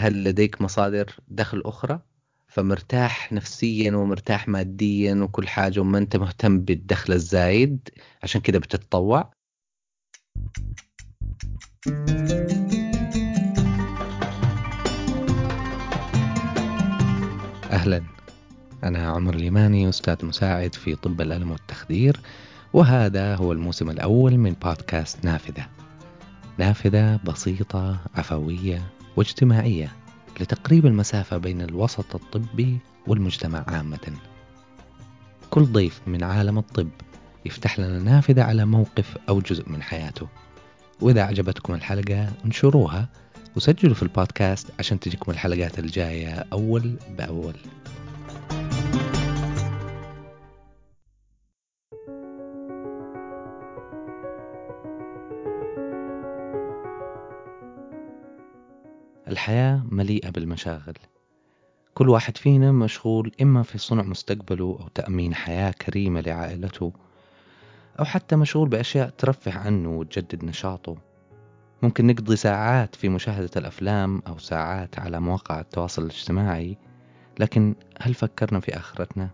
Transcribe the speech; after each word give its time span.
هل 0.00 0.24
لديك 0.24 0.62
مصادر 0.62 1.16
دخل 1.28 1.62
أخرى؟ 1.64 2.00
فمرتاح 2.48 3.32
نفسيا 3.32 3.96
ومرتاح 3.96 4.48
ماديا 4.48 5.14
وكل 5.14 5.48
حاجة 5.48 5.80
وما 5.80 5.98
أنت 5.98 6.16
مهتم 6.16 6.60
بالدخل 6.60 7.12
الزايد 7.12 7.88
عشان 8.22 8.40
كده 8.40 8.58
بتتطوع. 8.58 9.32
أهلا. 17.70 18.02
أنا 18.84 19.08
عمر 19.08 19.34
اليماني 19.34 19.88
أستاذ 19.88 20.26
مساعد 20.26 20.74
في 20.74 20.94
طب 20.94 21.20
الألم 21.20 21.50
والتخدير 21.50 22.20
وهذا 22.72 23.34
هو 23.34 23.52
الموسم 23.52 23.90
الأول 23.90 24.36
من 24.36 24.52
بودكاست 24.52 25.24
نافذة. 25.24 25.66
نافذة 26.58 27.16
بسيطة 27.16 28.00
عفوية 28.14 28.97
واجتماعية 29.18 29.92
لتقريب 30.40 30.86
المسافة 30.86 31.36
بين 31.36 31.62
الوسط 31.62 32.14
الطبي 32.14 32.78
والمجتمع 33.06 33.64
عامة. 33.68 34.12
كل 35.50 35.64
ضيف 35.64 36.00
من 36.06 36.24
عالم 36.24 36.58
الطب 36.58 36.88
يفتح 37.44 37.78
لنا 37.78 37.98
نافذة 37.98 38.42
على 38.42 38.64
موقف 38.64 39.16
أو 39.28 39.40
جزء 39.40 39.68
من 39.68 39.82
حياته. 39.82 40.28
وإذا 41.00 41.20
أعجبتكم 41.20 41.74
الحلقة 41.74 42.30
انشروها 42.44 43.08
وسجلوا 43.56 43.94
في 43.94 44.02
البودكاست 44.02 44.66
عشان 44.78 45.00
تجيكم 45.00 45.32
الحلقات 45.32 45.78
الجاية 45.78 46.46
أول 46.52 46.96
بأول. 47.18 47.54
الحياة 59.28 59.82
مليئة 59.90 60.30
بالمشاغل. 60.30 60.94
كل 61.94 62.08
واحد 62.08 62.36
فينا 62.36 62.72
مشغول 62.72 63.32
إما 63.42 63.62
في 63.62 63.78
صنع 63.78 64.02
مستقبله 64.02 64.78
أو 64.80 64.88
تأمين 64.88 65.34
حياة 65.34 65.70
كريمة 65.70 66.20
لعائلته 66.20 66.92
أو 67.98 68.04
حتى 68.04 68.36
مشغول 68.36 68.68
بأشياء 68.68 69.08
ترفه 69.08 69.58
عنه 69.58 69.98
وتجدد 69.98 70.44
نشاطه. 70.44 70.96
ممكن 71.82 72.06
نقضي 72.06 72.36
ساعات 72.36 72.94
في 72.94 73.08
مشاهدة 73.08 73.50
الأفلام 73.56 74.22
أو 74.26 74.38
ساعات 74.38 74.98
على 74.98 75.20
مواقع 75.20 75.60
التواصل 75.60 76.02
الاجتماعي 76.02 76.78
لكن 77.38 77.74
هل 78.00 78.14
فكرنا 78.14 78.60
في 78.60 78.76
آخرتنا؟ 78.76 79.30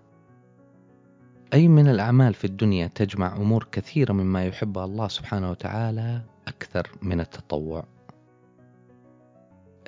أي 1.54 1.68
من 1.68 1.88
الأعمال 1.88 2.34
في 2.34 2.44
الدنيا 2.44 2.86
تجمع 2.86 3.36
أمور 3.36 3.68
كثيرة 3.72 4.12
مما 4.12 4.46
يحبها 4.46 4.84
الله 4.84 5.08
سبحانه 5.08 5.50
وتعالى 5.50 6.22
أكثر 6.48 6.90
من 7.02 7.20
التطوع؟ 7.20 7.93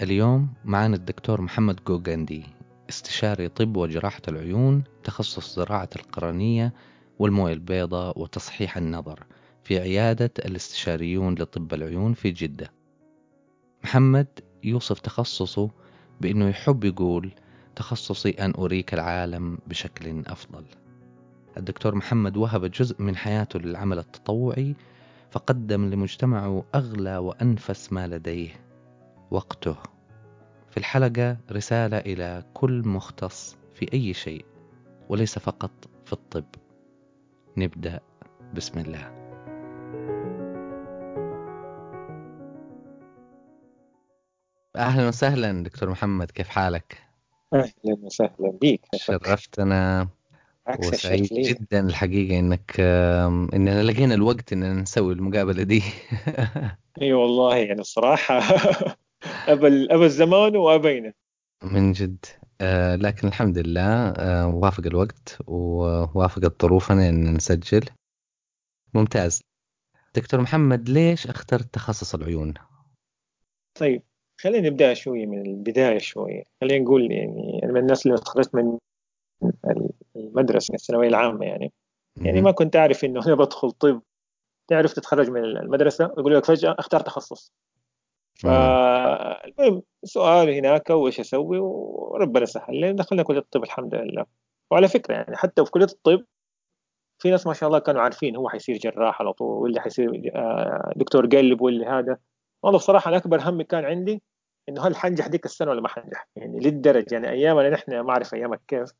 اليوم 0.02 0.48
معنا 0.64 0.96
الدكتور 0.96 1.40
محمد 1.40 1.84
جوجندي 1.86 2.44
استشاري 2.88 3.48
طب 3.48 3.76
وجراحة 3.76 4.22
العيون 4.28 4.84
تخصص 5.04 5.56
زراعة 5.56 5.88
القرنية 5.96 6.72
والموية 7.18 7.52
البيضاء 7.52 8.20
وتصحيح 8.20 8.76
النظر 8.76 9.24
في 9.62 9.78
عيادة 9.78 10.30
الاستشاريون 10.38 11.34
لطب 11.34 11.74
العيون 11.74 12.12
في 12.14 12.30
جدة. 12.30 12.72
محمد 13.84 14.26
يوصف 14.64 15.00
تخصصه 15.00 15.70
بأنه 16.20 16.48
يحب 16.48 16.84
يقول 16.84 17.32
تخصصي 17.76 18.30
أن 18.30 18.52
أريك 18.58 18.94
العالم 18.94 19.58
بشكل 19.66 20.22
أفضل. 20.26 20.64
الدكتور 21.56 21.94
محمد 21.94 22.36
وهب 22.36 22.64
جزء 22.70 23.02
من 23.02 23.16
حياته 23.16 23.58
للعمل 23.58 23.98
التطوعي 23.98 24.74
فقدم 25.30 25.90
لمجتمعه 25.90 26.64
أغلى 26.74 27.16
وأنفس 27.16 27.92
ما 27.92 28.06
لديه. 28.06 28.65
وقته. 29.30 29.76
في 30.70 30.76
الحلقة 30.76 31.36
رسالة 31.52 31.98
إلى 31.98 32.44
كل 32.54 32.82
مختص 32.88 33.56
في 33.74 33.92
أي 33.92 34.14
شيء 34.14 34.44
وليس 35.08 35.38
فقط 35.38 35.72
في 36.04 36.12
الطب. 36.12 36.44
نبدأ. 37.56 38.00
بسم 38.54 38.78
الله. 38.78 39.16
أهلا 44.76 45.08
وسهلا 45.08 45.62
دكتور 45.62 45.90
محمد 45.90 46.30
كيف 46.30 46.48
حالك؟ 46.48 47.02
أهلا 47.54 47.72
وسهلا 48.02 48.58
بك 48.62 48.80
شرفتنا. 48.94 50.08
وسعيد 50.78 51.28
جدا 51.32 51.80
الحقيقة 51.80 52.38
إنك 52.38 52.80
إننا 53.54 53.82
لقينا 53.82 54.14
الوقت 54.14 54.52
إننا 54.52 54.72
نسوي 54.72 55.12
المقابلة 55.12 55.62
دي. 55.62 55.82
إي 57.02 57.12
والله 57.12 57.56
يعني 57.56 57.80
الصراحة 57.80 58.40
أبى 59.48 59.86
أبى 59.90 60.04
الزمان 60.04 60.56
وأبينا. 60.56 61.12
من 61.62 61.92
جد. 61.92 62.24
آه 62.60 62.96
لكن 62.96 63.28
الحمد 63.28 63.58
لله 63.58 64.08
آه 64.08 64.46
وافق 64.46 64.86
الوقت 64.86 65.38
ووافقت 65.46 66.62
ظروفنا 66.62 67.08
إن 67.08 67.34
نسجل. 67.34 67.84
ممتاز. 68.94 69.42
دكتور 70.14 70.40
محمد 70.40 70.88
ليش 70.88 71.26
اخترت 71.26 71.74
تخصص 71.74 72.14
العيون؟ 72.14 72.54
طيب 73.80 74.02
خلينا 74.40 74.68
نبدا 74.68 74.94
شوية 74.94 75.26
من 75.26 75.46
البداية 75.46 75.98
شوية. 75.98 76.42
خلينا 76.60 76.84
نقول 76.84 77.12
يعني 77.12 77.60
أنا 77.64 77.72
من 77.72 77.80
الناس 77.80 78.06
اللي 78.06 78.18
تخرجت 78.18 78.54
من 78.54 78.78
المدرسة 80.16 80.74
الثانوية 80.74 81.08
العامة 81.08 81.46
يعني. 81.46 81.72
يعني 82.20 82.40
ما 82.40 82.50
كنت 82.50 82.76
أعرف 82.76 83.04
إنه 83.04 83.26
أنا 83.26 83.34
بدخل 83.34 83.70
طب. 83.70 84.02
تعرف 84.68 84.92
تتخرج 84.92 85.30
من 85.30 85.44
المدرسة؟ 85.44 86.04
يقول 86.04 86.36
لك 86.36 86.44
فجأة 86.44 86.76
اختار 86.78 87.00
تخصص. 87.00 87.52
فالمهم 88.38 89.82
سؤال 90.04 90.50
هناك 90.50 90.90
وإيش 90.90 91.20
أسوي؟ 91.20 91.58
وربنا 91.58 92.44
سهل 92.44 92.80
لي 92.80 92.92
دخلنا 92.92 93.22
كلية 93.22 93.38
الطب 93.38 93.62
الحمد 93.62 93.94
لله. 93.94 94.26
وعلى 94.70 94.88
فكرة 94.88 95.14
يعني 95.14 95.36
حتى 95.36 95.64
في 95.64 95.70
كلية 95.70 95.84
الطب 95.84 96.24
في 97.18 97.30
ناس 97.30 97.46
ما 97.46 97.52
شاء 97.52 97.66
الله 97.68 97.78
كانوا 97.78 98.02
عارفين 98.02 98.36
هو 98.36 98.48
حيصير 98.48 98.76
جراح 98.76 99.20
على 99.20 99.32
طول 99.32 99.62
واللي 99.62 99.80
حيصير 99.80 100.30
آه، 100.34 100.92
دكتور 100.96 101.26
قلب 101.26 101.60
واللي 101.60 101.86
هذا. 101.86 102.18
والله 102.62 102.78
بصراحة 102.78 103.08
أنا 103.08 103.16
أكبر 103.16 103.40
همي 103.40 103.64
كان 103.64 103.84
عندي 103.84 104.22
إنه 104.68 104.86
هل 104.86 104.96
حنجح 104.96 105.26
ديك 105.26 105.44
السنة 105.44 105.70
ولا 105.70 105.80
ما 105.80 105.88
حنجح؟ 105.88 106.28
يعني 106.36 106.60
للدرجة 106.60 107.14
يعني 107.14 107.30
ايامنا 107.30 107.70
نحن 107.70 108.00
ما 108.00 108.10
أعرف 108.10 108.34
أيامك 108.34 108.60
كيف. 108.68 108.90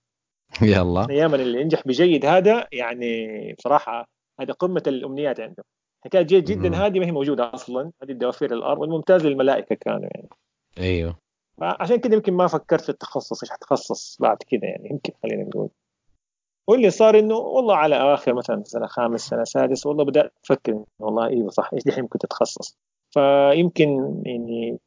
يلا. 0.63 1.07
ايامنا 1.11 1.43
اللي 1.43 1.61
ينجح 1.61 1.83
بجيد 1.87 2.27
هذا 2.27 2.67
يعني 2.73 3.53
بصراحة 3.59 4.09
هذا 4.41 4.53
قمة 4.53 4.83
الأمنيات 4.87 5.41
عنده 5.41 5.65
حكايه 6.07 6.23
جيد 6.23 6.45
جدا. 6.45 6.77
هذه 6.77 6.99
ما 6.99 7.07
هي 7.07 7.13
موجودة 7.13 7.55
أصلا. 7.55 7.91
هذه 8.03 8.11
الدوافير 8.11 8.53
الأرض. 8.53 8.81
والممتاز 8.81 9.27
للملائكة 9.27 9.75
كانوا 9.75 10.01
يعني. 10.15 10.29
أيوه. 10.79 11.17
عشان 11.63 11.97
كده 11.97 12.15
يمكن 12.15 12.33
ما 12.33 12.47
فكرت 12.47 12.81
في 12.81 12.89
التخصص. 12.89 13.43
إيش 13.43 13.53
حتخصص 13.53 14.17
بعد 14.21 14.37
كده 14.49 14.63
يعني؟ 14.63 14.91
يمكن 14.91 15.13
خلينا 15.23 15.43
نقول. 15.43 15.69
واللي 16.69 16.91
صار 16.91 17.19
إنه 17.19 17.35
والله 17.35 17.77
على 17.77 17.97
آخر 18.15 18.35
مثلا 18.35 18.63
سنة 18.65 18.87
خامس 18.87 19.21
سنة 19.21 19.45
سادس 19.45 19.87
والله 19.87 20.05
بدأت 20.05 20.33
أفكر 20.45 20.85
والله 20.99 21.27
إيوه 21.27 21.51
صح 21.51 21.71
إيش 21.73 21.85
دحين 21.85 22.03
ممكن 22.03 22.19
تتخصص؟ 22.19 22.77
فيمكن 23.11 24.23
يعني 24.27 24.79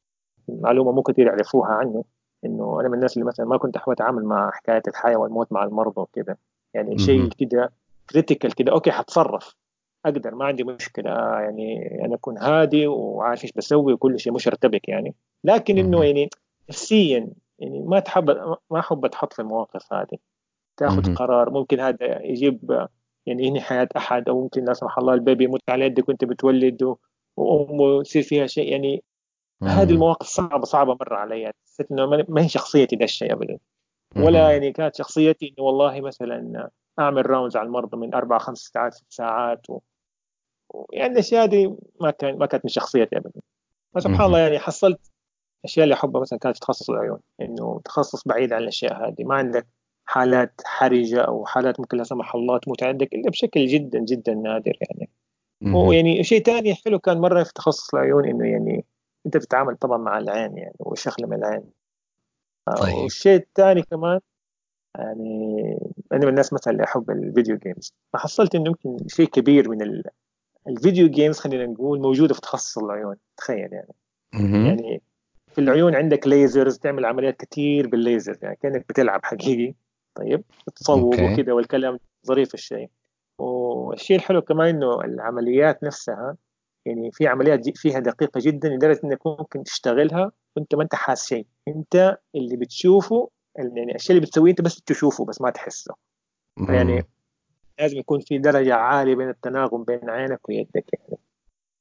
معلومة 0.49 0.91
مو 0.91 1.01
كثير 1.01 1.27
يعرفوها 1.27 1.69
عنه 1.69 2.03
إنه 2.45 2.79
أنا 2.79 2.87
من 2.89 2.93
الناس 2.93 3.17
اللي 3.17 3.27
مثلا 3.27 3.45
ما 3.45 3.57
كنت 3.57 3.77
أحب 3.77 3.91
أتعامل 3.91 4.23
مع 4.23 4.51
حكاية 4.51 4.81
الحياة 4.87 5.17
والموت 5.17 5.51
مع 5.51 5.63
المرضى 5.63 6.01
وكذا. 6.01 6.35
يعني 6.73 6.97
شيء 6.97 7.29
كده 7.29 7.71
critical 8.09 8.55
كده. 8.55 8.71
okay 8.71 8.91
حتصرف. 8.91 9.55
أقدر 10.05 10.35
ما 10.35 10.45
عندي 10.45 10.63
مشكلة 10.63 11.11
يعني 11.39 11.99
أنا 12.05 12.15
أكون 12.15 12.37
هادي 12.37 12.87
وعارف 12.87 13.43
إيش 13.43 13.51
بسوي 13.51 13.93
وكل 13.93 14.19
شيء 14.19 14.33
مش 14.33 14.47
أرتبك 14.47 14.89
يعني. 14.89 15.15
لكن 15.43 15.77
إنه 15.77 16.03
يعني 16.03 16.29
نفسيا 16.69 17.27
يعني 17.59 17.79
ما 17.79 17.99
تحب 17.99 18.29
ما 18.71 18.79
أحب 18.79 19.05
أتحط 19.05 19.33
في 19.33 19.41
المواقف 19.41 19.93
هذه. 19.93 20.17
تأخذ 20.77 21.15
قرار 21.15 21.49
ممكن 21.49 21.79
هذا 21.79 22.21
يجيب 22.21 22.87
يعني 23.25 23.43
ينهي 23.43 23.61
حياة 23.61 23.89
أحد 23.97 24.29
أو 24.29 24.41
ممكن 24.41 24.65
لا 24.65 24.73
سمح 24.73 24.97
الله 24.97 25.13
ال 25.13 25.19
baby 25.19 25.43
يموت 25.43 25.61
على 25.69 25.85
يدك 25.85 26.09
وأنت 26.09 26.25
بتولد 26.25 26.95
وأمه 27.37 28.01
يصير 28.01 28.23
فيها 28.23 28.47
شيء 28.47 28.71
يعني. 28.71 29.03
هذه 29.63 29.91
المواقف 29.91 30.27
صعبة 30.27 30.65
صعبة 30.65 30.93
مرة 30.93 31.15
علي. 31.15 31.41
يعني 31.41 31.55
حسيت 31.65 31.91
إنه 31.91 32.05
ما 32.05 32.43
هي 32.43 32.49
شخصيتي 32.49 32.95
ذا 32.95 33.03
الشيء 33.03 33.33
ابدا. 33.33 33.57
ولا 34.15 34.51
يعني 34.51 34.71
كانت 34.71 34.95
شخصيتي 34.95 35.47
إنه 35.47 35.65
والله 35.65 36.01
مثلا 36.01 36.69
أعمل 36.99 37.29
rounds 37.29 37.57
على 37.57 37.65
المرضى 37.65 37.97
من 37.97 38.13
أربع 38.13 38.37
خمس 38.37 38.57
ساعات 38.57 38.93
ست 38.93 39.05
ساعات 39.09 39.69
و... 39.69 39.79
يعني 40.93 41.13
الأشياء 41.13 41.45
دي 41.45 41.75
ما 42.01 42.11
كان 42.11 42.37
ما 42.37 42.45
كانت 42.45 42.65
من 42.65 42.69
شخصيتي 42.69 43.17
ابدا. 43.17 43.41
فسبحان 43.95 44.25
الله 44.25 44.39
يعني 44.39 44.59
حصلت 44.59 45.11
الاشياء 45.59 45.83
اللي 45.83 45.95
أحبها 45.95 46.21
مثلا 46.21 46.39
كانت 46.39 46.57
تخصص 46.57 46.89
العيون 46.89 47.19
إنه 47.41 47.81
تخصص 47.85 48.27
بعيد 48.27 48.53
عن 48.53 48.61
الأشياء 48.61 49.07
هذه. 49.07 49.23
ما 49.23 49.35
عندك 49.35 49.67
حالات 50.05 50.61
حرجة 50.65 51.21
أو 51.21 51.45
حالات 51.45 51.79
ممكن 51.79 51.97
لا 51.97 52.03
سمح 52.03 52.35
الله 52.35 52.57
تموت 52.57 52.83
عندك 52.83 53.13
إلا 53.13 53.29
بشكل 53.29 53.65
جدا 53.65 53.99
جدا 53.99 54.33
نادر 54.33 54.77
يعني. 54.81 55.09
ويعني 55.75 56.23
شيء 56.23 56.43
ثاني 56.43 56.75
حلو 56.75 56.99
كان 56.99 57.17
مرة 57.17 57.43
في 57.43 57.53
تخصص 57.53 57.93
العيون 57.93 58.25
إنه 58.25 58.47
يعني 58.47 58.85
أنت 59.25 59.37
بتتعامل 59.37 59.75
طبعا 59.77 59.97
مع 59.97 60.17
العين 60.17 60.57
يعني 60.57 60.75
وشغله 60.79 61.27
من 61.27 61.37
العين. 61.37 61.63
طيب. 62.65 62.95
والشيء 62.95 63.35
الثاني 63.35 63.81
كمان 63.81 64.19
يعني 64.97 65.77
أنا 66.11 66.21
من 66.21 66.27
الناس 66.27 66.53
مثلا 66.53 66.73
اللي 66.73 66.83
أحب 66.83 67.11
ال 67.11 67.19
video 67.19 67.57
games 67.57 67.93
فحصلت 68.13 68.55
إنه 68.55 68.67
يمكن 68.67 69.07
شيء 69.07 69.27
كبير 69.27 69.69
من 69.69 69.81
ال... 69.81 70.03
ال 70.67 70.74
video 70.74 71.07
games 71.07 71.39
خلينا 71.39 71.65
نقول 71.65 72.01
موجودة 72.01 72.33
في 72.33 72.41
تخصص 72.41 72.77
العيون 72.77 73.15
تخيل 73.37 73.73
يعني. 73.73 73.93
يعني 74.67 75.01
في 75.51 75.61
العيون 75.61 75.95
عندك 75.95 76.27
lasers 76.27 76.77
تعمل 76.77 77.05
عمليات 77.05 77.45
كثير 77.45 77.87
بالليزر 77.87 78.37
يعني 78.41 78.55
كأنك 78.55 78.85
بتلعب 78.89 79.25
حقيقي. 79.25 79.73
طيب 80.15 80.43
تصوب 80.75 81.03
وكذا 81.03 81.53
والكلام 81.53 81.99
ظريف 82.27 82.53
الشيء. 82.53 82.89
والشيء 83.39 84.17
الحلو 84.17 84.41
كمان 84.41 84.75
إنه 84.75 85.01
العمليات 85.01 85.83
نفسها 85.83 86.37
يعني 86.85 87.11
في 87.11 87.27
عمليات 87.27 87.77
فيها 87.77 87.99
دقيقة 87.99 88.41
جدا 88.43 88.69
لدرجة 88.69 89.01
إنك 89.03 89.27
ممكن 89.27 89.63
تشتغلها 89.63 90.31
وأنت 90.55 90.75
ما 90.75 90.83
أنت 90.83 90.95
حاس 90.95 91.27
شيء. 91.27 91.45
أنت 91.67 92.17
اللي 92.35 92.57
بتشوفه 92.57 93.29
يعني 93.59 93.95
الشيء 93.95 94.15
اللي 94.15 94.27
بتسويه 94.27 94.51
أنت 94.51 94.61
بس 94.61 94.81
تشوفه 94.81 95.25
بس 95.25 95.41
ما 95.41 95.49
تحسه. 95.49 95.95
يعني 96.69 97.03
لازم 97.79 97.97
يكون 97.97 98.19
في 98.19 98.37
درجة 98.37 98.75
عالية 98.75 99.15
بين 99.15 99.29
التناغم 99.29 99.83
بين 99.83 100.09
عينك 100.09 100.49
ويدك 100.49 100.85
يعني. 100.93 101.21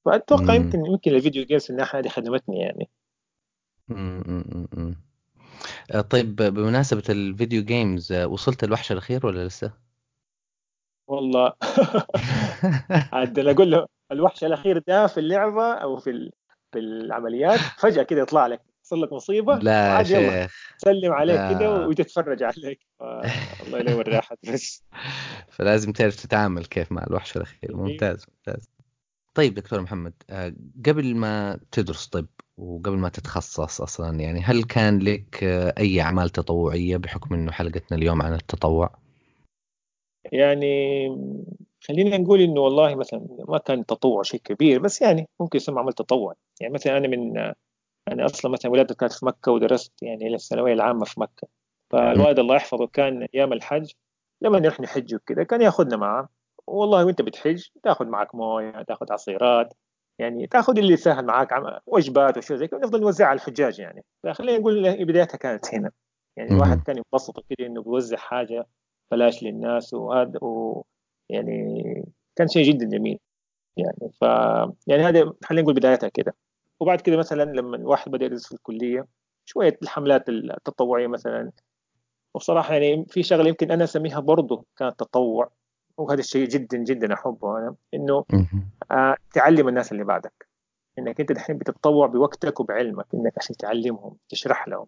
فأتوقع 0.04 0.54
يمكن 0.54 0.86
يمكن 0.86 1.10
الفيديو 1.10 1.44
جيمز 1.44 1.64
في 1.64 1.70
الناحية 1.70 1.98
هذه 1.98 2.08
خدمتني 2.08 2.60
يعني. 2.60 2.88
مم. 3.88 4.96
طيب 6.10 6.36
بمناسبة 6.36 7.02
الفيديو 7.08 7.62
جيمز 7.62 8.12
وصلت 8.12 8.64
الوحش 8.64 8.92
الأخير 8.92 9.26
ولا 9.26 9.46
لسه؟ 9.46 9.72
والله. 11.06 11.52
عاد 13.12 13.38
أقول 13.38 13.70
له 13.70 13.86
الوحش 14.12 14.44
الأخير 14.44 14.78
ده 14.78 15.06
في 15.06 15.20
اللعبة 15.20 15.74
أو 15.74 15.96
في 15.96 16.30
في 16.72 16.78
العمليات 16.78 17.60
فجأة 17.78 18.02
كده 18.02 18.20
يطلع 18.20 18.46
لك. 18.46 18.60
يحصل 18.88 19.02
لك 19.02 19.12
مصيبة 19.12 19.54
لا 19.54 20.02
شيخ. 20.02 20.52
سلم 20.78 21.12
عليك 21.12 21.58
كده 21.58 21.70
وتتفرج 21.70 22.42
عليك. 22.42 22.86
الله 23.66 23.78
يلوم 23.78 24.00
الراحه 24.00 24.36
بس. 24.52 24.82
فلازم 25.56 25.92
تعرف 25.92 26.16
تتعامل 26.16 26.64
كيف 26.64 26.92
مع 26.92 27.04
الوحش 27.04 27.36
الاخير 27.36 27.76
ممتاز 27.76 28.26
ممتاز. 28.28 28.68
طيب 29.34 29.54
دكتور 29.54 29.80
محمد 29.80 30.12
آه، 30.30 30.54
قبل 30.86 31.16
ما 31.16 31.60
تدرس 31.72 32.06
طب 32.06 32.26
وقبل 32.58 32.96
ما 32.96 33.08
تتخصص 33.08 33.80
أصلا 33.80 34.20
يعني 34.20 34.40
هل 34.40 34.64
كان 34.64 34.98
لك 34.98 35.44
آه، 35.44 35.74
أي 35.78 36.00
أعمال 36.00 36.30
تطوعية 36.30 36.96
بحكم 36.96 37.34
إنه 37.34 37.52
حلقتنا 37.52 37.98
اليوم 37.98 38.22
عن 38.22 38.34
التطوع؟ 38.34 38.90
يعني 40.32 41.08
خلينا 41.80 42.18
نقول 42.18 42.40
إنه 42.40 42.60
والله 42.60 42.94
مثلا 42.94 43.26
ما 43.48 43.58
كان 43.58 43.86
تطوع 43.86 44.22
شيء 44.22 44.40
كبير 44.40 44.80
بس 44.80 45.02
يعني 45.02 45.28
ممكن 45.40 45.56
يسمى 45.56 45.80
عمل 45.80 45.92
تطوع 45.92 46.34
يعني 46.60 46.74
مثلا 46.74 46.96
أنا 46.96 47.08
من 47.08 47.52
أنا 48.12 48.24
أصلا 48.24 48.50
مثلا 48.50 48.70
ولادتي 48.72 48.94
كانت 48.94 49.12
في 49.12 49.26
مكة 49.26 49.52
ودرست 49.52 50.02
يعني 50.02 50.26
إلى 50.26 50.34
الثانوية 50.34 50.72
العامة 50.72 51.04
في 51.04 51.20
مكة. 51.20 51.48
فالوالد 51.90 52.38
الله 52.38 52.56
يحفظه 52.56 52.86
كان 52.86 53.26
أيام 53.34 53.52
الحج 53.52 53.92
لما 54.42 54.58
نروح 54.60 54.80
نحج 54.80 55.14
وكذا 55.14 55.44
كان 55.44 55.62
يأخذنا 55.62 55.96
معه. 55.96 56.28
والله 56.66 57.04
وأنت 57.04 57.22
بتحج 57.22 57.64
تأخذ 57.82 58.06
معك 58.06 58.34
موية 58.34 58.82
تأخذ 58.82 59.12
عصيرات 59.12 59.74
يعني 60.18 60.46
تأخذ 60.46 60.78
اللي 60.78 60.96
سهل 60.96 61.24
معك 61.26 61.48
وجبات 61.86 62.38
وشو 62.38 62.56
زي 62.56 62.68
كذا 62.68 62.80
نفضل 62.80 63.00
نوزعها 63.00 63.28
على 63.28 63.36
الحجاج 63.36 63.78
يعني. 63.78 64.04
فخلينا 64.22 64.58
نقول 64.58 65.04
بدايتها 65.04 65.36
كانت 65.36 65.74
هنا. 65.74 65.90
يعني 66.36 66.50
الواحد 66.50 66.82
كان 66.82 66.96
ينبسط 66.96 67.40
كذا 67.40 67.66
إنه 67.66 67.82
بيوزع 67.82 68.16
حاجة 68.16 68.66
بلاش 69.10 69.42
للناس 69.42 69.94
وهذا 69.94 70.38
و 70.44 70.84
يعني 71.30 71.82
كان 72.36 72.48
شيء 72.48 72.64
جدا 72.72 72.86
جميل 72.86 73.18
يعني. 73.76 74.12
ف 74.20 74.22
يعني 74.86 75.02
هذا 75.02 75.32
خلينا 75.44 75.62
نقول 75.62 75.74
بدايتها 75.74 76.08
كده 76.08 76.34
وبعد 76.80 77.00
كده 77.00 77.16
مثلا 77.16 77.44
لما 77.44 77.76
الواحد 77.76 78.10
بدأ 78.10 78.24
يدرس 78.24 78.46
في 78.46 78.52
الكلية 78.52 79.06
شوية 79.44 79.78
الحملات 79.82 80.28
التطوعية 80.28 81.06
مثلا. 81.06 81.50
وصراحه 82.34 82.74
يعني 82.74 83.06
في 83.08 83.22
شغلة 83.22 83.48
يمكن 83.48 83.70
أنا 83.70 83.84
أسميها 83.84 84.20
برضه 84.20 84.64
كانت 84.76 84.98
تطوع 84.98 85.50
وهذا 85.96 86.20
الشيء 86.20 86.48
جدا 86.48 86.78
جدا 86.78 87.14
أحبه 87.14 87.58
أنا 87.58 87.74
إنه 87.94 88.24
آه 88.90 89.16
تعلم 89.32 89.68
الناس 89.68 89.92
اللي 89.92 90.04
بعدك. 90.04 90.48
إنك 90.98 91.20
أنت 91.20 91.32
دحين 91.32 91.58
بتتطوع 91.58 92.06
بوقتك 92.06 92.60
وبعلمك 92.60 93.06
إنك 93.14 93.32
عشان 93.36 93.56
تعلمهم 93.56 94.16
تشرح 94.28 94.68
لهم. 94.68 94.86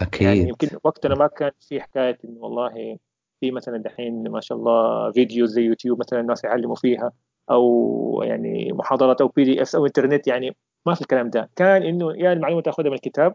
أكيد. 0.00 0.28
يعني 0.28 0.48
يمكن 0.48 0.68
وقتنا 0.84 1.14
ما 1.14 1.26
كان 1.26 1.50
في 1.60 1.80
حكاية 1.80 2.18
إنه 2.24 2.40
والله 2.40 2.98
في 3.40 3.50
مثلا 3.50 3.78
دحين 3.78 4.28
ما 4.28 4.40
شاء 4.40 4.58
الله 4.58 5.10
فيديو 5.12 5.46
زي 5.46 5.62
يوتيوب 5.62 6.00
مثلا 6.00 6.20
الناس 6.20 6.44
يعلموا 6.44 6.76
فيها 6.76 7.12
أو 7.50 8.22
يعني 8.24 8.72
محاضرات 8.72 9.20
أو 9.20 9.28
PDF 9.28 9.76
أو 9.76 9.86
انترنت 9.86 10.26
يعني 10.26 10.56
ما 10.86 10.94
في 10.94 11.00
الكلام 11.00 11.30
ده. 11.30 11.50
كان 11.56 11.82
إنه 11.82 12.16
يا 12.16 12.32
المعلومه 12.32 12.62
تأخذها 12.62 12.88
من 12.88 12.94
الكتاب 12.94 13.34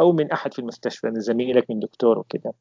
أو 0.00 0.12
من 0.12 0.32
أحد 0.32 0.52
في 0.52 0.58
المستشفى 0.58 1.06
من 1.06 1.20
زميلك 1.20 1.70
من 1.70 1.78
دكتور 1.80 2.18
وكذا 2.18 2.52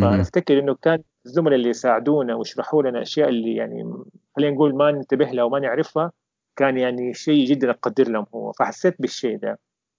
فأفتكر 0.00 0.58
إنه 0.58 0.74
كان 0.74 1.02
الزملاء 1.26 1.54
اللي 1.54 1.68
يساعدونا 1.68 2.34
ويشرحوا 2.34 2.82
لنا 2.82 3.02
أشياء 3.02 3.28
اللي 3.28 3.54
يعني 3.56 3.94
خلينا 4.36 4.54
نقول 4.54 4.74
ما 4.74 4.90
ننتبه 4.90 5.24
لها 5.24 5.44
وما 5.44 5.58
نعرفها 5.58 6.12
كان 6.56 6.78
يعني 6.78 7.14
شيء 7.14 7.46
جدا 7.46 7.70
أقدر 7.70 8.08
لهم 8.08 8.26
هو. 8.34 8.52
فحسيت 8.52 8.94
بالشيء 8.98 9.38
ده. 9.38 9.58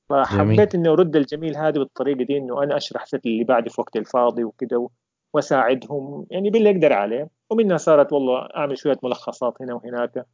فحبيت 0.10 0.76
إنه 0.76 0.92
أرد 0.92 1.16
الجميل 1.16 1.58
هذا 1.58 1.80
بالطريقة 1.80 2.24
دي 2.24 2.38
إنه 2.38 2.64
أنا 2.64 2.78
أشرح 2.78 3.06
اللي 3.26 3.44
بعدي 3.44 3.70
في 3.70 3.82
وقت 3.82 3.96
الفاضي 3.96 4.44
وكذا 4.44 4.88
وأساعدهم 5.34 6.26
يعني 6.30 6.50
باللي 6.50 6.70
أقدر 6.72 6.94
عليه. 6.94 7.30
ومنها 7.50 7.78
صارت 7.78 8.14
والله 8.14 8.48
أعمل 8.56 8.78
شوية 8.78 8.98
ملخصات 9.04 9.62
هنا 9.62 9.74
وهناك. 9.74 10.26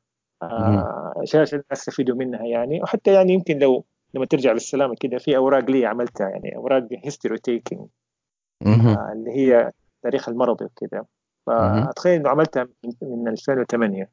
آه 0.41 1.13
عشان 1.21 1.39
الناس 1.39 1.63
يستفيدوا 1.71 2.15
منها 2.15 2.45
يعني. 2.45 2.83
وحتى 2.83 3.13
يعني 3.13 3.33
يمكن 3.33 3.59
لو 3.59 3.85
لما 4.13 4.25
ترجع 4.25 4.53
بالسلامه 4.53 4.95
كده 4.99 5.17
في 5.17 5.37
أوراق 5.37 5.69
لي 5.69 5.85
عملتها 5.85 6.29
يعني 6.29 6.55
أوراق 6.55 6.87
history 7.03 7.37
taking 7.37 7.87
آه 8.65 9.11
اللي 9.13 9.31
هي 9.31 9.71
تاريخ 10.03 10.29
المرضي 10.29 10.65
وكذا 10.65 11.05
فأتخيل 11.45 12.19
إنه 12.19 12.29
عملتها 12.29 12.67
من 13.01 13.27
2008 13.27 14.09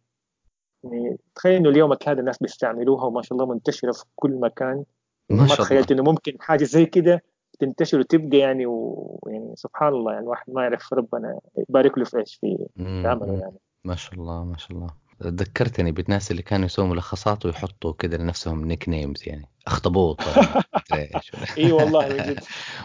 يعني 0.84 1.18
تخيل 1.34 1.52
إنه 1.56 1.68
اليومك 1.68 2.08
هذا 2.08 2.20
الناس 2.20 2.38
بيستعملوها 2.38 3.04
وما 3.04 3.22
شاء 3.22 3.38
الله 3.38 3.54
منتشرة 3.54 3.92
في 3.92 4.04
كل 4.14 4.40
مكان. 4.40 4.84
ما, 5.30 5.36
ما 5.42 5.46
تخيلت 5.46 5.92
إنه 5.92 6.02
ممكن 6.02 6.36
حاجة 6.40 6.64
زي 6.64 6.86
كده 6.86 7.22
تنتشر 7.58 7.98
وتبقى 7.98 8.38
يعني 8.38 8.66
ويعني 8.66 9.52
سبحان 9.56 9.88
الله 9.88 10.12
يعني 10.12 10.24
الواحد 10.24 10.52
ما 10.52 10.62
يعرف 10.62 10.92
ربنا 10.92 11.40
يبارك 11.68 11.98
له 11.98 12.04
في 12.04 12.18
إيش 12.18 12.34
في 12.34 12.68
عمله 13.06 13.40
يعني. 13.40 13.58
ما 13.84 13.94
شاء 13.94 14.14
الله 14.14 14.44
ما 14.44 14.56
شاء 14.56 14.72
الله. 14.72 14.90
ذكرتني 15.22 15.92
بالناس 15.92 16.30
اللي 16.30 16.42
كانوا 16.42 16.66
يسووا 16.66 16.86
ملخصات 16.86 17.46
ويحطوا 17.46 17.92
كذا 17.92 18.16
لنفسهم 18.16 18.64
nicknames 18.64 19.22
يعني. 19.28 19.48
أخطبوط 19.66 20.20
إي 21.58 21.72
والله 21.72 22.08
من 22.08 22.16
جد 22.16 22.40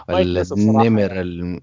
ولا 0.10 0.44
النمر 0.52 1.12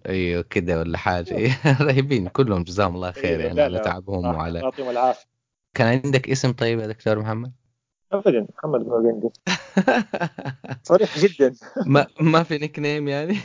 أيوه 0.09 0.43
كذا 0.43 0.79
ولا 0.81 0.99
حاجة. 0.99 1.51
رهيبين 1.83 2.29
كلهم 2.29 2.63
جزاهم 2.65 2.95
الله 2.95 3.11
خير 3.13 3.41
يعني 3.41 3.61
على 3.61 3.79
تعبهم 3.79 4.27
وعلى 4.27 4.59
يعطيهم 4.59 4.91
العافية. 4.91 5.27
كان 5.75 6.01
عندك 6.05 6.31
اسم 6.31 6.53
طيب 6.53 6.79
يا 6.81 6.87
دكتور 6.87 7.19
محمد؟ 7.19 7.53
ابدا. 8.13 8.47
محمد 8.59 8.81
بوغندي 8.81 9.29
صريح 10.83 11.19
جدا. 11.19 11.55
ما 11.87 12.07
ما 12.21 12.43
في 12.43 12.59
نيك 12.59 12.79
نيم 12.79 13.09
يعني؟ 13.09 13.37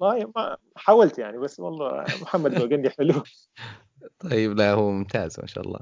ما 0.00 0.26
ما 0.36 0.56
حاولت 0.76 1.18
يعني 1.18 1.38
بس 1.38 1.60
والله 1.60 2.04
محمد 2.22 2.54
بوغندي 2.54 2.90
حلو. 2.90 3.22
طيب 4.18 4.52
لا 4.52 4.72
هو 4.72 4.90
ممتاز 4.90 5.40
ما 5.40 5.46
شاء 5.46 5.64
الله. 5.64 5.80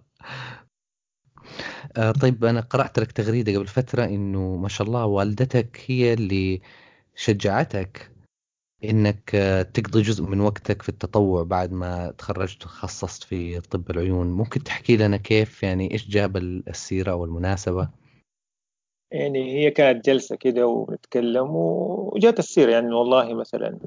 آه 1.97 2.11
طيب 2.13 2.45
أنا 2.45 2.61
قرأت 2.61 2.99
لك 2.99 3.13
تغريدة 3.13 3.57
قبل 3.59 3.67
فترة 3.67 4.05
إنه 4.05 4.57
ما 4.57 4.69
شاء 4.69 4.87
الله 4.87 5.07
والدتك 5.07 5.81
هي 5.87 6.13
اللي 6.13 6.61
شجعتك 7.15 8.11
إنك 8.85 9.31
تقضي 9.75 10.03
جزء 10.03 10.25
من 10.25 10.41
وقتك 10.41 10.83
في 10.83 10.89
التطوع 10.89 11.43
بعد 11.43 11.73
ما 11.73 12.11
تخرجت 12.11 12.65
وتخصصت 12.65 13.23
في 13.23 13.61
طب 13.61 13.91
العيون. 13.91 14.27
ممكن 14.27 14.65
تحكي 14.65 14.97
لنا 14.97 15.17
كيف 15.17 15.63
يعني 15.63 15.93
إيش 15.93 16.09
جاب 16.09 16.37
السيرة 16.37 17.15
والمناسبه 17.15 17.89
يعني 19.13 19.53
هي 19.55 19.71
كانت 19.71 20.07
جلسة 20.07 20.37
كده 20.37 20.67
ونتكلم 20.67 21.57
وجات 21.57 22.39
السيرة. 22.39 22.71
يعني 22.71 22.95
والله 22.95 23.35
مثلا 23.35 23.79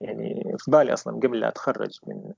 يعني 0.00 0.54
في 0.58 0.70
بالي 0.70 0.92
أصلا 0.92 1.14
قبل 1.16 1.40
لا 1.40 1.48
أتخرج 1.48 1.98
من 2.06 2.32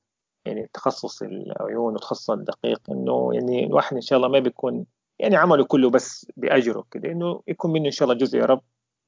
يعني 0.47 0.71
تخصص 0.73 1.23
العيون 1.23 1.95
وتخصص 1.95 2.31
الدقيق 2.31 2.91
إنه 2.91 3.31
يعني 3.35 3.67
الواحد 3.67 3.97
إن 3.97 4.03
شاء 4.03 4.17
الله 4.17 4.29
ما 4.29 4.39
بيكون 4.39 4.87
يعني 5.19 5.37
عمله 5.37 5.65
كله 5.65 5.91
بس 5.91 6.27
بأجره 6.37 6.85
كده 6.91 7.13
إنه 7.13 7.43
يكون 7.49 7.73
منه 7.73 7.87
إن 7.87 7.91
شاء 7.91 8.09
الله 8.09 8.19
جزء 8.19 8.39
يا 8.39 8.45
رب 8.45 8.63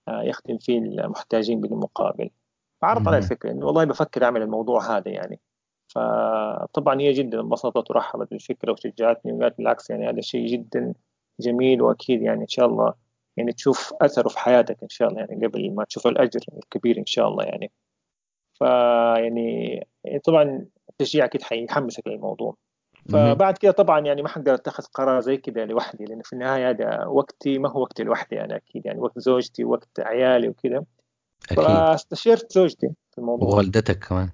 آه، 0.08 0.22
يخدم 0.22 0.58
فيه 0.58 0.78
المحتاجين 0.78 1.60
بالمقابل. 1.60 2.30
فعرض 2.82 3.08
على 3.08 3.18
الفكرة 3.18 3.50
إنه 3.50 3.66
والله 3.66 3.84
بفكر 3.84 4.24
أعمل 4.24 4.42
الموضوع 4.42 4.96
هذا 4.96 5.08
يعني. 5.10 5.40
فطبعا 5.88 7.00
هي 7.00 7.12
جدا 7.12 7.40
انبسطت 7.40 7.90
ورحبت 7.90 8.30
بالفكرة 8.30 8.72
وشجعتني 8.72 9.32
وقالت 9.32 9.58
بالعكس 9.58 9.90
يعني 9.90 10.08
هذا 10.08 10.20
شيء 10.20 10.46
جدا 10.46 10.94
جميل 11.40 11.82
وأكيد 11.82 12.22
يعني 12.22 12.42
إن 12.42 12.48
شاء 12.48 12.66
الله 12.66 12.94
يعني 13.36 13.52
تشوف 13.52 13.94
أثره 14.02 14.28
في 14.28 14.38
حياتك 14.38 14.82
إن 14.82 14.88
شاء 14.88 15.08
الله 15.08 15.20
يعني 15.20 15.46
قبل 15.46 15.74
ما 15.74 15.84
تشوف 15.84 16.06
الأجر 16.06 16.40
الكبير 16.58 16.98
إن 16.98 17.06
شاء 17.06 17.28
الله 17.28 17.44
يعني. 17.44 17.72
فيعني 18.54 19.86
طبعا 20.24 20.66
التشجيع 21.00 21.24
أكيد 21.24 21.42
حيحمسك 21.42 22.06
للموضوع. 22.06 22.54
فبعد 23.12 23.58
كده 23.58 23.72
طبعا 23.72 24.00
يعني 24.00 24.22
ما 24.22 24.28
حقدر 24.28 24.54
اتخذ 24.54 24.84
قرار 24.84 25.20
زي 25.20 25.36
كده 25.36 25.64
لوحدي 25.64 26.04
لأن 26.04 26.22
في 26.22 26.32
النهاية 26.32 26.70
هذا 26.70 27.04
وقتي 27.06 27.58
ما 27.58 27.70
هو 27.70 27.80
وقتي 27.80 28.02
لوحدي 28.02 28.40
أنا 28.40 28.56
أكيد 28.56 28.86
يعني 28.86 29.00
وقت 29.00 29.18
زوجتي 29.18 29.64
وقت 29.64 30.00
عيالي 30.00 30.48
وكذا 30.48 30.84
فاستشرت 31.56 32.52
زوجتي 32.52 32.88
في 33.10 33.18
الموضوع. 33.18 33.48
ووالدتك 33.48 33.98
كمان. 33.98 34.30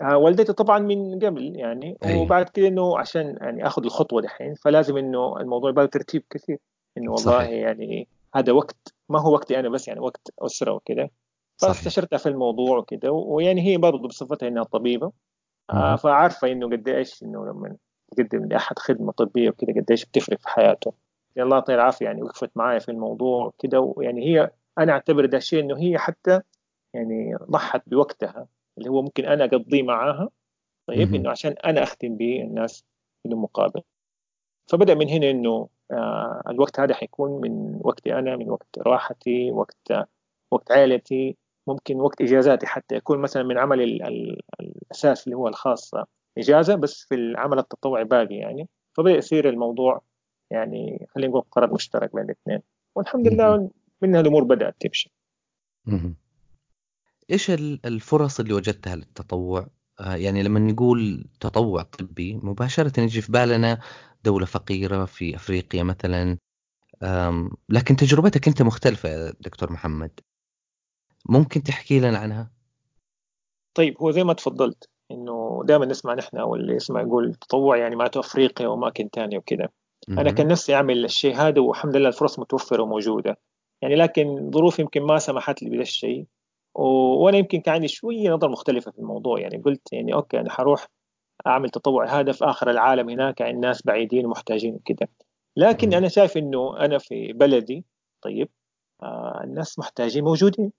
آه 0.00 0.16
والدتي 0.16 0.52
طبعا 0.52 0.78
من 0.78 1.18
قبل 1.18 1.56
يعني 1.56 1.98
أيه. 2.04 2.16
وبعد 2.16 2.48
كده 2.48 2.68
إنه 2.68 2.98
عشان 2.98 3.36
يعني 3.40 3.66
آخذ 3.66 3.84
الخطوة 3.84 4.22
دحين 4.22 4.54
فلازم 4.54 4.96
إنه 4.96 5.40
الموضوع 5.40 5.70
يبغى 5.70 5.86
ترتيب 5.86 6.22
كثير. 6.30 6.58
إنه 6.98 7.10
والله 7.10 7.38
صحيح. 7.38 7.50
يعني 7.50 8.08
هذا 8.34 8.52
وقت 8.52 8.94
ما 9.08 9.20
هو 9.20 9.32
وقتي 9.32 9.58
أنا 9.58 9.68
بس 9.68 9.88
يعني 9.88 10.00
وقت 10.00 10.32
أسرة 10.38 10.72
وكذا 10.72 11.08
فاستشرتها 11.56 12.16
في 12.16 12.28
الموضوع 12.28 12.78
وكذا 12.78 13.10
ويعني 13.10 13.60
هي 13.60 13.76
برضه 13.76 14.08
بصفتها 14.08 14.48
إنها 14.48 14.62
طبيبة. 14.62 15.12
آه 15.70 15.96
فعارفة 15.96 16.52
إنه 16.52 16.66
قد 16.70 16.88
إيش 16.88 17.22
إنه 17.22 17.46
لما 17.46 17.76
تقدم 18.16 18.44
لأحد 18.48 18.78
خدمة 18.78 19.12
طبية 19.12 19.50
وكذا 19.50 19.72
قد 19.80 19.90
إيش 19.90 20.04
بتفرق 20.04 20.38
في 20.38 20.48
حياته. 20.48 20.92
الله 21.38 21.56
يعطيها 21.56 21.74
العافية 21.74 22.06
يعني 22.06 22.22
وقفت 22.22 22.50
معايا 22.56 22.78
في 22.78 22.88
الموضوع 22.90 23.46
وكذا 23.46 23.78
ويعني 23.78 24.26
هي 24.26 24.50
أنا 24.78 24.92
أعتبر 24.92 25.26
ده 25.26 25.38
الشيء 25.38 25.60
إنه 25.64 25.78
هي 25.78 25.98
حتى 25.98 26.40
يعني 26.94 27.36
ضحت 27.50 27.82
بوقتها 27.88 28.48
اللي 28.78 28.90
هو 28.90 29.02
ممكن 29.02 29.24
أنا 29.24 29.44
أقضيه 29.44 29.82
معاها 29.82 30.28
طيب 30.86 31.14
إنه 31.14 31.30
عشان 31.30 31.52
أنا 31.64 31.82
اخدم 31.82 32.16
به 32.16 32.42
الناس 32.42 32.84
بدون 33.24 33.40
مقابل 33.40 33.82
فبدأ 34.66 34.94
من 34.94 35.08
هنا 35.08 35.30
إنه 35.30 35.68
آه 35.90 36.42
الوقت 36.48 36.80
هذا 36.80 36.94
حيكون 36.94 37.40
من 37.40 37.80
وقتي 37.84 38.18
أنا 38.18 38.36
من 38.36 38.50
وقت 38.50 38.78
راحتي 38.78 39.50
وقت 39.50 39.92
وقت 40.50 40.72
عائلتي 40.72 41.36
ممكن 41.66 41.96
وقت 41.96 42.20
إجازاتي 42.20 42.66
حتى 42.66 42.94
يكون 42.94 43.18
مثلا 43.18 43.42
من 43.42 43.58
عملي 43.58 43.84
الأساس 44.60 45.26
اللي 45.26 45.36
هو 45.36 45.48
الخاص 45.48 45.90
إجازة 46.38 46.74
بس 46.74 47.06
في 47.08 47.14
العمل 47.14 47.58
التطوعي 47.58 48.04
باقي 48.04 48.34
يعني. 48.34 48.68
فبدا 48.96 49.10
يصير 49.10 49.48
الموضوع 49.48 50.02
يعني 50.50 51.06
خلينا 51.14 51.30
نقول 51.30 51.42
قرار 51.50 51.74
مشترك 51.74 52.14
بين 52.14 52.24
الاثنين. 52.24 52.62
والحمد 52.94 53.28
لله 53.28 53.70
منها 54.02 54.20
الأمور 54.20 54.44
بدأت 54.44 54.76
تمشي. 54.80 55.12
إيش 57.30 57.50
الفرص 57.84 58.40
اللي 58.40 58.54
وجدتها 58.54 58.96
للتطوع؟ 58.96 59.66
آه، 60.00 60.14
يعني 60.14 60.42
لما 60.42 60.60
نقول 60.60 61.24
تطوع 61.40 61.82
طبي 61.82 62.34
مباشرة 62.42 63.00
يجي 63.00 63.20
في 63.20 63.32
بالنا 63.32 63.80
دولة 64.24 64.46
فقيرة 64.46 65.04
في 65.04 65.36
أفريقيا 65.36 65.82
مثلا. 65.82 66.38
لكن 67.68 67.96
تجربتك 67.96 68.48
أنت 68.48 68.62
مختلفة 68.62 69.08
يا 69.08 69.32
دكتور 69.40 69.72
محمد. 69.72 70.20
ممكن 71.28 71.62
تحكي 71.62 72.00
لنا 72.00 72.18
عنها؟ 72.18 72.50
طيب 73.74 73.98
هو 74.02 74.10
زي 74.10 74.24
ما 74.24 74.32
تفضلت 74.32 74.88
إنه 75.10 75.62
دائما 75.64 75.86
نسمع 75.86 76.14
نحن 76.14 76.36
أو 76.36 76.54
اللي 76.54 76.74
يسمع 76.74 77.00
يقول 77.00 77.34
تطوع 77.34 77.76
يعني 77.76 77.96
معناته 77.96 78.20
أفريقيا 78.20 78.68
وأماكن 78.68 79.08
ثانية 79.12 79.38
وكذا 79.38 79.68
أنا 80.08 80.30
كان 80.30 80.48
نفسي 80.48 80.74
أعمل 80.74 81.04
الشيء 81.04 81.36
هذا 81.36 81.60
والحمد 81.60 81.96
لله 81.96 82.08
الفرص 82.08 82.38
متوفرة 82.38 82.82
وموجودة. 82.82 83.38
يعني 83.82 83.94
لكن 83.94 84.50
ظروف 84.50 84.78
يمكن 84.78 85.02
ما 85.02 85.18
سمحت 85.18 85.62
لي 85.62 85.70
بهذا 85.70 85.82
الشيء 85.82 86.26
وأنا 86.74 87.38
يمكن 87.38 87.60
كان 87.60 87.74
عندي 87.74 87.88
شوية 87.88 88.30
نظرة 88.30 88.48
مختلفة 88.48 88.90
في 88.90 88.98
الموضوع. 88.98 89.40
يعني 89.40 89.56
قلت 89.56 89.92
يعني 89.92 90.14
أوكي 90.14 90.40
أنا 90.40 90.50
حروح 90.50 90.86
أعمل 91.46 91.70
تطوع 91.70 92.20
هذا 92.20 92.32
في 92.32 92.44
آخر 92.44 92.70
العالم 92.70 93.10
هناك 93.10 93.42
عند 93.42 93.64
ناس 93.64 93.86
بعيدين 93.86 94.26
ومحتاجين 94.26 94.74
وكذا 94.74 95.08
لكن 95.56 95.94
أنا 95.94 96.08
شايف 96.08 96.36
إنه 96.36 96.78
أنا 96.78 96.98
في 96.98 97.32
بلدي 97.32 97.84
طيب 98.22 98.48
آه 99.02 99.40
الناس 99.44 99.78
محتاجين 99.78 100.24
موجودين. 100.24 100.72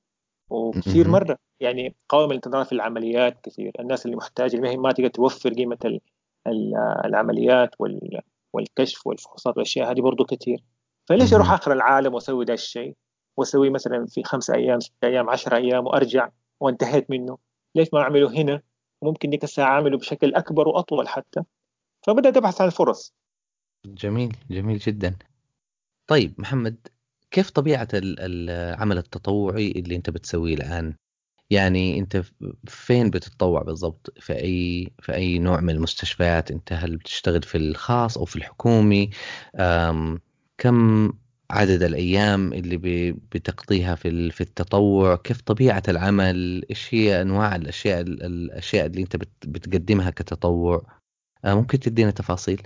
وكثير 0.49 1.07
مرة. 1.07 1.37
يعني 1.59 1.95
قوائم 2.09 2.29
الانتظار 2.29 2.65
في 2.65 2.71
العمليات 2.71 3.41
كثير. 3.41 3.71
الناس 3.79 4.05
اللي 4.05 4.17
محتاجة 4.17 4.55
اللي 4.55 4.77
ما 4.77 4.91
تقدر 4.91 5.07
توفر 5.07 5.53
قيمة 5.53 5.99
العمليات 7.05 7.75
والكشف 8.53 9.07
والفحوصات 9.07 9.57
والأشياء 9.57 9.91
هذه 9.91 10.01
برضو 10.01 10.25
كثير. 10.25 10.63
فليش 11.09 11.33
أروح 11.33 11.51
آخر 11.51 11.71
العالم 11.71 12.13
وأسوي 12.13 12.45
ذا 12.45 12.53
الشيء؟ 12.53 12.95
وأسوي 13.37 13.69
مثلا 13.69 14.05
في 14.05 14.23
خمسة 14.23 14.55
أيام 14.55 14.79
ستة 14.79 15.07
أيام 15.07 15.29
عشرة 15.29 15.57
أيام 15.57 15.85
وأرجع 15.85 16.29
وانتهيت 16.59 17.11
منه. 17.11 17.37
ليش 17.75 17.93
ما 17.93 17.99
أعمله 18.01 18.41
هنا؟ 18.41 18.61
ممكن 19.03 19.29
ديك 19.29 19.43
الساعة 19.43 19.67
أعمله 19.67 19.97
بشكل 19.97 20.35
أكبر 20.35 20.67
وأطول 20.67 21.07
حتى. 21.07 21.43
فبدأت 22.07 22.37
أبحث 22.37 22.61
عن 22.61 22.67
الفرص 22.67 23.13
جميل 23.85 24.35
جميل 24.49 24.77
جدا. 24.77 25.15
طيب 26.07 26.33
محمد 26.37 26.87
كيف 27.31 27.49
طبيعة 27.49 27.87
العمل 27.93 28.97
التطوعي 28.97 29.71
اللي 29.71 29.95
انت 29.95 30.09
بتسويه 30.09 30.53
الآن؟ 30.55 30.95
يعني 31.49 31.99
انت 31.99 32.23
فين 32.67 33.09
بتتطوع 33.09 33.61
بالضبط؟ 33.63 34.13
في 34.19 34.33
أي 34.33 34.91
في 35.01 35.15
أي 35.15 35.39
نوع 35.39 35.61
من 35.61 35.69
المستشفيات؟ 35.69 36.51
انت 36.51 36.73
هل 36.73 36.97
بتشتغل 36.97 37.43
في 37.43 37.57
الخاص 37.57 38.17
أو 38.17 38.25
في 38.25 38.35
الحكومي؟ 38.35 39.09
كم 40.57 41.11
عدد 41.51 41.83
الأيام 41.83 42.53
اللي 42.53 42.77
بتقضيها 43.11 43.95
في 43.95 44.31
في 44.31 44.41
التطوع؟ 44.41 45.15
كيف 45.15 45.41
طبيعة 45.41 45.83
العمل؟ 45.87 46.65
إيش 46.69 46.93
هي 46.93 47.21
أنواع 47.21 47.55
الأشياء 47.55 48.01
الأشياء 48.01 48.85
اللي 48.85 49.01
انت 49.01 49.15
بتقدمها 49.45 50.09
كتطوع؟ 50.09 50.97
آه، 51.45 51.53
ممكن 51.55 51.79
تدينا 51.79 52.11
تفاصيل؟ 52.11 52.61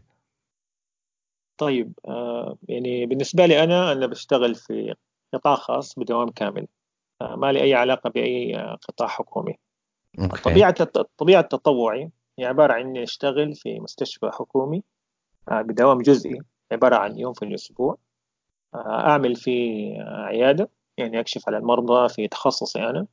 طيب 1.62 1.94
آه 2.06 2.58
يعني 2.70 3.06
بالنسبة 3.06 3.46
لي 3.46 3.64
أنا 3.64 3.92
أنا 3.92 4.06
بشتغل 4.08 4.56
في 4.56 4.96
قطاع 5.34 5.56
خاص 5.56 6.00
بدوام 6.00 6.30
كامل 6.30 6.68
آه 7.22 7.36
ما 7.36 7.52
لي 7.52 7.62
أي 7.62 7.74
علاقة 7.74 8.10
بأي 8.10 8.56
قطاع 8.88 9.08
حكومي. 9.08 9.58
أوكي. 10.20 10.42
طبيعة 10.42 10.76
طبيعة 11.18 11.42
تطوعي 11.42 12.10
هي 12.40 12.46
عبارة 12.46 12.74
عن 12.74 12.82
إني 12.82 13.04
أشتغل 13.04 13.56
في 13.56 13.80
مستشفى 13.80 14.30
حكومي 14.34 14.84
آه 15.52 15.62
بدوام 15.62 16.02
جزئي 16.02 16.40
عبارة 16.72 16.96
عن 16.96 17.20
يوم 17.20 17.34
في 17.34 17.46
الأسبوع 17.46 17.98
آه 18.76 19.08
أعمل 19.08 19.36
في 19.36 19.52
عيادة 20.00 20.70
يعني 20.98 21.20
أكشف 21.20 21.42
على 21.48 21.58
المرضى 21.58 22.10
في 22.10 22.28
تخصصي 22.28 22.80
أنا 22.80 23.08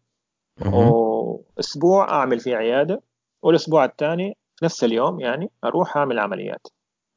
وأسبوع 0.60 2.10
أعمل 2.10 2.40
في 2.40 2.54
عيادة 2.54 3.02
والأسبوع 3.42 3.84
الثاني 3.84 4.36
في 4.56 4.64
نفس 4.64 4.84
اليوم 4.84 5.20
يعني 5.20 5.50
أروح 5.64 5.96
أعمل 5.96 6.18
عمليات. 6.18 6.66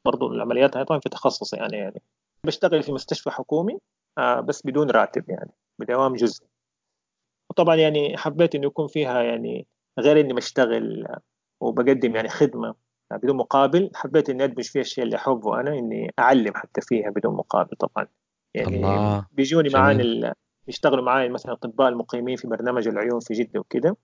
برضو 0.06 0.28
العمليات 0.28 0.78
هاي 0.78 0.86
طبعا 0.86 1.00
في 1.00 1.10
تخصص 1.10 1.54
يعني 1.54 1.78
يعني 1.78 2.02
بشتغل 2.46 2.84
في 2.84 2.92
مستشفى 2.92 3.30
حكومي 3.30 3.78
آه 4.18 4.40
بس 4.40 4.66
بدون 4.66 4.90
راتب 4.90 5.30
يعني 5.30 5.52
بدوام 5.80 6.16
جزئي. 6.16 6.48
وطبعا 7.50 7.76
يعني 7.76 8.18
حبيت 8.18 8.56
إنه 8.56 8.68
يكون 8.68 8.88
فيها 8.88 9.22
يعني 9.22 9.68
غير 10.00 10.20
إني 10.20 10.34
بشتغل 10.34 11.08
وبقدم 11.62 12.16
يعني 12.16 12.30
خدمة 12.30 12.76
بدون 13.12 13.36
مقابل. 13.36 13.92
حبيت 13.96 14.30
إني 14.30 14.44
أدمج 14.44 14.66
فيها 14.66 14.82
الشيء 14.82 15.04
اللي 15.04 15.16
أحبه 15.16 15.60
أنا 15.60 15.74
إني 15.74 16.14
أعلم 16.20 16.54
حتى 16.56 16.82
فيها 16.82 17.10
بدون 17.10 17.36
مقابل 17.36 17.76
طبعا. 17.78 18.08
يعني 18.54 18.76
الله. 18.76 19.26
بيجوني 19.32 19.70
معانا 19.70 20.34
يشتغلوا 20.68 21.06
معي 21.06 21.30
مثلا 21.30 21.52
الاطباء 21.52 21.90
المقيمين 21.90 22.36
في 22.36 22.48
برنامج 22.48 22.88
العيون 22.88 23.20
في 23.20 23.34
جدة 23.34 23.60
وكذا 23.60 23.96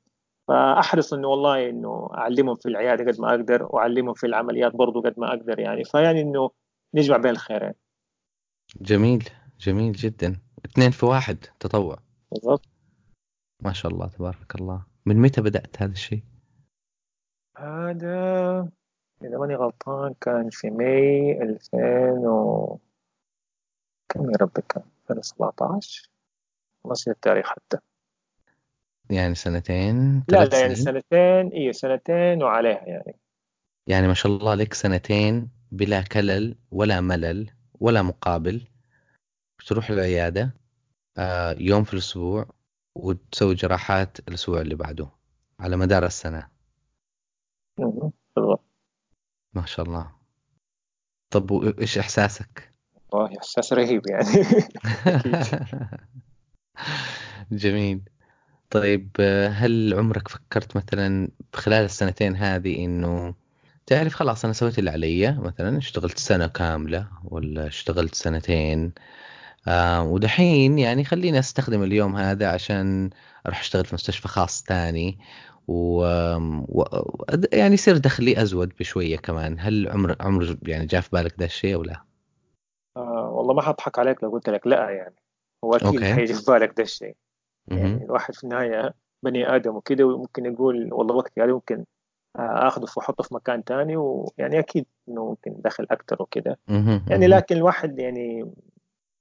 فأحرص 0.47 1.13
إنه 1.13 1.27
والله 1.27 1.69
إنه 1.69 2.09
أعلمهم 2.13 2.55
في 2.55 2.65
العيادة 2.65 3.11
قد 3.11 3.21
ما 3.21 3.29
أقدر 3.29 3.67
وأعلمهم 3.69 4.13
في 4.13 4.25
العمليات 4.25 4.75
برضو 4.75 5.01
قد 5.01 5.19
ما 5.19 5.27
أقدر 5.27 5.59
يعني. 5.59 5.83
فيعني 5.83 6.21
إنه 6.21 6.51
نجمع 6.93 7.17
بين 7.17 7.31
الخيرين. 7.31 7.73
جميل 8.81 9.29
جميل 9.59 9.91
جدا. 9.91 10.41
اثنين 10.65 10.91
في 10.91 11.05
واحد 11.05 11.45
تطوع. 11.59 11.97
بالضبط. 12.31 12.65
ما 13.63 13.73
شاء 13.73 13.91
الله 13.91 14.07
تبارك 14.07 14.55
الله. 14.55 14.85
من 15.05 15.21
متى 15.21 15.41
بدأت 15.41 15.81
هذا 15.81 15.91
الشيء؟ 15.91 16.23
هذا 17.57 18.69
إذا 19.21 19.37
ماني 19.37 19.55
غلطان 19.55 20.13
كان 20.21 20.49
في 20.49 20.69
ماي 20.69 21.41
2000 21.41 21.77
و 22.27 22.77
كم 24.09 24.31
يا 24.31 24.37
ربي 24.41 24.61
كان؟ 24.69 24.83
2017 25.09 26.09
ما 26.85 26.93
التاريخ 27.07 27.49
حتى. 27.49 27.77
يعني 29.09 29.35
سنتين 29.35 30.23
لا 30.29 30.45
لا 30.45 30.59
يعني 30.59 30.75
سنتين 30.75 31.51
أيوه 31.53 31.71
سنتين 31.71 32.43
وعليها 32.43 32.83
يعني. 32.87 33.19
يعني 33.87 34.07
ما 34.07 34.13
شاء 34.13 34.31
الله 34.31 34.55
لك 34.55 34.73
سنتين 34.73 35.49
بلا 35.71 36.01
كلل 36.01 36.55
ولا 36.71 37.01
ملل 37.01 37.49
ولا 37.79 38.01
مقابل. 38.01 38.67
تروح 39.67 39.89
العيادة 39.89 40.53
آه، 41.17 41.55
يوم 41.59 41.83
في 41.83 41.93
الأسبوع 41.93 42.45
وتسوي 42.95 43.55
جراحات 43.55 44.19
الأسبوع 44.19 44.61
اللي 44.61 44.75
بعده 44.75 45.09
على 45.59 45.77
مدار 45.77 46.05
السنة. 46.05 46.47
بالضبط. 47.77 48.63
ما 49.53 49.65
شاء 49.65 49.85
الله. 49.85 50.11
طب 51.33 51.51
وإيش 51.51 51.97
إحساسك؟ 51.97 52.73
والله 53.13 53.37
إحساس 53.37 53.73
رهيب 53.73 54.01
يعني. 54.07 54.27
جميل. 57.51 58.01
طيب 58.69 59.09
هل 59.51 59.93
عمرك 59.93 60.27
فكرت 60.27 60.77
مثلا 60.77 61.29
خلال 61.53 61.85
السنتين 61.85 62.35
هذه 62.35 62.85
إنه 62.85 63.33
تعرف 63.85 64.13
خلاص 64.13 64.45
أنا 64.45 64.53
سويت 64.53 64.79
اللي 64.79 64.89
علي 64.89 65.31
مثلا 65.31 65.77
اشتغلت 65.77 66.17
سنة 66.17 66.47
كاملة 66.47 67.07
ولا 67.23 67.67
اشتغلت 67.67 68.15
سنتين؟ 68.15 68.93
آه 69.67 70.03
ودحين 70.03 70.79
يعني 70.79 71.03
خليني 71.03 71.39
أستخدم 71.39 71.83
اليوم 71.83 72.15
هذا 72.15 72.49
عشان 72.49 73.09
أروح 73.45 73.59
أشتغل 73.59 73.85
في 73.85 73.95
مستشفى 73.95 74.27
خاص 74.27 74.63
ثاني 74.63 75.19
و... 75.67 76.01
و... 76.67 76.85
يعني 77.53 77.73
يصير 77.73 77.97
دخلي 77.97 78.41
أزود 78.41 78.73
بشوية 78.79 79.17
كمان. 79.17 79.59
هل 79.59 79.87
عمر 79.89 80.15
عمر 80.19 80.57
يعني 80.63 80.85
جاء 80.85 81.01
في 81.01 81.09
بالك 81.13 81.39
ذا 81.39 81.45
الشيء 81.45 81.75
أو 81.75 81.83
لا؟ 81.83 82.03
آه 82.97 83.29
والله 83.33 83.53
ما 83.53 83.61
حضحك 83.61 83.99
عليك 83.99 84.23
لو 84.23 84.29
قلت 84.29 84.49
لك 84.49 84.67
لا 84.67 84.89
يعني. 84.89 85.15
هو 85.63 85.75
أكيد 85.75 86.03
حيجي 86.03 86.33
في 86.33 86.51
بالك 86.51 86.73
ذا 86.77 86.83
الشيء. 86.83 87.15
يعني 87.67 88.03
الواحد 88.05 88.33
في 88.33 88.43
النهاية 88.43 88.93
بني 89.23 89.55
آدم 89.55 89.75
وكده 89.75 90.05
وممكن 90.05 90.45
يقول 90.45 90.93
والله 90.93 91.15
وقتي 91.15 91.41
هذا 91.41 91.53
ممكن 91.53 91.85
آخذه 92.35 92.87
وأحطه 92.97 93.23
في 93.23 93.35
مكان 93.35 93.63
تاني 93.63 93.97
ويعني 93.97 94.59
أكيد 94.59 94.85
إنه 95.09 95.25
ممكن 95.25 95.55
دخل 95.61 95.87
أكثر 95.91 96.21
وكده. 96.21 96.59
يعني 97.07 97.27
لكن 97.27 97.57
الواحد 97.57 97.99
يعني 97.99 98.51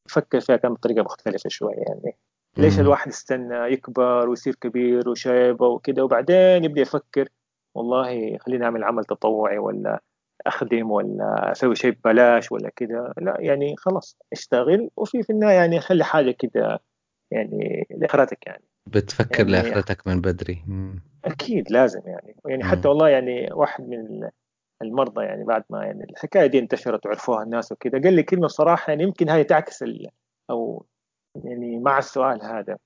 فكر 0.09 0.41
فيها 0.41 0.57
كان 0.57 0.75
بطريقة 0.75 1.03
مختلفة 1.03 1.49
شوية 1.49 1.77
يعني. 1.77 2.17
ليش 2.57 2.81
الواحد 2.81 3.09
يستنى 3.09 3.73
يكبر 3.73 4.29
ويصير 4.29 4.55
كبير 4.55 5.09
وشايبه 5.09 5.67
وكده 5.67 6.05
وبعدين 6.05 6.65
يبدأ 6.65 6.81
يفكر 6.81 7.29
والله 7.75 8.39
خليني 8.39 8.65
أعمل 8.65 8.85
عمل 8.85 9.05
تطوعي 9.05 9.59
ولا 9.59 10.01
أخدم 10.47 10.91
ولا 10.91 11.53
أسوي 11.53 11.75
شيء 11.77 11.91
ببلاش 11.91 12.53
ولا 12.53 12.71
كده. 12.77 13.15
لا 13.19 13.37
يعني 13.41 13.75
خلاص 13.77 14.19
اشتغل 14.33 14.91
وفي 14.97 15.23
في 15.23 15.31
النهاية 15.31 15.57
يعني 15.57 15.81
خلي 15.81 16.05
حاجة 16.05 16.31
كده 16.31 16.81
يعني 17.31 17.87
لإخرتك 17.91 18.47
يعني. 18.47 18.65
بتفكر 18.87 19.49
يعني 19.49 19.69
لإخرتك 19.69 20.07
من 20.07 20.21
بدري. 20.21 20.65
أكيد 21.25 21.71
لازم 21.71 22.01
يعني. 22.07 22.37
يعني 22.47 22.65
حتى 22.65 22.89
والله 22.89 23.09
يعني 23.09 23.49
واحد 23.53 23.89
من 23.89 24.31
المرضى 24.83 25.25
يعني 25.25 25.45
بعد 25.45 25.65
ما 25.71 25.85
يعني 25.85 26.05
الحكاية 26.05 26.47
دي 26.47 26.59
انتشرت 26.59 27.07
وعرفوها 27.07 27.43
الناس 27.43 27.73
وكذا 27.73 28.01
قال 28.03 28.15
لي 28.15 28.23
كلمة 28.23 28.47
صراحة 28.47 28.91
يعني 28.91 29.03
يمكن 29.03 29.29
هاي 29.29 29.45
تعكس 29.45 29.85
أو 30.51 30.87
يعني 31.45 31.79
مع 31.79 31.99
السؤال 31.99 32.43
هذا. 32.43 32.77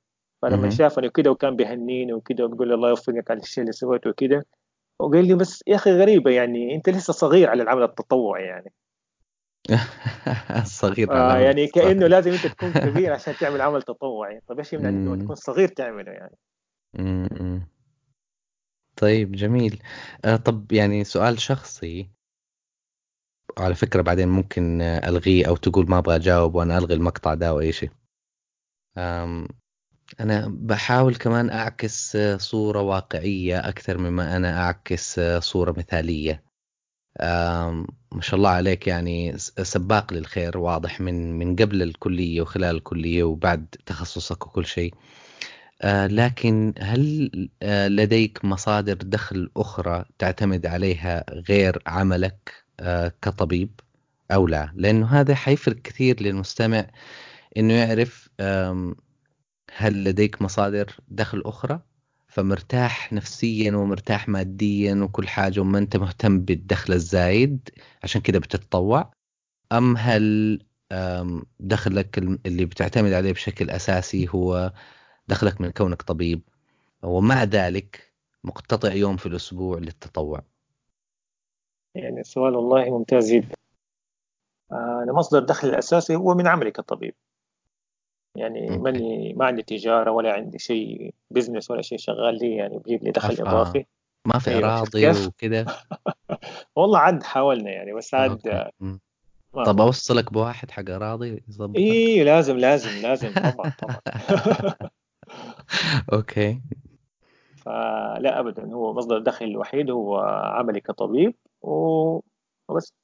فلما 0.42 0.70
شافني 0.70 1.06
وكذا 1.06 1.30
وكان 1.30 1.56
بيهنيني 1.56 2.12
وكذا 2.12 2.44
وبيقول 2.44 2.68
لي 2.68 2.74
الله 2.74 2.88
يوفقك 2.88 3.30
على 3.30 3.40
الشيء 3.40 3.62
اللي 3.62 3.72
سويته 3.72 4.10
وكذا 4.10 4.44
وقال 5.00 5.28
لي 5.28 5.34
بس 5.34 5.64
يا 5.66 5.74
أخي 5.74 5.92
غريبة 5.92 6.30
يعني 6.30 6.74
أنت 6.74 6.88
لسه 6.88 7.12
صغير 7.12 7.50
على 7.50 7.62
العمل 7.62 7.82
التطوعي 7.82 8.44
يعني. 8.44 8.72
صغير 10.64 11.12
آه 11.12 11.36
يعني 11.36 11.66
كأنه 11.66 12.06
لازم 12.06 12.32
انت 12.32 12.46
تكون 12.46 12.72
كبير 12.90 13.12
عشان 13.12 13.34
تعمل 13.36 13.60
عمل 13.60 13.82
تطوعي. 13.82 14.40
طيب 14.48 14.58
إيش 14.58 14.72
يمنع 14.72 14.88
إنك 14.88 15.22
تكون 15.22 15.36
صغير 15.36 15.68
تعمله 15.68 16.12
يعني؟ 16.12 16.36
طيب 18.96 19.32
جميل. 19.32 19.82
آه 20.24 20.36
طب 20.36 20.72
يعني 20.72 21.04
سؤال 21.04 21.40
شخصي. 21.40 22.10
على 23.58 23.74
فكرة 23.74 24.02
بعدين 24.02 24.28
ممكن 24.28 24.80
ألغيه 24.82 25.48
أو 25.48 25.56
تقول 25.56 25.90
ما 25.90 25.98
أبغى 25.98 26.16
أجاوب 26.16 26.54
وأنا 26.54 26.78
ألغي 26.78 26.94
المقطع 26.94 27.34
ده 27.34 27.48
أو 27.48 27.60
أي 27.60 27.72
شيء. 27.72 27.90
أنا 30.20 30.48
بحاول 30.48 31.16
كمان 31.16 31.50
أعكس 31.50 32.16
صورة 32.36 32.80
واقعية 32.82 33.68
أكثر 33.68 33.98
مما 33.98 34.36
أنا 34.36 34.58
أعكس 34.62 35.20
صورة 35.38 35.74
مثالية. 35.78 36.49
ما 38.12 38.20
شاء 38.20 38.36
الله 38.36 38.50
عليك 38.50 38.86
يعني 38.86 39.38
سباق 39.62 40.12
للخير 40.12 40.58
واضح 40.58 41.00
من 41.00 41.38
من 41.38 41.56
قبل 41.56 41.82
الكلية 41.82 42.40
وخلال 42.40 42.76
الكلية 42.76 43.22
وبعد 43.24 43.66
تخصصك 43.86 44.46
وكل 44.46 44.66
شيء. 44.66 44.94
آه، 45.82 46.06
لكن 46.06 46.74
هل 46.78 47.30
آه، 47.62 47.88
لديك 47.88 48.44
مصادر 48.44 48.94
دخل 48.94 49.50
أخرى 49.56 50.04
تعتمد 50.18 50.66
عليها 50.66 51.24
غير 51.48 51.82
عملك 51.86 52.64
آه، 52.80 53.12
كطبيب 53.22 53.80
أو 54.32 54.46
لا؟ 54.46 54.72
لأنه 54.74 55.06
هذا 55.06 55.34
حيفرق 55.34 55.76
كثير 55.76 56.22
للمستمع 56.22 56.86
أنه 57.56 57.74
يعرف 57.74 58.28
هل 59.76 60.04
لديك 60.04 60.42
مصادر 60.42 60.96
دخل 61.08 61.42
أخرى؟ 61.46 61.80
فمرتاح 62.30 63.12
نفسيا 63.12 63.76
ومرتاح 63.76 64.28
ماديا 64.28 64.94
وكل 64.94 65.28
حاجة 65.28 65.60
وما 65.60 65.78
أنت 65.78 65.96
مهتم 65.96 66.40
بالدخل 66.40 66.92
الزايد 66.92 67.68
عشان 68.02 68.20
كده 68.20 68.38
بتتطوع. 68.38 69.12
أم 69.72 69.96
هل 69.96 70.58
دخلك 71.60 72.18
اللي 72.18 72.64
بتعتمد 72.64 73.12
عليه 73.12 73.32
بشكل 73.32 73.70
أساسي 73.70 74.28
هو 74.28 74.72
دخلك 75.28 75.60
من 75.60 75.70
كونك 75.70 76.02
طبيب 76.02 76.42
ومع 77.02 77.44
ذلك 77.44 78.12
مقتطع 78.44 78.92
يوم 78.92 79.16
في 79.16 79.26
الأسبوع 79.26 79.78
للتطوع؟ 79.78 80.42
يعني 81.94 82.20
السؤال 82.20 82.54
والله 82.54 82.90
ممتاز 82.90 83.32
جدا. 83.32 83.54
أنا 84.72 85.12
مصدر 85.12 85.38
الدخل 85.38 85.68
الأساسي 85.68 86.16
هو 86.16 86.34
من 86.34 86.46
عملي 86.46 86.70
كطبيب 86.70 87.14
يعني 88.34 88.78
ماني 88.78 89.34
ما 89.34 89.44
عندي 89.44 89.62
تجارة 89.62 90.10
ولا 90.10 90.32
عندي 90.32 90.58
شيء 90.58 91.14
بزنس 91.30 91.70
ولا 91.70 91.82
شيء 91.82 91.98
شغال 91.98 92.38
لي 92.38 92.56
يعني 92.56 92.78
بجيب 92.78 93.04
لي 93.04 93.10
دخل 93.10 93.36
إضافي. 93.40 93.84
ما 94.26 94.38
في 94.38 94.50
أيوة 94.50 94.80
أراضي 94.80 95.26
وكذا 95.26 95.66
والله 96.76 96.98
عاد 96.98 97.22
حاولنا 97.22 97.70
يعني 97.70 97.92
بس 97.92 98.14
عاد 98.14 98.70
طب 99.54 99.80
أوصلك 99.80 100.32
بواحد 100.32 100.70
حق 100.70 100.90
أراضي 100.90 101.42
يظبط 101.48 101.76
اي 101.76 102.24
لازم 102.24 102.56
لازم 102.56 103.02
لازم 103.02 103.34
طبعا 103.34 103.70
طبعا. 103.78 104.00
أوكي. 106.12 106.60
فلا 107.64 108.40
ابدا 108.40 108.72
هو 108.74 108.92
مصدر 108.92 109.16
الدخل 109.16 109.44
الوحيد 109.44 109.90
هو 109.90 110.16
عملي 110.54 110.80
كطبيب 110.80 111.34
وبس. 111.62 112.94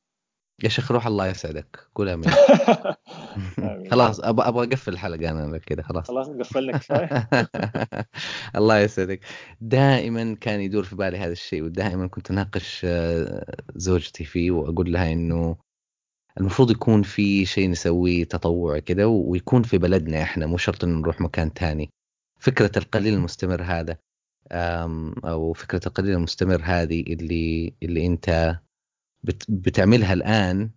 يا 0.65 0.69
شيخ 0.69 0.93
روح 0.93 1.07
الله 1.07 1.27
يسعدك. 1.27 1.89
قول 1.95 2.09
آمين. 2.09 2.31
خلاص 3.91 4.21
أبغى 4.21 4.49
أبغى 4.49 4.67
أقفل 4.67 4.93
الحلقة 4.93 5.31
أنا 5.31 5.59
كذا 5.59 5.83
خلاص. 5.83 6.09
خلاص 6.09 6.29
قفلنا 6.29 6.79
كفاية. 6.79 7.29
الله 8.57 8.79
يسعدك. 8.79 9.21
دائما 9.61 10.35
كان 10.41 10.61
يدور 10.61 10.85
في 10.85 10.97
بالي 10.97 11.19
هذا 11.19 11.33
الشيء 11.33 11.63
ودائما 11.63 12.07
كنت 12.07 12.31
أناقش 12.31 12.83
آه، 12.85 13.55
زوجتي 13.75 14.25
فيه 14.25 14.51
وأقول 14.51 14.93
لها 14.93 15.13
إنه 15.13 15.57
المفروض 16.41 16.71
يكون 16.71 17.03
في 17.03 17.45
شيء 17.45 17.71
نسويه 17.71 18.25
تطوعي 18.25 18.81
كذا 18.81 19.05
ويكون 19.05 19.63
في 19.63 19.79
بلدنا 19.79 20.23
إحنا 20.23 20.47
مو 20.47 20.57
شرط 20.57 20.85
إنه 20.85 20.99
نروح 21.01 21.21
مكان 21.21 21.53
تاني. 21.53 21.91
فكرة 22.41 22.79
القليل 22.79 23.15
المستمر 23.15 23.63
هذا 23.63 23.97
أو 25.25 25.53
فكرة 25.53 25.81
القليل 25.87 26.15
المستمر 26.15 26.61
هذه 26.65 27.01
اللي 27.01 27.75
اللي 27.83 28.07
أنت 28.07 28.57
بتعملها 29.49 30.13
الآن 30.13 30.71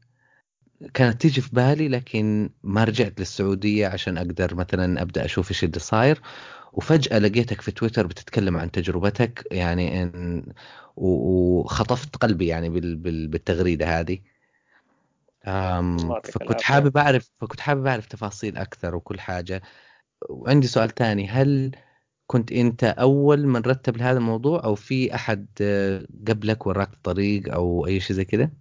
كانت 0.94 1.22
تيجي 1.22 1.42
في 1.42 1.50
بالي 1.56 1.88
لكن 1.88 2.50
ما 2.64 2.84
رجعت 2.84 3.20
للسعودية 3.20 3.88
عشان 3.88 4.18
أقدر 4.18 4.56
مثلا 4.56 5.02
أبدأ 5.02 5.26
أشوف 5.26 5.52
إيش 5.52 5.64
اللي 5.64 5.80
صاير. 5.80 6.22
وفجأة 6.74 7.20
لقيتك 7.20 7.62
في 7.62 7.72
تويتر 7.72 8.08
بتتكلم 8.08 8.58
عن 8.58 8.72
تجربتك 8.72 9.48
يعني 9.52 10.04
إن 10.04 10.44
وخطفت 10.96 12.16
قلبي 12.16 12.48
يعني 12.48 12.70
بالتغريدة 13.28 14.00
هذه. 14.00 14.20
فكنت 16.32 16.62
حابب 16.62 16.98
أعرف 16.98 17.32
فكنت 17.42 17.60
حابب 17.60 17.86
أعرف 17.88 18.06
تفاصيل 18.06 18.58
أكثر 18.58 18.96
وكل 18.96 19.20
حاجة. 19.20 19.62
وعندي 20.30 20.68
سؤال 20.68 20.90
ثاني 20.96 21.28
هل 21.28 21.72
كنت 22.32 22.52
أنت 22.52 22.84
أول 22.84 23.48
من 23.48 23.62
رتب 23.62 23.98
لهذا 23.98 24.18
الموضوع 24.18 24.64
أو 24.64 24.76
في 24.76 25.16
أحد 25.16 25.48
قبلك 26.28 26.68
وراك 26.68 26.94
الطريق 26.94 27.54
أو 27.54 27.88
أي 27.88 28.00
شيء 28.00 28.16
زي 28.16 28.26
كذا؟ 28.26 28.52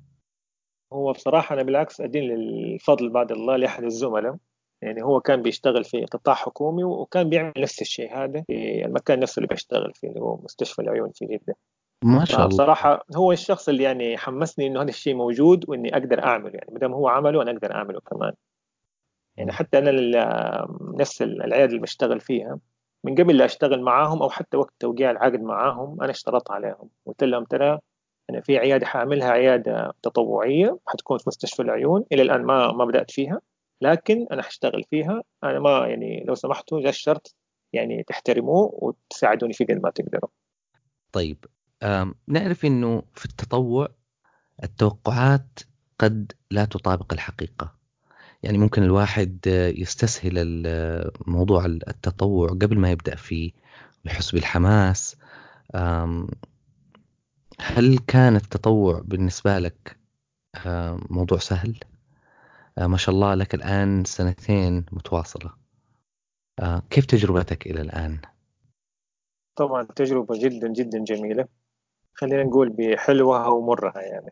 هو 0.92 1.12
بصراحة 1.12 1.54
أنا 1.54 1.62
بالعكس 1.62 2.00
أدين 2.00 2.30
الفضل 2.32 3.10
بعد 3.10 3.32
الله 3.32 3.56
لأحد 3.56 3.84
الزملاء. 3.84 4.36
يعني 4.82 5.02
هو 5.02 5.20
كان 5.20 5.42
بيشتغل 5.42 5.84
في 5.84 6.04
قطاع 6.04 6.34
حكومي 6.34 6.84
وكان 6.84 7.28
بيعمل 7.28 7.52
نفس 7.58 7.82
الشيء 7.82 8.16
هذا 8.16 8.42
في 8.46 8.84
المكان 8.84 9.20
نفسه 9.20 9.40
اللي 9.40 9.48
بيشتغل 9.48 9.92
فيه 9.94 10.08
اللي 10.08 10.20
هو 10.20 10.36
مستشفى 10.44 10.82
العيون 10.82 11.10
في 11.14 11.26
جدة. 11.26 11.56
ما 12.04 12.24
شاء 12.24 12.36
الله. 12.36 12.48
بصراحة 12.48 13.04
هو 13.16 13.32
الشخص 13.32 13.68
اللي 13.68 13.82
يعني 13.82 14.16
حمسني 14.16 14.66
إنه 14.66 14.82
هذا 14.82 14.88
الشيء 14.88 15.14
موجود 15.14 15.64
وإني 15.68 15.96
أقدر 15.96 16.24
أعمله. 16.24 16.54
يعني 16.54 16.72
ما 16.72 16.78
دام 16.78 16.92
هو 16.92 17.08
عمله 17.08 17.42
أنا 17.42 17.50
أقدر 17.50 17.74
أعمله 17.74 18.00
كمان. 18.00 18.32
يعني 19.36 19.52
حتى 19.52 19.78
أنا 19.78 19.90
نفس 21.00 21.22
العيادة 21.22 21.70
اللي 21.70 21.80
بشتغل 21.80 22.20
فيها 22.20 22.58
من 23.04 23.14
قبل 23.14 23.36
لا 23.36 23.44
أشتغل 23.44 23.82
معاهم 23.82 24.22
أو 24.22 24.30
حتى 24.30 24.56
وقت 24.56 24.74
توقيع 24.78 25.10
العقد 25.10 25.40
معاهم 25.40 26.02
أنا 26.02 26.10
اشترطت 26.10 26.50
عليهم. 26.50 26.90
قلت 27.06 27.24
لهم 27.24 27.44
ترى 27.44 27.78
أنا 28.30 28.40
في 28.40 28.58
عيادة 28.58 28.86
حاعملها 28.86 29.30
عيادة 29.30 29.92
تطوعية 30.02 30.78
حتكون 30.86 31.18
في 31.18 31.24
مستشفى 31.26 31.62
العيون. 31.62 32.04
إلى 32.12 32.22
الآن 32.22 32.42
ما 32.42 32.72
ما 32.72 32.84
بدأت 32.84 33.10
فيها 33.10 33.40
لكن 33.82 34.26
أنا 34.32 34.42
حاشتغل 34.42 34.84
فيها. 34.90 35.22
أنا 35.44 35.58
ما 35.58 35.86
يعني 35.86 36.24
لو 36.24 36.34
سمحتوا 36.34 36.80
ذا 36.80 36.88
الشرط 36.88 37.34
يعني 37.72 38.02
تحترموه 38.02 38.70
وتساعدوني 38.72 39.52
فيه 39.52 39.64
قد 39.64 39.80
ما 39.82 39.90
تقدروا 39.90 40.30
طيب 41.12 41.44
نعرف 42.28 42.64
إنه 42.64 43.02
في 43.14 43.24
التطوع 43.24 43.88
التوقعات 44.64 45.60
قد 45.98 46.32
لا 46.50 46.64
تطابق 46.64 47.12
الحقيقة. 47.12 47.77
يعني 48.42 48.58
ممكن 48.58 48.82
الواحد 48.82 49.46
يستسهل 49.76 50.34
موضوع 51.26 51.64
التطوع 51.66 52.48
قبل 52.48 52.78
ما 52.78 52.90
يبدأ 52.90 53.14
فيه 53.16 53.52
ويحس 54.04 54.30
بالحماس 54.30 55.16
هل 57.60 57.98
كان 58.06 58.36
التطوع 58.36 59.02
بالنسبة 59.04 59.58
لك 59.58 59.96
موضوع 61.10 61.38
سهل؟ 61.38 61.78
ما 62.78 62.96
شاء 62.96 63.14
الله 63.14 63.34
لك 63.34 63.54
الآن 63.54 64.04
سنتين 64.04 64.86
متواصلة. 64.92 65.52
كيف 66.90 67.06
تجربتك 67.06 67.66
إلى 67.66 67.80
الآن؟ 67.80 68.18
طبعا 69.56 69.82
تجربة 69.82 70.38
جدا 70.38 70.72
جدا 70.72 71.04
جميلة. 71.04 71.48
خلينا 72.14 72.42
نقول 72.42 72.68
بحلوها 72.68 73.46
ومرها 73.46 74.00
يعني. 74.00 74.30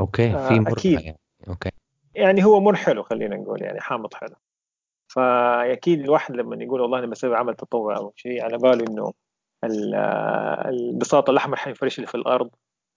okay 0.00 0.30
في 0.30 0.60
مرها 0.60 0.72
أكيد. 0.72 1.00
يعني. 1.00 1.18
okay. 1.48 1.70
يعني 2.14 2.44
هو 2.44 2.60
مر 2.60 2.76
حلو 2.76 3.02
خلينا 3.02 3.36
نقول 3.36 3.62
يعني 3.62 3.80
حامض 3.80 4.14
حلو 4.14 4.36
فاكيد 5.08 6.00
الواحد 6.00 6.36
لما 6.36 6.64
يقول 6.64 6.80
والله 6.80 6.98
أنا 6.98 7.06
بسوي 7.06 7.36
عمل 7.36 7.54
تطوع 7.54 7.96
أو 7.96 8.12
شيء 8.16 8.44
على 8.44 8.58
باله 8.58 8.84
إنه 8.90 9.12
البساط 10.68 11.30
الأحمر 11.30 11.56
حينفرش 11.56 11.98
اللي 11.98 12.06
في 12.06 12.14
الأرض 12.14 12.50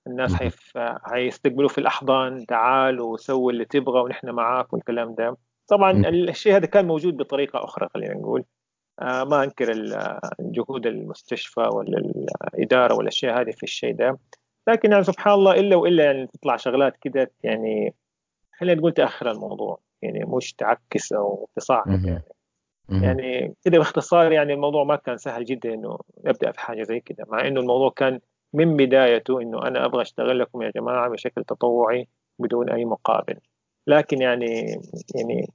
الناس 0.07 0.35
حيف... 0.35 0.77
حيستقبلوه 1.03 1.67
في 1.67 1.77
الأحضان 1.77 2.45
تعال 2.45 3.01
وسوي 3.01 3.53
اللي 3.53 3.65
تبغى 3.65 4.01
ونحن 4.01 4.29
معاك 4.29 4.73
والكلام 4.73 5.15
ده. 5.15 5.37
طبعا 5.67 5.91
الشيء 6.09 6.55
هذا 6.55 6.65
كان 6.65 6.87
موجود 6.87 7.17
بطريقة 7.17 7.63
أخرى 7.63 7.89
خلينا 7.93 8.13
نقول. 8.13 8.43
آه 9.01 9.23
ما 9.23 9.43
أنكر 9.43 9.73
جهود 10.39 10.87
المستشفى 10.87 11.69
ولا 11.73 11.97
الإدارة 12.53 12.95
والاشياء 12.95 13.41
هذه 13.41 13.51
في 13.51 13.63
الشيء 13.63 13.95
ده. 13.95 14.19
لكن 14.67 14.91
يعني 14.91 15.03
سبحان 15.03 15.33
الله 15.33 15.59
إلا 15.59 15.75
وإلا 15.75 16.03
يعني 16.03 16.27
تطلع 16.27 16.55
شغلات 16.57 16.97
كده 16.97 17.31
يعني 17.43 17.93
خلينا 18.63 18.79
نقول 18.79 18.93
تأخر 18.93 19.31
الموضوع 19.31 19.79
يعني 20.01 20.25
مش 20.25 20.53
تعكس 20.53 21.13
أو 21.13 21.49
تصاعد 21.55 22.05
يعني 22.05 22.23
يعني 22.89 23.55
كده 23.65 23.77
باختصار 23.77 24.31
يعني 24.31 24.53
الموضوع 24.53 24.83
ما 24.83 24.95
كان 24.95 25.17
سهل 25.17 25.45
جدا 25.45 25.73
إنه 25.73 25.99
ابدا 26.25 26.51
في 26.51 26.59
حاجة 26.59 26.83
زي 26.83 26.99
كده 26.99 27.25
مع 27.27 27.47
إنه 27.47 27.59
الموضوع 27.59 27.89
كان 27.89 28.19
من 28.53 28.77
بدايته 28.77 29.41
إنه 29.41 29.67
أنا 29.67 29.85
أبغى 29.85 30.01
أشتغل 30.01 30.39
لكم 30.39 30.61
يا 30.61 30.71
جماعة 30.75 31.09
بشكل 31.09 31.43
تطوعي 31.43 32.07
بدون 32.39 32.69
أي 32.69 32.85
مقابل. 32.85 33.35
لكن 33.87 34.21
يعني 34.21 34.81
يعني 35.15 35.47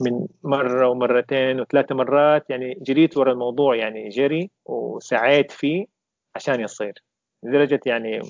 من 0.00 0.26
مرة 0.42 0.88
ومرتين 0.88 1.60
وثلاث 1.60 1.92
مرات 1.92 2.50
يعني 2.50 2.78
جريت 2.82 3.16
ورا 3.16 3.32
الموضوع 3.32 3.76
يعني 3.76 4.08
جري 4.08 4.50
وسعيت 4.64 5.52
فيه 5.52 5.86
عشان 6.36 6.60
يصير. 6.60 7.02
لدرجة 7.42 7.80
يعني 7.86 8.20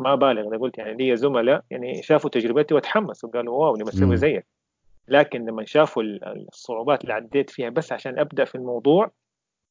ما 0.00 0.14
بالغ 0.14 0.48
إذا 0.48 0.56
قلت 0.56 0.78
يعني 0.78 0.96
لي 0.96 1.16
زملاء 1.16 1.64
يعني 1.70 2.02
شافوا 2.02 2.30
تجربتي 2.30 2.74
وتحمسوا 2.74 3.30
قالوا 3.30 3.56
واو 3.58 3.76
نبغى 3.76 3.96
نسوي 3.96 4.16
زيك. 4.16 4.46
لكن 5.08 5.46
لما 5.46 5.64
شافوا 5.64 6.02
الصعوبات 6.52 7.02
اللي 7.02 7.12
عديت 7.12 7.50
فيها 7.50 7.68
بس 7.68 7.92
عشان 7.92 8.18
أبدأ 8.18 8.44
في 8.44 8.54
الموضوع 8.54 9.10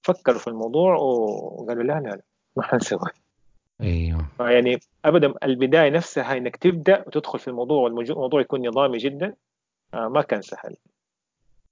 فكروا 0.02 0.40
في 0.40 0.48
الموضوع 0.48 0.96
وقالوا 0.96 1.84
لا 1.84 1.94
لا 1.94 2.10
لا 2.10 2.22
ما 2.56 2.64
حنسوي. 2.64 3.10
أيوه. 3.82 4.26
يعني 4.40 4.80
ابدا 5.06 5.34
البداية 5.44 5.90
نفسها 5.90 6.38
إنك 6.38 6.56
تبدأ 6.56 7.04
وتدخل 7.08 7.40
في 7.40 7.48
الموضوع 7.48 7.82
والموضوع 7.82 8.42
يكون 8.42 8.68
نظامي 8.68 8.98
جدا 8.98 9.34
آه، 9.94 10.08
ما 10.08 10.22
كان 10.22 10.42
سهل. 10.42 10.76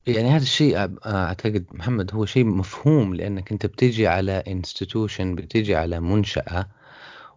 يعني 0.08 0.30
هذا 0.30 0.44
الشيء 0.44 0.78
أعتقد 1.06 1.66
محمد 1.72 2.14
هو 2.14 2.26
شيء 2.26 2.46
مفهوم 2.46 3.16
لأنك 3.16 3.52
أنت 3.52 3.66
بتيجي 3.66 4.08
على 4.08 4.44
انستتيوشن 4.48 5.36
بتيجي 5.36 5.76
على 5.76 6.00
منشأة 6.00 6.68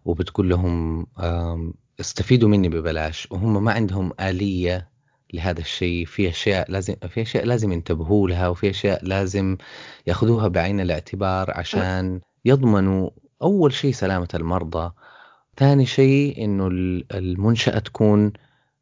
وبتقول 0.05 0.49
لهم 0.49 1.05
استفيدوا 1.99 2.49
مني 2.49 2.69
ببلاش. 2.69 3.27
وهم 3.31 3.63
ما 3.63 3.71
عندهم 3.71 4.11
آلية 4.19 4.89
لهذا 5.33 5.59
الشيء. 5.59 6.05
في 6.05 6.29
أشياء 6.29 6.71
لازم 6.71 6.95
في 7.09 7.21
أشياء 7.21 7.45
لازم 7.45 7.71
ينتبهوا 7.71 8.29
لها 8.29 8.47
وفي 8.47 8.69
أشياء 8.69 9.05
لازم 9.05 9.57
ياخذوها 10.07 10.47
بعين 10.47 10.79
الاعتبار 10.79 11.51
عشان 11.57 12.21
يضمنوا 12.45 13.09
أول 13.41 13.73
شيء 13.73 13.93
سلامة 13.93 14.27
المرضى. 14.33 14.91
ثاني 15.57 15.85
شيء 15.85 16.43
إنه 16.45 16.67
المنشأة 17.11 17.79
تكون 17.79 18.33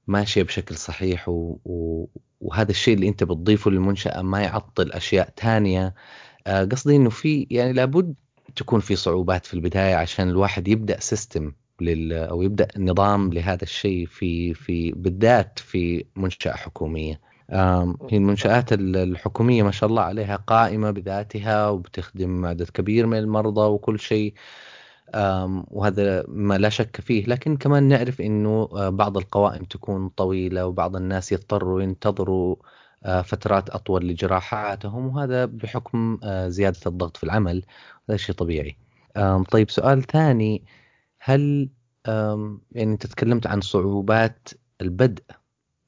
ماشية 0.08 0.44
بشكل 0.44 0.76
صحيح 0.76 1.30
و... 1.30 1.58
و... 1.66 2.06
وهذا 2.42 2.72
الشيء 2.72 2.94
اللي 2.96 3.08
أنت 3.08 3.24
بتضيفه 3.24 3.72
للمنشأة 3.72 4.22
ما 4.22 4.42
يعطل 4.42 4.92
أشياء 4.92 5.34
ثانية. 5.38 5.96
آه، 6.48 6.64
قصدي 6.66 6.96
إنه 6.96 7.10
في 7.10 7.48
يعني 7.52 7.74
لابد 7.74 8.16
تكون 8.56 8.80
في 8.80 8.96
صعوبات 8.96 9.46
في 9.46 9.54
البداية 9.54 9.96
عشان 9.96 10.30
الواحد 10.30 10.68
يبدأ 10.68 11.00
سيستم 11.00 11.52
لل 11.82 12.14
أو 12.14 12.42
يبدأ 12.42 12.68
نظام 12.78 13.34
لهذا 13.34 13.64
الشيء 13.64 14.06
في 14.06 14.54
في 14.54 14.92
بالذات 14.92 15.60
في 15.60 16.06
منشأة 16.16 16.52
حكومية. 16.54 17.22
هي 17.52 18.18
المنشآت 18.18 18.74
الحكومية 18.74 19.64
ما 19.64 19.72
شاء 19.72 19.90
الله 19.90 20.02
عليها 20.02 20.36
قائمة 20.36 20.92
بذاتها 20.92 21.70
وبتخدم 21.70 22.46
عدد 22.46 22.70
كبير 22.70 23.06
من 23.06 23.18
المرضى 23.18 23.62
وكل 23.62 24.00
شيء. 24.00 24.34
وهذا 25.72 26.24
ما 26.28 26.58
لا 26.58 26.70
شك 26.70 27.02
فيه. 27.02 27.26
لكن 27.26 27.58
كمان 27.58 27.84
نعرف 27.84 28.22
إنه 28.22 28.70
آه، 28.74 28.90
بعض 28.90 29.18
القوائم 29.18 29.64
تكون 29.64 30.10
طويلة 30.10 30.66
وبعض 30.66 30.96
الناس 30.96 31.32
يضطروا 31.32 31.82
ينتظروا 31.82 32.56
فترات 33.06 33.70
أطول 33.70 34.08
لجراحاتهم 34.08 35.08
وهذا 35.08 35.46
بحكم 35.46 36.20
آه، 36.24 36.48
زيادة 36.48 36.80
الضغط 36.88 37.18
في 37.18 37.24
العمل. 37.24 37.64
هذا 38.10 38.18
شيء 38.18 38.36
طبيعي. 38.36 38.78
طيب 39.52 39.70
سؤال 39.72 40.04
ثاني. 40.04 40.64
هل 41.20 41.70
يعني 42.08 42.94
أنت 42.94 43.08
تكلمت 43.08 43.48
عن 43.48 43.62
صعوبات 43.62 44.50
البدء 44.82 45.24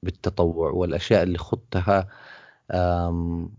بالتطوع 0.04 0.72
والأشياء 0.72 1.24
اللي 1.24 1.38
خضتها 1.38 2.08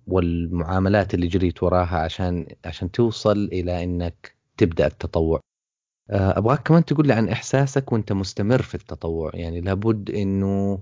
والمعاملات 0.07 1.14
اللي 1.14 1.27
جريت 1.27 1.62
وراها 1.62 1.99
عشان 1.99 2.47
عشان 2.64 2.90
توصل 2.90 3.49
إلى 3.53 3.85
إنك 3.85 4.35
تبدأ 4.57 4.87
التطوع؟ 4.87 5.40
أه، 6.11 6.38
أبغاك 6.38 6.62
كمان 6.62 6.85
تقول 6.85 7.07
لي 7.07 7.12
عن 7.12 7.29
إحساسك 7.29 7.92
وأنت 7.92 8.12
مستمر 8.12 8.62
في 8.62 8.75
التطوع. 8.75 9.31
يعني 9.35 9.61
لابد 9.61 10.11
إنه 10.11 10.81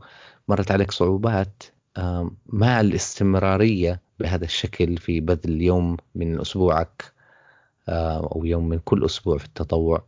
مرت 0.48 0.70
عليك 0.70 0.90
صعوبات. 0.90 1.62
مع 2.46 2.80
الاستمرارية 2.80 4.00
بهذا 4.20 4.44
الشكل 4.44 4.96
في 4.96 5.20
بذل 5.20 5.62
يوم 5.62 5.96
من 6.14 6.40
أسبوعك 6.40 7.16
أه، 7.88 8.30
أو 8.34 8.44
يوم 8.44 8.68
من 8.68 8.78
كل 8.78 9.04
أسبوع 9.04 9.38
في 9.38 9.44
التطوع. 9.44 10.02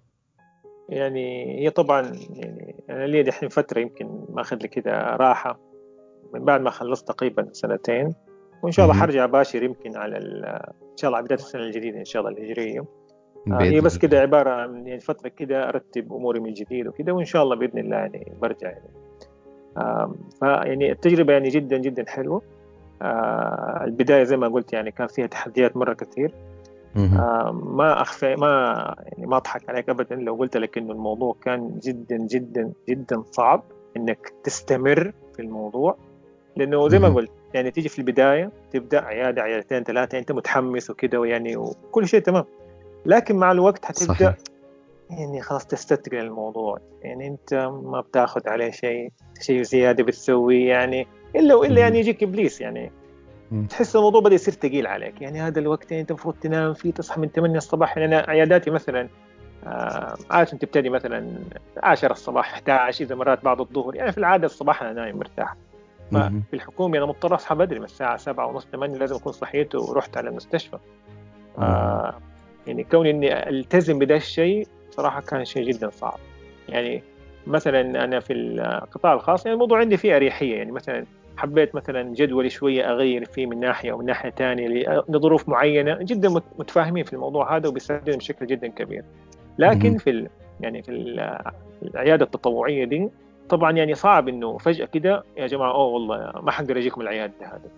يعني 0.89 1.59
هي 1.61 1.71
طبعا 1.71 2.13
يعني 2.31 2.85
أنا 2.91 3.07
لي 3.07 3.23
دحين 3.23 3.49
فترة 3.49 3.81
يمكن 3.81 4.25
ماخذ 4.29 4.57
لي 4.57 4.69
كده 4.69 4.93
راحة 4.93 5.61
من 6.35 6.45
بعد 6.45 6.61
ما 6.61 6.71
خلصت 6.71 7.09
تقريبا 7.09 7.49
سنتين 7.53 8.15
وإن 8.63 8.73
شاء 8.73 8.87
الله 8.87 8.97
حرجع 8.97 9.27
باشر 9.27 9.63
يمكن 9.63 9.97
على 9.97 10.17
إن 10.17 10.97
شاء 10.97 11.09
الله 11.09 11.17
على 11.17 11.25
بداية 11.25 11.39
السنة 11.39 11.63
الجديدة 11.63 11.99
إن 11.99 12.05
شاء 12.05 12.23
الله 12.23 12.39
الهجرية. 12.39 12.85
آه 13.53 13.63
هي 13.63 13.81
بس 13.81 13.99
كده 13.99 14.21
عبارة 14.21 14.51
عن 14.51 14.87
يعني 14.87 15.01
فترة 15.01 15.29
كده 15.29 15.69
أرتب 15.69 16.13
أموري 16.13 16.41
من 16.41 16.53
جديد 16.53 16.87
وكده 16.87 17.13
وإن 17.13 17.25
شاء 17.25 17.43
الله 17.43 17.57
بإذن 17.57 17.79
الله 17.79 17.97
يعني 17.97 18.37
برجع 18.41 18.69
يعني. 18.69 19.08
فيعني 20.41 20.93
التجربة 20.93 21.33
يعني 21.33 21.49
جدا 21.49 21.79
جدا 21.79 22.05
حلوة. 22.09 22.43
آه 23.03 23.85
البداية 23.85 24.25
زي 24.25 24.37
ما 24.37 24.49
قلت 24.49 24.73
يعني 24.73 24.91
كان 24.91 25.07
فيها 25.07 25.27
تحديات 25.27 25.77
مرة 25.77 25.93
كثير. 25.93 26.33
آه 26.97 27.53
ما 27.65 28.03
اخفى 28.03 28.37
ما 28.37 28.95
يعني 28.99 29.27
ما 29.27 29.37
أضحك 29.37 29.69
عليك 29.69 29.89
ابدا 29.89 30.17
لو 30.17 30.35
قلت 30.35 30.57
لك 30.57 30.79
إنه 30.79 30.93
الموضوع 30.93 31.37
كان 31.43 31.79
جدا 31.83 32.17
جدا 32.17 32.73
جدا 32.89 33.23
صعب 33.23 33.63
إنك 33.97 34.33
تستمر 34.45 35.13
في 35.37 35.43
الموضوع. 35.43 35.97
لأنه 36.57 36.89
زي 36.89 36.99
ما 36.99 37.09
قلت 37.09 37.31
يعني 37.55 37.71
تيجي 37.71 37.89
في 37.89 37.99
البداية 37.99 38.51
تبدأ 38.71 39.05
عيادة 39.05 39.43
عيادتين 39.43 39.83
ثلاثة 39.83 40.19
أنت 40.19 40.33
متحمس 40.33 40.91
وكده 40.91 41.21
ويعني 41.21 41.57
وكل 41.57 42.09
شيء 42.09 42.21
تمام. 42.21 42.45
لكن 43.07 43.37
مع 43.37 43.53
الوقت 43.53 43.85
حتبدأ 43.85 44.15
صحيح. 44.15 44.37
يعني 45.11 45.43
خلاص 45.43 45.67
تستثقل 45.67 46.17
الموضوع. 46.17 46.79
يعني 47.03 47.27
أنت 47.27 47.55
ما 47.83 48.01
بتاخذ 48.01 48.49
عليه 48.49 48.71
شيء 48.71 49.13
شيء 49.41 49.63
زيادة 49.63 50.05
بتسويه 50.05 50.69
يعني 50.69 51.07
إلا 51.37 51.55
وإلا 51.55 51.81
يعني 51.81 51.99
يجيك 51.99 52.23
إبليس 52.23 52.61
يعني. 52.61 52.93
تحس 53.71 53.97
الموضوع 53.97 54.21
بدأ 54.21 54.35
يصير 54.35 54.55
ثقيل 54.55 54.87
عليك. 54.87 55.23
يعني 55.23 55.41
هذا 55.41 55.61
الوقت 55.61 55.91
يعني 55.91 56.01
أنت 56.01 56.11
المفروض 56.11 56.35
تنام 56.35 56.75
فيه 56.75 56.93
تصحى 56.93 57.21
من 57.21 57.29
8 57.29 57.57
الصباح 57.57 57.97
يعني 57.97 58.19
أنا 58.19 58.31
عياداتي 58.31 58.71
مثلا 58.71 59.09
آه 59.67 60.17
عادة 60.31 60.51
تبتدي 60.51 60.91
مثلا 60.91 61.39
10 61.83 62.13
الصباح 62.13 62.53
11 62.53 63.05
إذا 63.05 63.15
مرات 63.15 63.45
بعد 63.45 63.61
الظهر. 63.61 63.95
يعني 63.95 64.13
في 64.13 64.19
العادة 64.19 64.47
الصباح 64.47 64.83
أنا 64.83 64.93
نايم 64.93 65.17
مرتاح. 65.17 65.57
ففي 66.13 66.55
الحكومة 66.55 66.99
أنا 66.99 67.07
مضطر 67.07 67.35
أصحى 67.35 67.55
بدري 67.55 67.79
من 67.79 67.85
الساعة 67.85 68.17
7 68.17 68.47
ونص 68.47 68.67
8 68.73 68.99
لازم 68.99 69.17
أكون 69.17 69.33
صحيت 69.33 69.75
ورحت 69.75 70.17
على 70.17 70.29
المستشفى. 70.29 70.79
آه 71.59 72.15
يعني 72.67 72.85
كوني 72.85 73.11
إني 73.11 73.49
ألتزم 73.49 73.99
بدا 73.99 74.17
الشيء 74.17 74.69
صراحة 74.99 75.21
كان 75.21 75.45
شيء 75.45 75.73
جدا 75.73 75.91
صعب. 75.91 76.19
يعني 76.69 77.03
مثلا 77.47 78.05
أنا 78.05 78.21
في 78.21 78.33
القطاع 78.33 79.13
الخاص 79.13 79.47
يعني 79.47 79.55
الموضوع 79.55 79.79
عندي 79.79 79.97
فيه 79.97 80.17
أريحية. 80.17 80.57
يعني 80.57 80.73
مثلا 80.73 81.05
حبيت 81.37 81.75
مثلا 81.75 82.15
جدولي 82.15 82.51
شوية 82.51 82.91
أغير 82.93 83.25
فيه 83.25 83.47
من 83.47 83.61
ناحية 83.61 83.93
ومن 83.93 84.07
ناحية 84.07 84.31
ثانية 84.31 84.69
لظروف 85.09 85.49
معينة. 85.49 85.99
جدا 86.01 86.29
متفاهمين 86.59 87.05
في 87.05 87.13
الموضوع 87.13 87.57
هذا 87.57 87.69
وبيساعدنا 87.69 88.17
بشكل 88.17 88.47
جدا 88.47 88.69
كبير. 88.69 89.05
لكن 89.59 89.99
في 89.99 90.11
ال 90.11 90.29
يعني 90.61 90.83
في 90.83 90.91
العيادة 91.83 92.25
التطوعية 92.25 92.85
دي 92.85 93.09
طبعا 93.49 93.73
يعني 93.73 93.95
صعب 93.95 94.29
إنه 94.29 94.59
فجأة 94.59 94.87
كده 94.87 95.25
يا 95.37 95.47
جماعة 95.47 95.73
أوه 95.73 95.87
والله 95.87 96.33
ما 96.43 96.51
حقدر 96.51 96.79
أجيكم 96.79 97.01
العيادة 97.01 97.35
هذا 97.41 97.71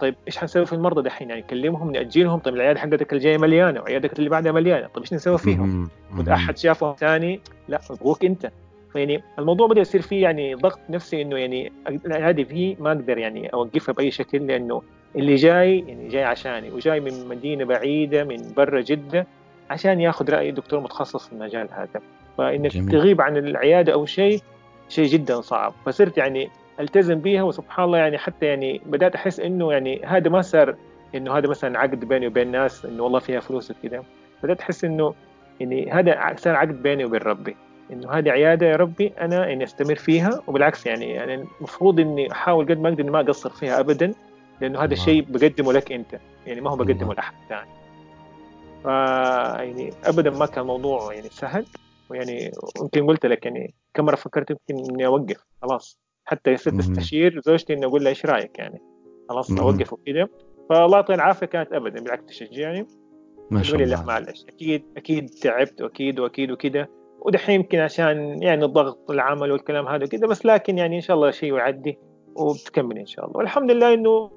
طيب 0.00 0.14
إيش 0.26 0.38
حنسوي 0.38 0.66
في 0.66 0.72
المرضى 0.72 1.02
دحين؟ 1.02 1.30
يعني 1.30 1.40
نكلمهم 1.40 1.92
نأجلهم 1.92 2.38
طيب 2.38 2.54
العيادة 2.54 2.80
حقتك 2.80 3.12
الجاية 3.12 3.38
مليانة 3.38 3.80
وعيادتك 3.80 4.18
اللي 4.18 4.30
بعدها 4.30 4.52
مليانة 4.52 4.86
طيب 4.86 4.98
إيش 4.98 5.14
نسوي 5.14 5.38
فيهم؟ 5.38 5.90
واذا 6.16 6.32
أحد 6.32 6.58
شافهم 6.58 6.94
ثاني 6.94 7.40
لا 7.68 7.80
ابغوك 7.90 8.24
أنت. 8.24 8.50
فيعني 8.92 9.22
الموضوع 9.38 9.66
بدأ 9.66 9.80
يصير 9.80 10.02
فيه 10.02 10.22
يعني 10.22 10.54
ضغط 10.54 10.78
نفسي 10.90 11.22
إنه 11.22 11.36
يعني 11.36 11.72
العيادة 12.06 12.44
فيه 12.44 12.76
ما 12.80 12.88
أقدر 12.88 13.18
يعني 13.18 13.48
أوقفها 13.48 13.92
بأي 13.92 14.10
شكل 14.10 14.46
لأنه 14.46 14.82
اللي 15.16 15.34
جاي 15.34 15.78
يعني 15.78 16.08
جاي 16.08 16.24
عشاني 16.24 16.70
وجاي 16.70 17.00
من 17.00 17.28
مدينة 17.28 17.64
بعيدة 17.64 18.24
من 18.24 18.52
برا 18.56 18.80
جدة 18.80 19.26
عشان 19.70 20.00
ياخذ 20.00 20.30
رأي 20.30 20.50
دكتور 20.50 20.80
متخصص 20.80 21.26
في 21.26 21.32
المجال 21.32 21.68
هذا. 21.72 22.00
فإنك 22.38 22.70
جميل. 22.70 22.92
تغيب 22.92 23.20
عن 23.20 23.36
العيادة 23.36 23.92
أو 23.92 24.06
شيء 24.06 24.40
شيء 24.88 25.06
جدا 25.06 25.40
صعب. 25.40 25.74
فصرت 25.86 26.18
يعني 26.18 26.50
التزم 26.80 27.20
بيها 27.20 27.42
وسبحان 27.42 27.84
الله 27.84 27.98
يعني 27.98 28.18
حتى 28.18 28.46
يعني 28.46 28.80
بدأت 28.86 29.14
أحس 29.14 29.40
إنه 29.40 29.72
يعني 29.72 30.04
هذا 30.04 30.30
ما 30.30 30.42
صار 30.42 30.76
إنه 31.14 31.38
هذا 31.38 31.48
مثلا 31.48 31.78
عقد 31.78 32.04
بيني 32.04 32.26
وبين 32.26 32.50
ناس 32.50 32.84
إنه 32.84 33.02
والله 33.02 33.18
فيها 33.18 33.40
فلوس 33.40 33.70
وكذا. 33.70 34.04
بدأت 34.42 34.60
أحس 34.60 34.84
إنه 34.84 35.14
يعني 35.60 35.92
هذا 35.92 36.34
صار 36.36 36.56
عقد 36.56 36.82
بيني 36.82 37.04
وبين 37.04 37.20
ربي. 37.20 37.56
إنه 37.92 38.12
هذه 38.12 38.30
عيادة 38.30 38.66
يا 38.66 38.76
ربي 38.76 39.12
أنا 39.20 39.52
إني 39.52 39.64
أستمر 39.64 39.94
فيها 39.94 40.42
وبالعكس 40.46 40.86
يعني 40.86 41.10
يعني 41.10 41.34
المفروض 41.34 42.00
إني 42.00 42.32
أحاول 42.32 42.64
قد 42.64 42.78
ما 42.78 42.88
أقدر 42.88 43.02
إني 43.02 43.10
ما 43.10 43.20
أقصر 43.20 43.50
فيها 43.50 43.80
ابدا 43.80 44.14
لأنه 44.60 44.84
هذا 44.84 44.92
الشيء 44.92 45.26
بقدمه 45.28 45.72
لك 45.72 45.92
أنت. 45.92 46.18
يعني 46.46 46.60
ما 46.60 46.70
هو 46.70 46.76
بقدمه 46.76 47.14
لأحد 47.14 47.34
ثاني. 47.48 47.70
ف 48.84 48.86
يعني 49.64 49.90
ابدا 50.04 50.30
ما 50.30 50.46
كان 50.46 50.62
الموضوع 50.62 51.14
يعني 51.14 51.28
سهل 51.28 51.64
ويعني 52.10 52.50
يمكن 52.80 53.06
قلت 53.06 53.26
لك 53.26 53.46
يعني 53.46 53.74
كم 53.94 54.04
مرة 54.04 54.16
فكرت 54.16 54.50
يمكن 54.50 54.92
إني 54.92 55.06
أوقف. 55.06 55.44
خلاص. 55.62 55.98
حتى 56.28 56.56
صرت 56.56 56.74
استشير 56.74 57.40
زوجتي 57.40 57.72
اني 57.72 57.86
أقول 57.86 58.02
لها 58.02 58.08
إيش 58.08 58.26
رأيك 58.26 58.58
يعني؟ 58.58 58.82
خلاص 59.28 59.50
اوقف 59.50 59.92
وكذا. 59.92 60.28
فالله 60.70 60.96
يعطيها 60.96 61.16
العافية 61.16 61.46
كانت 61.46 61.72
ابدا 61.72 62.00
بالعكس 62.00 62.26
تشجعني 62.26 62.86
ما 63.50 63.62
شاء 63.62 63.82
الله 63.82 63.96
لا 63.96 64.04
معلش. 64.04 64.44
أكيد 64.48 64.84
أكيد 64.96 65.30
تعبت 65.30 65.82
وأكيد 65.82 66.20
وأكيد 66.20 66.50
وكذا. 66.50 66.86
ودحين 67.20 67.54
يمكن 67.54 67.78
عشان 67.78 68.42
يعني 68.42 68.64
الضغط 68.64 69.10
العمل 69.10 69.52
والكلام 69.52 69.88
هذا 69.88 70.04
وكذا 70.04 70.26
بس 70.26 70.46
لكن 70.46 70.78
يعني 70.78 70.96
إن 70.96 71.00
شاء 71.00 71.16
الله 71.16 71.30
شيء 71.30 71.54
يعدي 71.54 71.98
وبتكمل 72.36 72.98
إن 72.98 73.06
شاء 73.06 73.26
الله. 73.26 73.36
والحمد 73.36 73.70
لله 73.70 73.94
إنه 73.94 74.30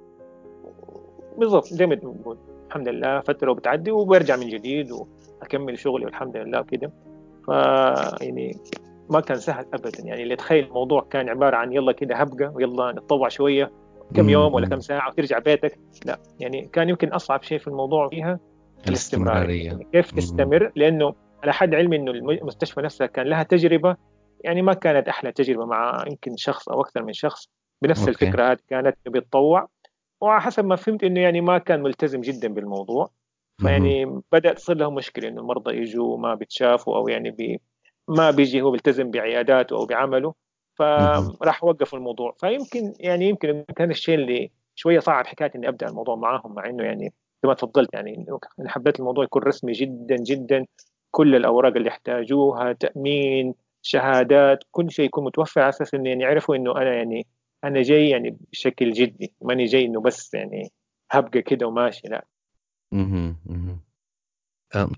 بالضبط 1.37 1.65
زي 1.65 1.85
ما 1.85 1.95
تقول. 1.95 2.37
الحمد 2.67 2.89
لله 2.89 3.19
فترة 3.19 3.51
وبتعدي 3.51 3.91
وبرجع 3.91 4.35
من 4.35 4.49
جديد 4.49 4.91
وأكمل 4.91 5.79
شغلي 5.79 6.05
والحمد 6.05 6.37
لله 6.37 6.59
وكذا. 6.59 6.91
ف 7.47 7.49
يعني 8.21 8.57
ما 9.11 9.19
كان 9.19 9.37
سهل 9.37 9.65
ابدا. 9.73 10.03
يعني 10.03 10.23
اللي 10.23 10.35
تخيل 10.35 10.65
الموضوع 10.65 11.07
كان 11.09 11.29
عبارة 11.29 11.55
عن 11.55 11.73
يلا 11.73 11.91
كده 11.91 12.15
هبقه 12.15 12.51
ويلا 12.55 12.91
نتطوع 12.91 13.29
شوية 13.29 13.71
كم 14.15 14.29
يوم 14.29 14.53
ولا 14.53 14.67
كم 14.67 14.79
ساعة 14.79 15.09
وترجع 15.09 15.39
بيتك. 15.39 15.79
لا 16.05 16.19
يعني 16.39 16.69
كان 16.73 16.89
يمكن 16.89 17.07
أصعب 17.07 17.43
شيء 17.43 17.59
في 17.59 17.67
الموضوع 17.67 18.09
فيها 18.09 18.39
الاستمرارية. 18.87 19.65
يعني 19.65 19.87
كيف 19.93 20.11
تستمر؟ 20.11 20.71
لأنه 20.75 21.13
على 21.43 21.53
حد 21.53 21.75
علمي 21.75 21.95
إنه 21.95 22.11
المستشفى 22.11 22.81
نفسها 22.81 23.07
كان 23.07 23.27
لها 23.27 23.43
تجربة 23.43 23.95
يعني 24.43 24.61
ما 24.61 24.73
كانت 24.73 25.07
أحلى 25.07 25.31
تجربة 25.31 25.65
مع 25.65 26.05
يمكن 26.07 26.35
شخص 26.37 26.69
أو 26.69 26.81
أكثر 26.81 27.03
من 27.03 27.13
شخص. 27.13 27.49
بنفس 27.81 27.99
أوكي. 27.99 28.11
الفكرة 28.11 28.51
هذه 28.51 28.57
كانت 28.69 28.97
بيتطوع 29.05 29.67
وحسب 30.21 30.65
ما 30.65 30.75
فهمت 30.75 31.03
إنه 31.03 31.19
يعني 31.19 31.41
ما 31.41 31.57
كان 31.57 31.81
ملتزم 31.81 32.21
جدا 32.21 32.47
بالموضوع. 32.53 33.09
فيعني 33.61 34.21
بدأت 34.31 34.55
تصير 34.57 34.77
له 34.77 34.91
مشكلة 34.91 35.27
إنه 35.27 35.41
المرضى 35.41 35.77
يجوا 35.77 36.17
ما 36.17 36.35
بيتشافوا 36.35 36.97
أو 36.97 37.07
يعني 37.07 37.31
بي 37.31 37.61
ما 38.11 38.31
بيجي 38.31 38.61
هو 38.61 38.71
بيلتزم 38.71 39.11
بعياداته 39.11 39.75
أو 39.75 39.85
بعمله 39.85 40.33
فراح 40.73 41.63
وقفوا 41.63 41.99
الموضوع. 41.99 42.35
فيمكن 42.39 42.93
يعني 42.99 43.29
يمكن 43.29 43.65
كان 43.75 43.91
الشيء 43.91 44.15
اللي 44.15 44.51
شوية 44.75 44.99
صعب 44.99 45.27
حكاية 45.27 45.51
إني 45.55 45.67
أبدأ 45.67 45.87
الموضوع 45.87 46.15
معاهم 46.15 46.55
مع 46.55 46.69
إنه 46.69 46.83
يعني 46.83 47.13
كما 47.43 47.53
تفضلت 47.53 47.93
يعني 47.93 48.25
أنا 48.59 48.69
حبيت 48.69 48.99
الموضوع 48.99 49.23
يكون 49.23 49.43
رسمي 49.43 49.71
جدا 49.71 50.15
جدا. 50.15 50.65
كل 51.11 51.35
الأوراق 51.35 51.75
اللي 51.75 51.87
يحتاجوها 51.87 52.73
تأمين 52.73 53.55
شهادات 53.81 54.63
كل 54.71 54.91
شيء 54.91 55.05
يكون 55.05 55.23
متوفر 55.23 55.61
على 55.61 55.69
أساس 55.69 55.93
إنه 55.93 56.09
يعني 56.09 56.23
يعرفوا 56.23 56.55
إنه 56.55 56.77
أنا 56.77 56.93
يعني 56.93 57.27
أنا 57.63 57.81
جاي 57.81 58.09
يعني 58.09 58.37
بشكل 58.51 58.91
جدي. 58.91 59.33
ماني 59.41 59.65
جاي 59.65 59.85
إنه 59.85 60.01
بس 60.01 60.33
يعني 60.33 60.71
هبقى 61.11 61.41
كده 61.41 61.67
وماشي 61.67 62.07
لا. 62.07 62.25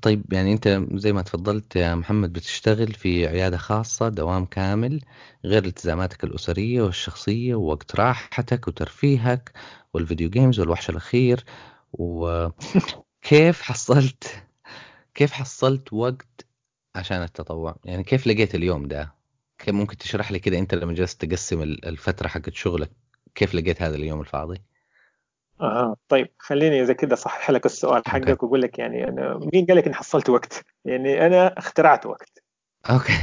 طيب 0.02 0.34
يعني 0.34 0.54
أنت 0.54 0.82
زي 0.94 1.14
ما 1.14 1.22
تفضلت 1.22 1.76
يا 1.76 1.96
محمد 1.96 2.34
بتشتغل 2.34 2.94
في 2.94 3.28
عيادة 3.28 3.58
خاصة 3.58 4.10
دوام 4.10 4.46
كامل 4.46 5.02
غير 5.46 5.66
التزاماتك 5.66 6.24
الأسرية 6.24 6.82
والشخصية 6.82 7.56
ووقت 7.56 7.96
راحتك 7.96 8.68
وترفيهك 8.68 9.52
والفيديو 9.94 10.30
جيمز 10.30 10.60
والوحش 10.60 10.90
الأخير 10.90 11.46
وكيف 11.94 13.62
حصلت 13.70 14.44
كيف 15.16 15.32
حصلت 15.32 15.94
وقت 15.94 16.46
عشان 16.96 17.24
التطوع؟ 17.24 17.76
يعني 17.86 18.04
كيف 18.04 18.28
لقيت 18.28 18.56
اليوم 18.56 18.88
ده؟ 18.88 19.16
كيف 19.58 19.76
ممكن 19.76 19.98
تشرح 19.98 20.32
لي 20.32 20.40
كده 20.40 20.60
أنت 20.60 20.76
لما 20.76 20.94
جلست 20.94 21.26
تقسم 21.26 21.62
الفترة 21.62 22.28
حقت 22.28 22.54
شغلك 22.54 22.92
كيف 23.36 23.56
لقيت 23.56 23.82
هذا 23.82 23.96
اليوم 23.96 24.22
الفاضي؟ 24.22 24.62
أها 25.62 25.96
طيب 26.10 26.28
خليني 26.40 26.82
إذا 26.82 26.94
كده 26.94 27.16
صحح 27.16 27.52
لك 27.52 27.66
السؤال 27.66 28.02
حقك 28.08 28.44
وأقول 28.44 28.62
لك 28.62 28.80
يعني 28.80 29.08
أنا 29.08 29.40
مين 29.54 29.66
قال 29.66 29.78
لك 29.78 29.86
إني 29.86 29.96
حصلت 29.96 30.30
وقت؟ 30.30 30.66
يعني 30.86 31.26
أنا 31.26 31.58
اخترعت 31.58 32.06
وقت. 32.06 32.44
okay. 32.90 33.14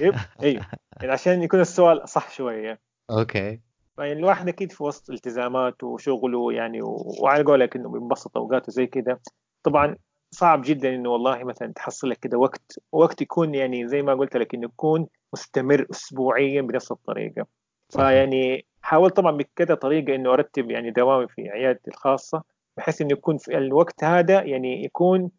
طيب 0.00 0.14
أيوه. 0.42 0.66
يعني 1.00 1.12
عشان 1.12 1.42
يكون 1.42 1.60
السؤال 1.60 2.08
صح 2.08 2.30
شوية. 2.30 2.80
أوكي. 3.10 3.60
يعني 3.98 4.12
الواحد 4.12 4.48
أكيد 4.48 4.72
في 4.72 4.82
وسط 4.82 5.10
التزاماته 5.10 5.86
وشغله 5.86 6.52
يعني 6.52 6.78
وعلى 7.20 7.44
قولك 7.44 7.76
إنه 7.76 7.88
بينبسط 7.88 8.36
اوقاته 8.36 8.72
زي 8.72 8.86
كده. 8.86 9.20
طبعا 9.62 9.96
صعب 10.30 10.62
جدا 10.64 10.94
إنه 10.94 11.10
والله 11.10 11.44
مثلا 11.44 11.72
تحصل 11.72 12.08
لك 12.08 12.18
كده 12.18 12.38
وقت 12.38 12.78
وقت 12.92 13.22
يكون 13.22 13.54
يعني 13.54 13.88
زي 13.88 14.02
ما 14.02 14.14
قلت 14.14 14.36
لك 14.36 14.54
إنه 14.54 14.64
يكون 14.64 15.06
مستمر 15.32 15.86
اسبوعيا 15.90 16.62
بنفس 16.62 16.92
الطريقة. 16.92 17.46
فيعني 17.92 18.66
حاولت 18.82 19.16
طبعا 19.16 19.36
بكذا 19.36 19.74
طريقة 19.74 20.14
إنه 20.14 20.32
أرتب 20.32 20.70
يعني 20.70 20.90
دوامي 20.90 21.28
في 21.28 21.48
عيادتي 21.48 21.90
الخاصة 21.90 22.42
بحيث 22.76 23.00
إنه 23.02 23.12
يكون 23.12 23.36
في 23.36 23.58
الوقت 23.58 24.04
هذا 24.04 24.42
يعني 24.42 24.84
يكون 24.84 25.30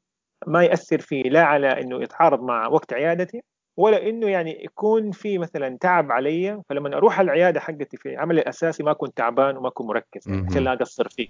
ما 0.48 0.64
يأثر 0.64 1.00
فيه 1.00 1.24
لا 1.24 1.44
على 1.44 1.82
إنه 1.82 2.04
يتعارض 2.04 2.42
مع 2.42 2.68
وقت 2.68 2.94
عيادتي 2.94 3.42
ولا 3.78 4.10
إنه 4.10 4.28
يعني 4.28 4.64
يكون 4.64 5.12
في 5.12 5.38
مثلا 5.38 5.78
تعب 5.78 6.12
علي. 6.12 6.62
فلما 6.70 6.98
أروح 6.98 7.20
العيادة 7.20 7.60
حقتي 7.60 7.98
في 7.98 8.18
عملي 8.18 8.42
الأساسي 8.42 8.84
ما 8.84 8.92
أكون 8.92 9.14
تعبان 9.14 9.58
وما 9.58 9.68
اكون 9.68 9.88
مركز 9.88 10.28
عشان 10.50 10.64
لا 10.64 10.74
اقصر 10.74 11.10
فيه. 11.10 11.28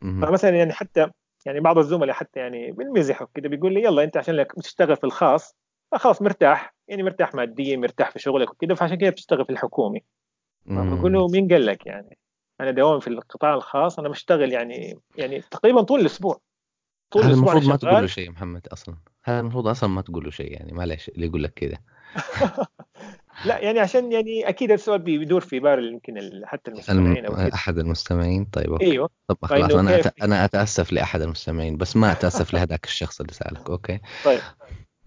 فمثلا 0.00 0.50
يعني 0.50 0.72
حتى 0.72 1.10
يعني 1.46 1.60
بعض 1.60 1.78
الزملاء 1.78 2.14
حتى 2.14 2.40
يعني 2.40 2.72
بالمزح 2.72 3.22
وكذا 3.22 3.48
بيقول 3.48 3.74
لي 3.74 3.82
يلا 3.82 4.04
أنت 4.04 4.16
عشان 4.16 4.34
لك 4.34 4.58
بتشتغل 4.58 4.96
في 4.96 5.04
الخاص 5.04 5.56
فخلاص 5.92 6.22
مرتاح 6.22 6.74
يعني 6.88 7.02
مرتاح 7.02 7.34
ماديا 7.34 7.76
مرتاح 7.76 8.10
في 8.10 8.18
شغلك 8.18 8.50
وكذا 8.50 8.74
فعشان 8.74 8.96
كذا 8.96 9.10
بتشتغل 9.10 9.44
في 9.44 9.50
الحكومي. 9.50 10.04
بقول 10.66 11.12
له 11.12 11.28
مين 11.28 11.48
قال 11.48 11.66
لك 11.66 11.86
يعني؟ 11.86 12.18
أنا 12.60 12.70
دوام 12.70 13.00
في 13.00 13.08
القطاع 13.08 13.54
الخاص 13.54 13.98
أنا 13.98 14.08
بشتغل 14.08 14.52
يعني 14.52 14.98
يعني 15.16 15.40
تقريبا 15.40 15.82
طول 15.82 16.00
الأسبوع. 16.00 16.40
طول 17.10 17.22
هذا 17.22 17.30
الأسبوع 17.30 17.52
المفروض 17.52 17.72
ما 17.72 17.76
تقول 17.76 18.00
له 18.00 18.06
شيء 18.06 18.30
محمد 18.30 18.68
أصلا. 18.68 18.96
هذا 19.24 19.40
المفروض 19.40 19.66
أصلا 19.66 19.90
ما 19.90 20.02
تقول 20.02 20.24
له 20.24 20.30
شيء 20.30 20.52
يعني 20.52 20.72
معلش 20.72 21.08
اللي 21.08 21.26
يقول 21.26 21.42
لك 21.42 21.52
كذا 21.54 21.78
لا 23.44 23.58
يعني 23.58 23.80
عشان 23.80 24.12
يعني 24.12 24.48
أكيد 24.48 24.72
السؤال 24.72 24.98
بيدور 24.98 25.40
في 25.40 25.60
بال 25.60 25.92
يمكن 25.92 26.42
حتى 26.44 26.70
المستمعين 26.70 27.26
أو 27.26 27.34
أحد 27.34 27.78
المستمعين؟ 27.78 28.44
طيب 28.44 28.72
okay. 28.72 28.84
أيوه. 28.84 29.10
طب 29.28 29.36
خلاص 29.42 29.72
أنا 29.72 29.98
أت... 29.98 30.22
أنا 30.22 30.44
أتأسف 30.44 30.92
لأحد 30.92 31.20
المستمعين 31.22 31.76
بس 31.76 31.96
ما 31.96 32.12
أتأسف 32.12 32.54
لهذاك 32.54 32.84
الشخص 32.84 33.20
اللي 33.20 33.32
سألك 33.32 33.70
okay؟ 33.70 34.00
طيب. 34.24 34.40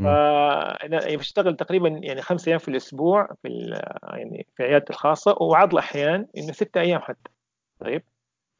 فانا 0.03 1.15
بشتغل 1.15 1.55
تقريبا 1.55 1.89
يعني 1.89 2.21
خمس 2.21 2.47
أيام 2.47 2.59
في 2.59 2.67
الأسبوع 2.67 3.29
في 3.41 3.79
يعني 4.03 4.47
في 4.55 4.63
عيادتي 4.63 4.89
الخاصة 4.89 5.37
وبعض 5.41 5.73
الاحيان 5.73 6.27
إنه 6.37 6.51
ست 6.51 6.77
أيام 6.77 7.01
حتى. 7.01 7.31
طيب؟ 7.79 8.03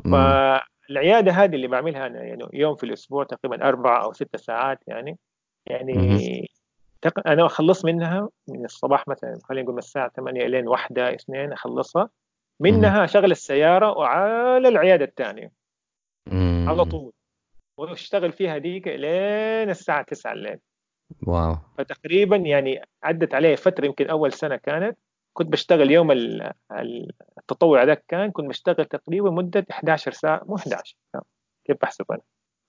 فالعياده 0.03 1.32
هذه 1.32 1.56
اللي 1.56 1.67
بعملها 1.67 2.08
أنا 2.08 2.23
يعني 2.23 2.45
يوم 2.53 2.75
في 2.75 2.84
الأسبوع 2.84 3.23
تقريبا 3.23 3.67
أربع 3.67 4.03
أو 4.03 4.13
ست 4.13 4.36
ساعات 4.36 4.79
يعني. 4.88 5.17
يعني 5.65 6.47
تق... 7.01 7.27
أنا 7.27 7.45
أخلص 7.45 7.86
منها 7.86 8.29
من 8.47 8.65
الصباح 8.65 9.08
مثلا 9.08 9.39
خلينا 9.43 9.63
نقول 9.63 9.73
من 9.73 9.79
الساعة 9.79 10.12
8 10.15 10.45
إلين 10.45 10.67
1 10.67 10.99
2 10.99 11.51
أخلصها. 11.51 12.10
منها 12.60 13.03
اشغل 13.03 13.32
السيارة 13.32 13.97
وعلى 13.97 14.67
العيادة 14.67 15.06
الثانية. 15.06 15.51
على 16.67 16.86
طول. 16.86 17.12
وأشتغل 17.77 18.32
فيها 18.32 18.58
ديك 18.58 18.88
لين 18.88 19.69
الساعة 19.69 20.01
9 20.01 20.34
الليل. 20.34 20.60
واو. 21.28 21.58
فتقريبا 21.78 22.36
يعني 22.36 22.82
عدت 23.04 23.34
عليه 23.34 23.56
فترة 23.56 23.86
يمكن 23.86 24.10
أول 24.10 24.34
سنة 24.34 24.56
كانت 24.56 24.97
كنت 25.34 25.47
بشتغل 25.47 25.91
يوم 25.91 26.12
التطوع 27.38 27.84
ذاك 27.84 28.04
كان 28.08 28.32
كنت 28.32 28.49
بشتغل 28.49 28.86
تقريبا 28.86 29.30
مدة 29.30 29.65
11 29.71 30.12
ساعة 30.12 30.41
مو 30.45 30.56
11 30.56 30.95
كيف 31.65 31.78
بحسب 31.82 32.06
أنا؟ 32.12 32.21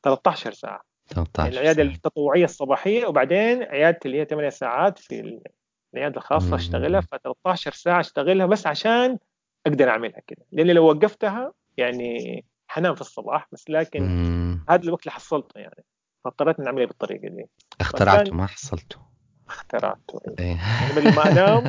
13 0.02 0.52
ساعة. 0.52 0.80
13 1.06 1.44
يعني 1.44 1.60
العيادة 1.60 1.82
التطوعية 1.82 2.44
الصباحية 2.44 3.06
وبعدين 3.06 3.62
عيادتي 3.62 4.08
اللي 4.08 4.20
هي 4.20 4.24
8 4.24 4.48
ساعات 4.48 4.98
في 4.98 5.40
العيادة 5.94 6.16
الخاصة 6.16 6.56
أشتغلها 6.56 7.00
ف 7.00 7.14
13 7.14 7.72
ساعة 7.72 8.00
أشتغلها 8.00 8.46
بس 8.46 8.66
عشان 8.66 9.18
أقدر 9.66 9.88
أعملها 9.88 10.20
كده. 10.26 10.46
لأني 10.52 10.72
لو 10.72 10.88
وقفتها 10.88 11.52
يعني 11.76 12.44
حنام 12.68 12.94
في 12.94 13.00
الصباح 13.00 13.48
بس 13.52 13.70
لكن 13.70 14.02
مم. 14.02 14.64
هذا 14.68 14.82
الوقت 14.82 15.02
اللي 15.02 15.12
حصلته 15.12 15.60
يعني. 15.60 15.84
فاضطريت 16.24 16.58
إني 16.58 16.68
اعملها 16.68 16.86
بالطريقة 16.86 17.28
دي؟ 17.28 17.46
اخترعته 17.80 18.34
ما 18.34 18.46
حصلته. 18.46 18.96
اخترعته 19.48 20.20
إيه. 20.38 20.56
يعني 20.56 20.92
بدل 20.96 21.14
ما 21.14 21.32
انام 21.32 21.68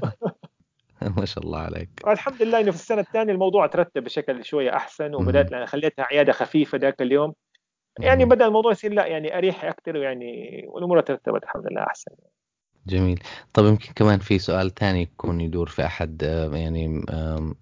ما 1.17 1.25
شاء 1.25 1.43
الله 1.43 1.59
عليك. 1.59 1.89
الحمد 2.07 2.41
لله 2.41 2.59
إنه 2.59 2.71
في 2.71 2.77
السنة 2.77 3.01
الثانية 3.01 3.33
الموضوع 3.33 3.67
ترتب 3.67 4.03
بشكل 4.03 4.45
شوية 4.45 4.75
أحسن 4.75 5.15
وبدأت 5.15 5.51
يعني 5.51 5.65
خليتها 5.65 6.05
عيادة 6.05 6.31
خفيفة 6.33 6.77
ذاك 6.77 7.01
اليوم. 7.01 7.33
يعني 7.99 8.25
بدا 8.25 8.45
الموضوع 8.45 8.71
يصير 8.71 8.93
لا 8.93 9.05
يعني 9.05 9.37
أريح 9.37 9.65
أكثر 9.65 9.97
ويعني 9.97 10.63
والامور 10.67 11.01
ترتبت 11.01 11.43
الحمد 11.43 11.63
لله 11.71 11.83
أحسن. 11.83 12.11
جميل. 12.87 13.23
طب 13.53 13.65
يمكن 13.65 13.93
كمان 13.93 14.19
في 14.19 14.39
سؤال 14.39 14.73
ثاني 14.73 15.01
يكون 15.01 15.41
يدور 15.41 15.67
في 15.67 15.85
أحد 15.85 16.21
يعني 16.53 17.05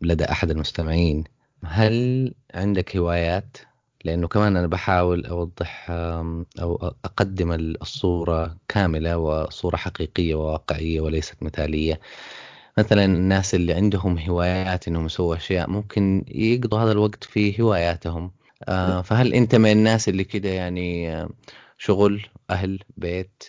لدى 0.02 0.26
أحد 0.26 0.50
المستمعين. 0.50 1.24
هل 1.66 2.34
عندك 2.54 2.98
هوايات؟ 2.98 3.58
لأنه 4.04 4.28
كمان 4.28 4.58
أنا 4.58 4.68
بحاول 4.68 5.26
أوضح 5.26 5.88
أو 6.62 6.94
أقدم 7.06 7.52
الصورة 7.52 8.58
كاملة 8.68 9.18
وصورة 9.18 9.76
حقيقية 9.76 10.36
وواقعية 10.36 11.02
وليست 11.02 11.44
مثالية. 11.44 12.00
مثلا 12.78 13.06
الناس 13.06 13.56
اللي 13.56 13.74
عندهم 13.74 14.18
هوايات 14.20 14.88
إنهم 14.88 15.06
يسووا 15.06 15.36
أشياء 15.36 15.70
ممكن 15.70 16.26
يقضوا 16.28 16.80
هذا 16.80 16.92
الوقت 16.92 17.24
في 17.24 17.62
هواياتهم. 17.62 18.32
آه، 18.68 19.02
فهل 19.02 19.34
أنت 19.34 19.56
من 19.56 19.72
الناس 19.72 20.10
اللي 20.10 20.24
كده 20.24 20.50
يعني 20.50 21.16
آه، 21.16 21.30
شغل 21.78 22.26
أهل 22.50 22.80
بيت 22.98 23.44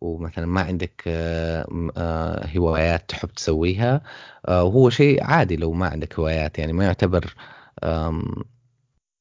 ومثلا 0.00 0.46
ما 0.46 0.60
عندك 0.60 1.02
آه، 1.06 1.66
هوايات 2.56 3.08
تحب 3.08 3.28
تسويها؟ 3.28 4.00
وهو 4.48 4.90
شيء 4.90 5.24
عادي 5.24 5.56
لو 5.56 5.72
ما 5.72 5.86
عندك 5.88 6.18
هوايات 6.18 6.58
يعني 6.58 6.72
ما 6.72 6.84
يعتبر 6.84 7.34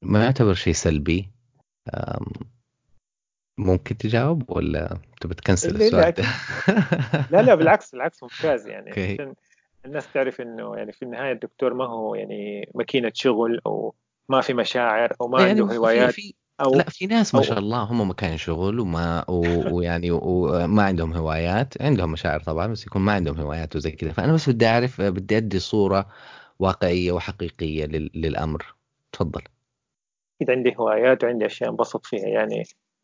ما 0.05 0.23
يعتبر 0.23 0.53
شيء 0.53 0.73
سلبي؟ 0.73 1.31
ممكن 3.57 3.97
تجاوب 3.97 4.49
ولا 4.49 4.97
تبي 5.21 5.35
تكنسل 5.35 5.75
السؤال؟ 5.75 6.13
لا, 6.17 7.25
لا 7.31 7.41
لا 7.41 7.55
بالعكس 7.55 7.91
بالعكس 7.91 8.23
ممتاز 8.23 8.67
يعني. 8.67 8.91
عشان 8.91 9.33
الناس 9.85 10.13
تعرف 10.13 10.41
إنه 10.41 10.75
يعني 10.75 10.91
في 10.91 11.05
النهاية 11.05 11.31
الدكتور 11.31 11.73
ما 11.73 11.85
هو 11.85 12.15
يعني 12.15 12.69
ماكينة 12.75 13.11
شغل 13.13 13.61
أو 13.65 13.95
ما 14.29 14.41
في 14.41 14.53
مشاعر 14.53 15.13
أو 15.21 15.27
ما 15.27 15.39
يعني 15.39 15.61
عنده 15.61 15.75
هوايات 15.75 16.13
في 16.13 16.33
أو 16.61 16.75
لا 16.75 16.89
في 16.89 17.05
ناس 17.05 17.35
ما 17.35 17.41
شاء 17.41 17.59
الله 17.59 17.83
هم 17.83 18.09
مكان 18.09 18.37
شغل 18.37 18.79
وما 18.79 19.25
ويعني 19.29 20.11
وما 20.11 20.83
عندهم 20.83 21.13
هوايات. 21.13 21.81
عندهم 21.81 22.11
مشاعر 22.11 22.39
طبعا 22.39 22.67
بس 22.67 22.85
يكون 22.85 23.01
ما 23.01 23.11
عندهم 23.11 23.39
هوايات 23.39 23.75
وزي 23.75 23.91
كذا. 23.91 24.11
فأنا 24.11 24.33
بس 24.33 24.49
بدي 24.49 24.67
أعرف 24.67 25.01
بدي 25.01 25.37
أدي 25.37 25.59
صورة 25.59 26.07
واقعية 26.59 27.11
وحقيقية 27.11 27.85
للأمر. 27.85 28.75
تفضل. 29.11 29.41
أكيد 30.35 30.51
عندي 30.51 30.75
هوايات 30.79 31.23
وعندي 31.23 31.45
أشياء 31.45 31.69
انبسط 31.69 32.05
فيها 32.05 32.27
يعني 32.27 32.63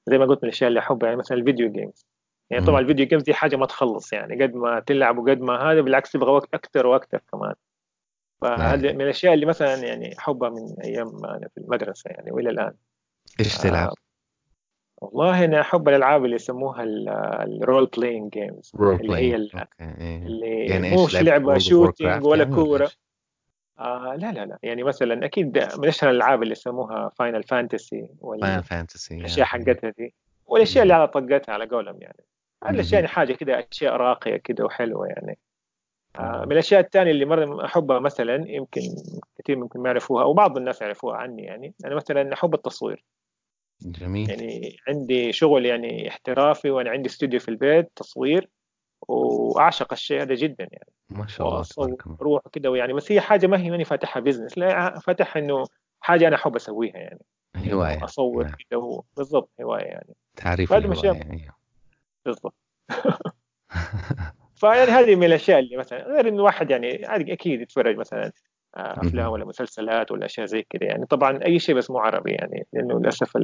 زي 0.09 0.17
ما 0.17 0.25
قلت 0.25 0.43
من 0.43 0.49
الأشياء 0.49 0.67
اللي 0.67 0.79
أحبها 0.79 1.07
يعني 1.09 1.19
مثلا 1.19 1.37
ال 1.37 1.43
video 1.43 1.71
games 1.71 2.05
يعني 2.49 2.65
طبعا 2.65 2.79
ال 2.79 2.83
video 2.83 3.05
games 3.05 3.23
دي 3.23 3.33
حاجة 3.33 3.55
ما 3.55 3.65
تخلص 3.65 4.13
يعني 4.13 4.43
قد 4.43 4.55
ما 4.55 4.79
تلعب 4.79 5.17
وقد 5.17 5.41
ما 5.41 5.71
هذا 5.71 5.81
بالعكس 5.81 6.11
تبغى 6.11 6.31
وقت 6.31 6.53
أكثر 6.53 6.87
وأكثر 6.87 7.21
كمان. 7.31 7.53
فهذه 8.41 8.85
نعم. 8.85 8.95
من 8.95 9.01
الأشياء 9.01 9.33
اللي 9.33 9.45
مثلا 9.45 9.75
يعني 9.75 10.17
أحبها 10.19 10.49
من 10.49 10.75
أيام 10.83 11.25
أنا 11.25 11.47
في 11.47 11.57
المدرسة 11.57 12.09
يعني 12.09 12.31
وإلى 12.31 12.49
الآن. 12.49 12.73
إيش 13.39 13.57
تلعب؟ 13.57 13.87
آه 13.87 13.93
والله 15.01 15.45
أنا 15.45 15.61
أحب 15.61 15.89
الألعاب 15.89 16.25
اللي 16.25 16.35
يسموها 16.35 16.83
ال 16.83 17.03
role 17.03 17.85
playing 17.85 18.33
games 18.33 18.71
اللي 18.79 19.15
هي 19.15 19.35
اللي 19.35 20.65
يعني 20.65 21.03
مش 21.05 21.15
لعبة 21.15 21.57
shooting 21.57 22.25
ولا 22.25 22.43
يعني 22.43 22.55
كورة. 22.55 22.91
آه 23.79 24.15
لا 24.15 24.31
لا 24.31 24.45
لا. 24.45 24.57
يعني 24.63 24.83
مثلا 24.83 25.25
أكيد 25.25 25.57
من 25.77 25.87
أشهر 25.87 26.09
الألعاب 26.09 26.43
اللي 26.43 26.51
يسموها 26.51 27.09
Final 27.09 27.43
Fantasy 27.43 28.09
Final 28.21 28.63
Fantasy 28.63 29.15
الأشياء 29.15 29.45
حقتها 29.45 29.89
دي 29.97 30.13
والأشياء 30.45 30.83
اللي 30.83 30.93
على 30.93 31.07
طقتها 31.07 31.53
على 31.53 31.65
قولهم 31.65 32.01
يعني. 32.01 32.25
الأشياء 32.69 33.01
يعني 33.01 33.07
حاجة 33.07 33.33
كده 33.33 33.67
أشياء 33.71 33.95
راقية 33.95 34.37
كده 34.37 34.65
وحلوة 34.65 35.07
يعني. 35.07 35.37
آه 36.19 36.45
من 36.45 36.51
الأشياء 36.51 36.81
الثانية 36.81 37.11
اللي 37.11 37.25
مرة 37.25 37.65
أحبها 37.65 37.99
مثلا 37.99 38.45
يمكن 38.47 38.81
كثير 39.39 39.57
ممكن 39.57 39.79
ما 39.79 39.89
يعرفوها 39.89 40.23
أو 40.23 40.33
بعض 40.33 40.57
الناس 40.57 40.81
يعرفوها 40.81 41.17
عني 41.17 41.43
يعني 41.43 41.73
أنا 41.85 41.95
مثلا 41.95 42.33
أحب 42.33 42.53
التصوير. 42.53 43.03
جميل. 43.81 44.29
يعني 44.29 44.77
عندي 44.87 45.31
شغل 45.31 45.65
يعني 45.65 46.09
احترافي 46.09 46.69
وأنا 46.69 46.89
عندي 46.89 47.09
استوديو 47.09 47.39
في 47.39 47.49
البيت 47.49 47.91
تصوير. 47.95 48.49
وأعشق 49.07 49.93
الشيء 49.93 50.21
هذا 50.21 50.33
جدا 50.33 50.67
يعني. 50.71 50.91
ما 51.09 51.27
شاء 51.27 51.47
الله 51.47 51.63
تبارك 51.63 52.07
الله. 52.07 52.17
روح 52.21 52.41
كده 52.51 52.71
ويعني 52.71 52.93
بس 52.93 53.11
هي 53.11 53.21
حاجة 53.21 53.47
ما 53.47 53.57
هي 53.57 53.69
ماني 53.69 53.85
فاتحها 53.85 54.19
بزنس 54.19 54.57
لا 54.57 54.99
فاتح 54.99 55.37
إنه 55.37 55.63
حاجة 55.99 56.27
أنا 56.27 56.35
أحب 56.35 56.55
أسويها 56.55 56.97
يعني. 56.97 57.19
هواية. 57.57 58.03
أصور 58.03 58.43
نعم. 58.43 58.55
كده 58.69 59.03
بالضبط 59.17 59.49
هواية 59.61 59.83
يعني. 59.83 60.15
تعريف 60.35 60.73
الهواية 60.73 61.17
يعني 61.17 61.51
بالضبط. 62.25 62.55
فيعني 64.61 64.91
هذه 64.91 65.15
من 65.15 65.23
الأشياء 65.23 65.59
اللي 65.59 65.77
مثلا 65.77 66.07
غير 66.07 66.27
إنه 66.27 66.35
الواحد 66.35 66.71
يعني 66.71 67.05
أكيد 67.05 67.61
يتفرج 67.61 67.97
مثلا 67.97 68.31
آه، 68.77 68.99
أفلام 69.01 69.31
ولا 69.31 69.45
مسلسلات 69.45 70.11
ولا 70.11 70.25
أشياء 70.25 70.45
زي 70.45 70.61
كذا 70.69 70.83
يعني. 70.83 71.05
طبعا 71.05 71.39
أي 71.45 71.59
شيء 71.59 71.75
بس 71.75 71.91
مو 71.91 71.99
عربي 71.99 72.31
يعني 72.31 72.67
لأنه 72.73 72.99
للأسف 72.99 73.37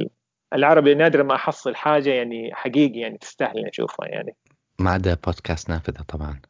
العربي 0.54 0.94
نادر 0.94 1.22
ما 1.22 1.34
أحصل 1.34 1.74
حاجة 1.74 2.10
يعني 2.10 2.54
حقيقي 2.54 3.00
يعني 3.00 3.18
تستاهل 3.18 3.66
أشوفها 3.66 4.08
يعني. 4.08 4.36
ما 4.78 4.90
عدا 4.90 5.14
بودكاست 5.14 5.70
نافذة 5.70 6.02
طبعا. 6.02 6.40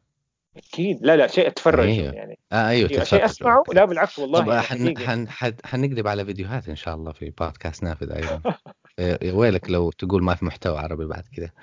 أكيد. 0.57 0.99
لا 1.01 1.17
لا 1.17 1.27
شيء 1.27 1.47
أتفرج 1.47 1.87
أيوه. 1.87 2.13
يعني. 2.13 2.39
آه 2.51 2.67
أيوه 2.69 2.89
أيوة 2.89 3.03
شيء 3.03 3.25
أسمعه. 3.25 3.63
لا 3.73 3.85
بالعكس 3.85 4.19
والله 4.19 4.39
طب 4.39 4.47
يعني 4.47 4.63
حن 4.63 4.97
حن 4.97 5.29
حن 5.29 5.53
حنقلب 5.65 6.07
على 6.07 6.25
فيديوهات 6.25 6.69
إن 6.69 6.75
شاء 6.75 6.95
الله 6.95 7.11
في 7.11 7.29
بودكاست 7.29 7.83
نافذ 7.83 8.11
أيضا. 8.11 8.41
إيه، 8.99 9.33
ويلك 9.33 9.69
لو 9.69 9.91
تقول 9.91 10.23
ما 10.23 10.35
في 10.35 10.45
محتوى 10.45 10.77
عربي 10.77 11.05
بعد 11.05 11.23
كذا 11.35 11.49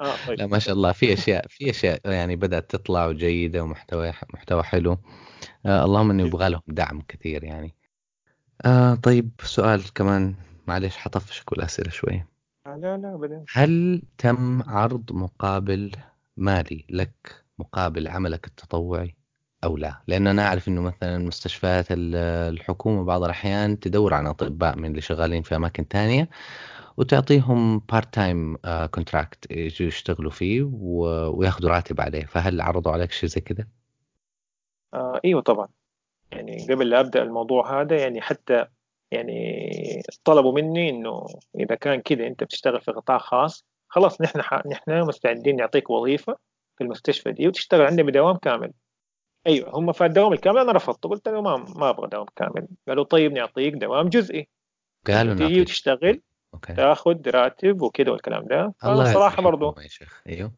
آه 0.00 0.14
طيب. 0.26 0.38
لا 0.38 0.46
ما 0.46 0.58
شاء 0.58 0.74
الله 0.74 0.92
في 0.92 1.12
أشياء 1.12 1.46
في 1.48 1.70
أشياء 1.70 2.00
يعني 2.04 2.36
بدأت 2.36 2.70
تطلع 2.70 3.06
وجيدة 3.06 3.62
ومحتوى 3.62 4.12
محتوى 4.34 4.62
حلو. 4.62 4.98
آه 5.66 5.84
اللهم 5.84 6.10
انه 6.10 6.26
يبغى 6.26 6.48
لهم 6.48 6.62
دعم 6.68 7.02
كثير 7.08 7.44
يعني. 7.44 7.74
آه 8.64 8.94
طيب 8.94 9.30
سؤال 9.42 9.92
كمان 9.92 10.34
معلش 10.66 10.96
حطفشك 10.96 11.50
بالأسئلة 11.50 11.90
شوي. 11.90 12.24
لا 12.66 12.96
لا 12.96 13.14
ابدا. 13.14 13.44
هل 13.52 14.02
تم 14.18 14.62
عرض 14.62 15.12
مقابل 15.12 15.92
مالي 16.36 16.84
لك 16.90 17.44
مقابل 17.58 18.08
عملك 18.08 18.46
التطوعي 18.46 19.16
أو 19.64 19.76
لا؟ 19.76 20.02
لأن 20.08 20.26
أنا 20.26 20.46
أعرف 20.46 20.68
إنه 20.68 20.80
مثلا 20.80 21.18
مستشفيات 21.18 21.86
الحكومة 21.90 23.04
بعض 23.04 23.22
الأحيان 23.22 23.80
تدور 23.80 24.14
عن 24.14 24.26
أطباء 24.26 24.76
من 24.76 24.90
اللي 24.90 25.00
شغالين 25.00 25.42
في 25.42 25.56
أماكن 25.56 25.84
ثانية 25.90 26.28
وتعطيهم 26.96 27.78
part 27.78 28.14
time 28.14 28.56
contract 28.90 29.50
يجوا 29.50 29.88
يشتغلوا 29.88 30.30
فيه 30.30 30.62
وياخذوا 30.72 31.70
راتب 31.70 32.00
عليه. 32.00 32.24
فهل 32.24 32.60
عرضوا 32.60 32.92
عليك 32.92 33.12
شيء 33.12 33.28
زي 33.28 33.40
كذا؟ 33.40 33.66
آه 34.94 35.20
إيوه 35.24 35.40
طبعا. 35.40 35.68
يعني 36.32 36.66
قبل 36.70 36.90
لا 36.90 37.00
أبدأ 37.00 37.22
الموضوع 37.22 37.80
هذا 37.80 37.96
يعني 38.00 38.20
حتى 38.20 38.66
يعني 39.10 40.02
طلبوا 40.24 40.52
مني 40.52 40.90
إنه 40.90 41.26
إذا 41.60 41.74
كان 41.74 42.00
كذا 42.00 42.26
أنت 42.26 42.44
بتشتغل 42.44 42.80
في 42.80 42.92
قطاع 42.92 43.18
خاص 43.18 43.64
خلاص 43.88 44.20
نحن 44.20 44.38
نحن 44.66 45.00
مستعدين 45.00 45.56
نعطيك 45.56 45.90
وظيفة 45.90 46.36
في 46.78 46.84
المستشفى 46.84 47.32
دي 47.32 47.48
وتشتغل 47.48 47.82
عندنا 47.82 48.06
بدوام 48.06 48.36
كامل. 48.36 48.72
أيوه 49.46 49.70
هم 49.78 49.92
في 49.92 50.06
الدوام 50.06 50.32
الكامل 50.32 50.58
أنا 50.58 50.72
رفضت 50.72 51.04
قلت 51.04 51.28
له 51.28 51.42
ما 51.42 51.56
ما 51.76 51.90
أبغى 51.90 52.08
دوام 52.08 52.26
كامل. 52.36 52.68
قالوا 52.88 53.04
طيب 53.04 53.32
نعطيك 53.32 53.74
دوام 53.74 54.08
جزئي. 54.08 54.48
قالوا 55.06 55.34
تيجي 55.34 55.60
وتشتغل 55.60 56.20
أوكي. 56.54 56.74
تاخذ 56.74 57.30
راتب 57.30 57.82
وكذا 57.82 58.10
والكلام 58.10 58.44
ده. 58.44 58.74
الله 58.84 59.12
صراحة 59.12 59.42
برضه 59.42 59.82
يا 59.82 59.88
شيخ. 59.88 60.22
أيوه. 60.28 60.52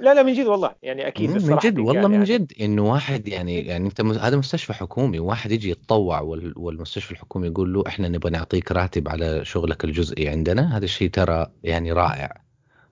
لا 0.00 0.14
لا 0.14 0.22
من 0.22 0.32
جد 0.32 0.46
والله. 0.46 0.74
يعني 0.82 1.06
أكيد 1.06 1.30
من 1.30 1.56
جد 1.56 1.78
والله 1.78 2.08
من 2.08 2.14
يعني. 2.14 2.24
جد 2.24 2.52
إنه 2.60 2.92
واحد 2.92 3.28
يعني 3.28 3.60
يعني 3.60 3.86
أنت 3.86 4.00
هذا 4.00 4.36
مستشفى 4.36 4.72
حكومي 4.72 5.18
واحد 5.18 5.50
يجي 5.50 5.70
يتطوع 5.70 6.20
والمستشفى 6.56 7.12
الحكومي 7.12 7.46
يقول 7.46 7.74
له 7.74 7.84
إحنا 7.86 8.08
نبغى 8.08 8.30
نعطيك 8.30 8.72
راتب 8.72 9.08
على 9.08 9.44
شغلك 9.44 9.84
الجزئي 9.84 10.28
عندنا 10.28 10.76
هذا 10.76 10.84
الشيء 10.84 11.10
ترى 11.10 11.46
يعني 11.64 11.92
رائع. 11.92 12.40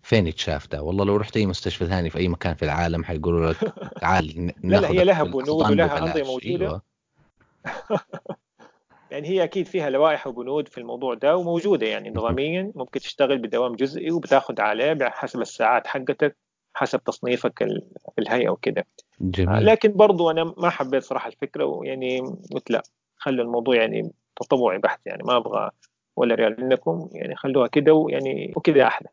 فين 0.03 0.27
يتشاف 0.27 0.69
ده؟ 0.71 0.83
والله 0.83 1.05
لو 1.05 1.17
رحت 1.17 1.37
أي 1.37 1.47
مستشفى 1.47 1.87
ثاني 1.87 2.11
في 2.11 2.19
أي 2.19 2.29
مكان 2.29 2.55
في 2.55 2.65
العالم 2.65 3.05
حيقولوا 3.05 3.53
لك 3.53 3.57
تعال 4.01 4.27
لا 4.65 4.77
لا 4.81 4.91
هي 4.91 5.05
لها 5.05 5.25
بنود 5.25 5.49
ولها 5.49 5.99
أنظمة 5.99 6.25
موجوده 6.25 6.67
أيوة. 6.67 6.83
يعني 9.11 9.29
هي 9.29 9.45
أكيد 9.45 9.67
فيها 9.67 9.91
لوائح 9.91 10.27
وبنود 10.27 10.69
في 10.69 10.79
الموضوع 10.79 11.15
ده 11.15 11.37
وموجودة 11.37 11.87
يعني 11.87 12.11
نظاميا 12.11 12.73
ممكن 12.75 13.01
تشتغل 13.01 13.39
بدوام 13.39 13.77
جزئي 13.77 14.11
وبتاخذ 14.11 14.61
عليه 14.61 14.99
حسب 15.03 15.41
الساعات 15.41 15.87
حقتك. 15.87 16.37
حسب 16.75 17.05
تصنيفك 17.05 17.59
في 18.15 18.19
الهيئة 18.19 18.49
وكذا 18.49 18.85
جميل. 19.21 19.67
لكن 19.67 19.93
برضو 19.93 20.31
أنا 20.31 20.45
ما 20.45 20.71
حبيت 20.71 21.03
صراحة 21.03 21.29
الفكرة 21.29 21.65
ويعني 21.65 22.21
قلت 22.55 22.71
لا 22.71 22.83
خلوا 23.17 23.45
الموضوع 23.45 23.77
يعني 23.77 24.13
تطوعي 24.37 24.79
بحت 24.79 25.07
يعني 25.07 25.23
ما 25.23 25.37
أبغى 25.37 25.71
ولا 26.17 26.35
ريال. 26.35 26.65
منكم 26.65 27.09
يعني 27.13 27.37
خلوها 27.37 27.67
كده 27.69 27.93
ويعني 27.93 28.53
وكذا 28.57 28.87
أحلى. 28.87 29.09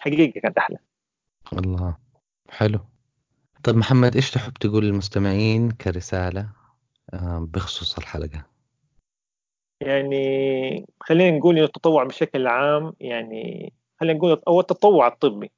حقيقة 0.00 0.40
كانت 0.40 0.58
أحلى. 0.58 0.76
الله. 1.52 1.96
حلو. 2.48 2.78
طيب 3.64 3.76
محمد 3.76 4.14
إيش 4.14 4.30
تحب 4.30 4.52
تقول 4.52 4.84
للمستمعين 4.84 5.70
كرسالة 5.70 6.48
آه، 7.14 7.48
بخصوص 7.52 7.98
الحلقة؟ 7.98 8.46
يعني 9.80 10.86
خلينا 11.00 11.38
نقول 11.38 11.58
التطوع 11.58 12.04
بشكل 12.04 12.46
عام 12.46 12.92
يعني 13.00 13.72
خلينا 14.00 14.18
نقول 14.18 14.42
أو 14.48 14.60
التطوع 14.60 15.06
الطبي. 15.06 15.50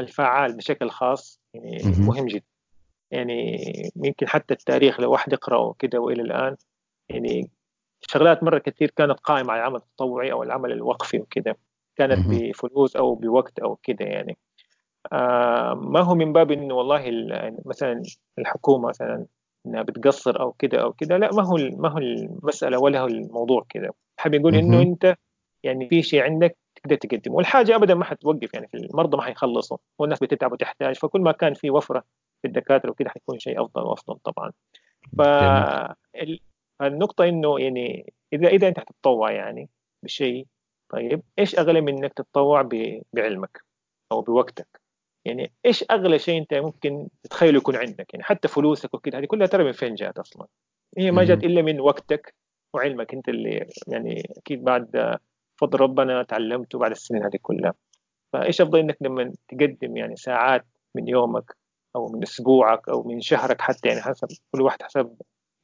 الفعال 0.00 0.56
بشكل 0.56 0.90
خاص 0.90 1.40
يعني 1.54 1.82
مهم. 1.96 2.26
جدا. 2.26 2.44
يعني 3.10 3.62
يمكن 3.96 4.28
حتى 4.28 4.54
التاريخ 4.54 5.00
لو 5.00 5.12
واحد 5.12 5.32
يقرأه 5.32 5.74
كده 5.78 5.98
وإلى 5.98 6.22
الآن 6.22 6.56
يعني 7.08 7.50
شغلات 8.00 8.42
مرة 8.42 8.58
كثير 8.58 8.90
كانت 8.90 9.20
قائمة 9.20 9.52
على 9.52 9.60
العمل 9.60 9.76
التطوعي 9.76 10.32
أو 10.32 10.42
العمل 10.42 10.72
الوقفي 10.72 11.18
وكده. 11.18 11.56
كانت 11.96 12.28
بفلوس 12.28 12.96
أو 12.96 13.14
بوقت 13.14 13.58
أو 13.58 13.76
كده 13.76 14.04
يعني. 14.04 14.38
آه 15.12 15.74
ما 15.74 16.00
هو 16.00 16.14
من 16.14 16.32
باب 16.32 16.50
إنه 16.50 16.74
والله 16.74 17.10
مثلا 17.66 18.02
الحكومة 18.38 18.88
مثلا 18.88 19.26
إنها 19.66 19.82
بتقصر 19.82 20.40
أو 20.40 20.52
كده 20.52 20.82
أو 20.82 20.92
كده 20.92 21.16
لا 21.16 21.34
ما 21.34 21.42
هو 21.42 21.56
ما 21.56 21.88
هو 21.88 21.98
المسألة 21.98 22.78
ولا 22.78 23.00
هو 23.00 23.06
الموضوع 23.06 23.66
كده. 23.68 23.94
حاب 24.16 24.34
يقول 24.34 24.56
إنه 24.56 24.82
أنت 24.82 25.14
يعني 25.62 25.88
في 25.88 26.02
شيء 26.02 26.22
عندك 26.22 26.56
تقدر 26.96 27.18
تقدمه. 27.18 27.34
والحاجة 27.34 27.76
ابدا 27.76 27.94
ما 27.94 28.04
حتوقف 28.04 28.54
يعني 28.54 28.68
في 28.68 28.76
المرضى 28.76 29.16
ما 29.16 29.22
حيخلصوا 29.22 29.78
والناس 29.98 30.18
بتتعب 30.20 30.52
وتحتاج 30.52 30.96
فكل 30.96 31.20
ما 31.20 31.32
كان 31.32 31.54
في 31.54 31.70
وفرة 31.70 32.04
في 32.42 32.48
الدكاترة 32.48 32.90
وكده 32.90 33.10
حيكون 33.10 33.38
شيء 33.38 33.64
أفضل 33.64 33.82
وأفضل 33.82 34.18
طبعا. 34.18 34.52
فالنقطه 36.78 37.28
إنه 37.28 37.60
يعني 37.60 38.12
إذا 38.32 38.48
إذا 38.48 38.68
أنت 38.68 38.78
حتتطوع 38.78 39.30
يعني 39.30 39.68
بشيء 40.02 40.46
طيب 40.88 41.22
إيش 41.38 41.58
أغلى 41.58 41.80
من 41.80 41.98
إنك 41.98 42.12
تتطوع 42.12 42.68
بعلمك 43.12 43.64
أو 44.12 44.20
بوقتك؟ 44.22 44.80
يعني 45.24 45.52
إيش 45.66 45.84
أغلى 45.90 46.18
شيء 46.18 46.40
أنت 46.40 46.54
ممكن 46.54 47.08
تتخيله 47.22 47.58
يكون 47.58 47.76
عندك؟ 47.76 48.14
يعني 48.14 48.24
حتى 48.24 48.48
فلوسك 48.48 48.94
وكده 48.94 49.18
هذه 49.18 49.24
كلها 49.24 49.46
ترى 49.46 49.64
من 49.64 49.72
فين 49.72 49.94
جات 49.94 50.18
أصلا؟ 50.18 50.46
هي 50.98 51.10
ما 51.10 51.24
جات 51.24 51.44
إلا 51.44 51.62
من 51.62 51.80
وقتك 51.80 52.34
وعلمك 52.74 53.14
أنت 53.14 53.28
اللي 53.28 53.66
يعني 53.86 54.32
أكيد 54.36 54.64
بعد 54.64 55.18
فضل 55.60 55.80
ربنا 55.80 56.22
تعلمته 56.22 56.78
بعد 56.78 56.90
السنين 56.90 57.24
هذه 57.24 57.38
كلها. 57.42 57.74
فإيش 58.32 58.60
أفضل 58.60 58.78
إنك 58.78 58.96
لما 59.00 59.32
تقدم 59.48 59.96
يعني 59.96 60.16
ساعات 60.16 60.66
من 60.94 61.08
يومك 61.08 61.56
أو 61.96 62.08
من 62.08 62.22
أسبوعك 62.22 62.88
أو 62.88 63.02
من 63.02 63.20
شهرك 63.20 63.60
حتى 63.60 63.88
يعني 63.88 64.00
حسب 64.00 64.28
كل 64.52 64.62
واحد 64.62 64.82
حسب 64.82 65.14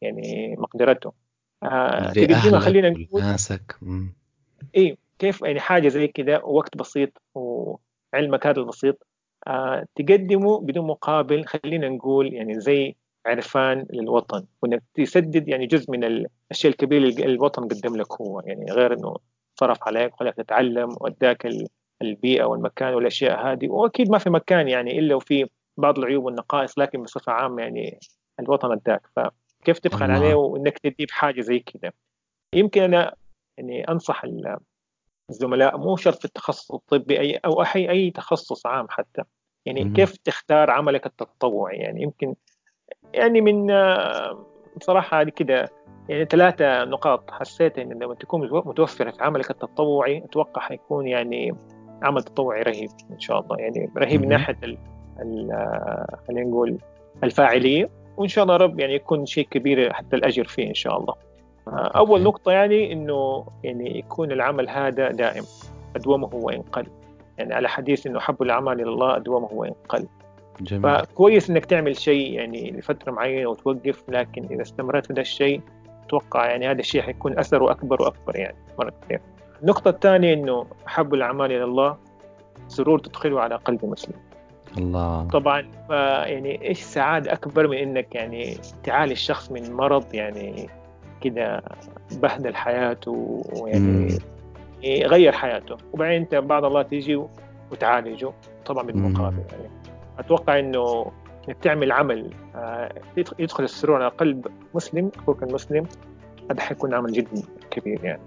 يعني 0.02 0.56
مقدرته. 0.58 1.12
آه 1.62 2.12
تقدمها 2.12 2.60
خلينا 2.60 2.90
نقول 2.90 3.22
ناسك 3.22 3.76
إيه 4.74 4.96
كيف 5.18 5.42
يعني 5.42 5.60
حاجة 5.60 5.88
زي 5.88 6.08
كذا 6.08 6.42
وقت 6.42 6.76
بسيط 6.76 7.22
وعلمك 7.34 8.46
هذا 8.46 8.60
البسيط. 8.60 9.06
آه 9.46 9.86
تقدمه 9.94 10.60
بدون 10.60 10.86
مقابل 10.86 11.44
خلينا 11.44 11.88
نقول 11.88 12.34
يعني 12.34 12.60
زي 12.60 12.94
عرفان 13.26 13.86
للوطن 13.90 14.44
وإنك 14.62 14.82
تسدد 14.94 15.48
يعني 15.48 15.66
جزء 15.66 15.90
من 15.90 16.26
الشيء 16.50 16.70
الكبير 16.70 17.02
اللي 17.02 17.24
الوطن 17.24 17.62
قدم 17.62 17.96
لك 17.96 18.20
هو 18.20 18.40
يعني 18.40 18.72
غير 18.72 18.92
إنه 18.92 19.16
صرف 19.54 19.78
عليك 19.82 20.14
وخلاك 20.14 20.34
تتعلم 20.34 20.96
وأداك 21.00 21.48
البيئة 22.02 22.44
والمكان 22.44 22.94
والأشياء 22.94 23.46
هذه. 23.46 23.68
وأكيد 23.68 24.10
ما 24.10 24.18
في 24.18 24.30
مكان 24.30 24.68
يعني 24.68 24.98
إلا 24.98 25.14
وفي 25.14 25.48
بعض 25.76 25.98
العيوب 25.98 26.24
والنقائص 26.24 26.78
لكن 26.78 27.02
بصفة 27.02 27.32
عامة 27.32 27.62
يعني 27.62 27.98
الوطن 28.40 28.72
أداك. 28.72 29.06
فكيف 29.16 29.78
تبخل 29.78 30.10
عليه 30.10 30.34
وإنك 30.34 30.78
تديه 30.78 31.06
بحاجه 31.06 31.40
زي 31.40 31.58
كذا 31.58 31.92
يمكن 32.54 32.82
أنا 32.82 33.14
يعني 33.58 33.88
أنصح 33.88 34.24
الزملاء 35.30 35.78
مو 35.78 35.96
شرط 35.96 36.18
في 36.18 36.24
التخصص 36.24 36.72
الطبي 36.72 37.20
اي 37.20 37.36
أو 37.36 37.62
اي 37.62 37.90
أي 37.90 38.10
تخصص 38.10 38.66
عام 38.66 38.86
حتى. 38.90 39.22
يعني 39.66 39.92
كيف 39.94 40.16
تختار 40.16 40.70
عملك 40.70 41.06
التطوعي؟ 41.06 41.76
يعني 41.76 42.02
يمكن 42.02 42.34
يعني 43.14 43.40
من 43.40 43.70
بصراحة 44.76 45.20
هذه 45.20 45.28
كده 45.28 45.68
يعني 46.08 46.24
ثلاثة 46.24 46.84
نقاط 46.84 47.30
حسيت 47.30 47.78
إن 47.78 47.92
لما 47.92 48.14
تكون 48.14 48.48
متوفرة 48.52 49.10
في 49.10 49.24
عملك 49.24 49.50
التطوعي 49.50 50.24
أتوقع 50.24 50.62
حيكون 50.62 51.06
يعني 51.06 51.54
عمل 52.02 52.22
تطوعي 52.22 52.62
رهيب 52.62 52.90
إن 53.10 53.20
شاء 53.20 53.40
الله 53.40 53.56
يعني 53.58 53.90
رهيب 53.96 54.22
من 54.22 54.28
ناحية 54.28 54.54
خلينا 56.28 56.48
نقول 56.48 56.78
الفاعلية 57.24 57.90
وإن 58.16 58.28
شاء 58.28 58.44
الله 58.44 58.56
رب 58.56 58.80
يعني 58.80 58.94
يكون 58.94 59.26
شيء 59.26 59.46
كبير 59.50 59.92
حتى 59.92 60.16
الأجر 60.16 60.44
فيه 60.44 60.68
إن 60.68 60.74
شاء 60.74 60.98
الله. 60.98 61.14
أول 61.68 62.22
نقطة 62.22 62.52
يعني 62.52 62.92
إنه 62.92 63.46
يعني 63.62 63.98
يكون 63.98 64.32
العمل 64.32 64.68
هذا 64.68 65.10
دائم 65.10 65.44
أدومه 65.96 66.30
وإن 66.32 66.62
قل 66.62 66.86
يعني 67.38 67.54
على 67.54 67.68
حديث 67.68 68.06
إنه 68.06 68.20
حب 68.20 68.42
الأعمال 68.42 68.80
إلى 68.80 68.90
الله 68.90 69.16
أدومه 69.16 69.48
وإن 69.52 69.72
قل 69.88 70.06
جميل. 70.60 70.82
فكويس 70.82 71.50
إنك 71.50 71.64
تعمل 71.64 71.96
شيء 71.96 72.32
يعني 72.32 72.70
لفترة 72.70 73.12
معينة 73.12 73.48
وتوقف 73.48 74.02
لكن 74.08 74.46
إذا 74.50 74.62
استمرت 74.62 75.12
هذا 75.12 75.20
الشيء 75.20 75.60
أتوقع 76.06 76.46
يعني 76.46 76.70
هذا 76.70 76.80
الشيء 76.80 77.02
حيكون 77.02 77.38
أثره 77.38 77.70
أكبر 77.70 78.02
وأكبر 78.02 78.36
يعني 78.36 78.56
مرة 78.78 78.92
كثير. 79.02 79.20
النقطة 79.62 79.88
الثانية 79.88 80.34
إنه 80.34 80.66
أحب 80.86 81.14
الأعمال 81.14 81.52
إلى 81.52 81.64
الله 81.64 81.96
سرور 82.68 82.98
تدخله 82.98 83.40
على 83.40 83.54
قلب 83.54 83.84
مسلم. 83.84 84.14
الله 84.78 85.28
طبعا 85.28 85.70
يعني 86.26 86.68
إيش 86.68 86.80
سعادة 86.80 87.32
أكبر 87.32 87.68
من 87.68 87.76
إنك 87.76 88.14
يعني 88.14 88.56
تعالج 88.84 89.10
الشخص 89.10 89.52
من 89.52 89.72
مرض 89.72 90.14
يعني 90.14 90.68
كذا 91.20 91.62
بهدل 92.12 92.54
حياته 92.54 93.44
ويعني 93.52 94.18
يغير 94.82 95.32
حياته 95.32 95.76
وبعدين 95.92 96.20
أنت 96.20 96.34
بعد 96.34 96.64
الله 96.64 96.82
تيجي 96.82 97.22
وتعالجه 97.72 98.32
طبعا 98.66 98.82
بالمقابل 98.82 99.42
يعني 99.52 99.83
أتوقع 100.18 100.58
إنه 100.58 101.12
إنك 101.48 101.56
تعمل 101.62 101.92
عمل 101.92 102.30
آه، 102.56 102.92
يدخل 103.38 103.64
السرور 103.64 104.02
على 104.02 104.08
قلب 104.08 104.46
مسلم 104.74 105.10
أخوك 105.16 105.42
المسلم 105.42 105.86
هذا 106.50 106.60
حيكون 106.60 106.94
عمل 106.94 107.12
جدا 107.12 107.42
كبير 107.70 108.04
يعني. 108.04 108.22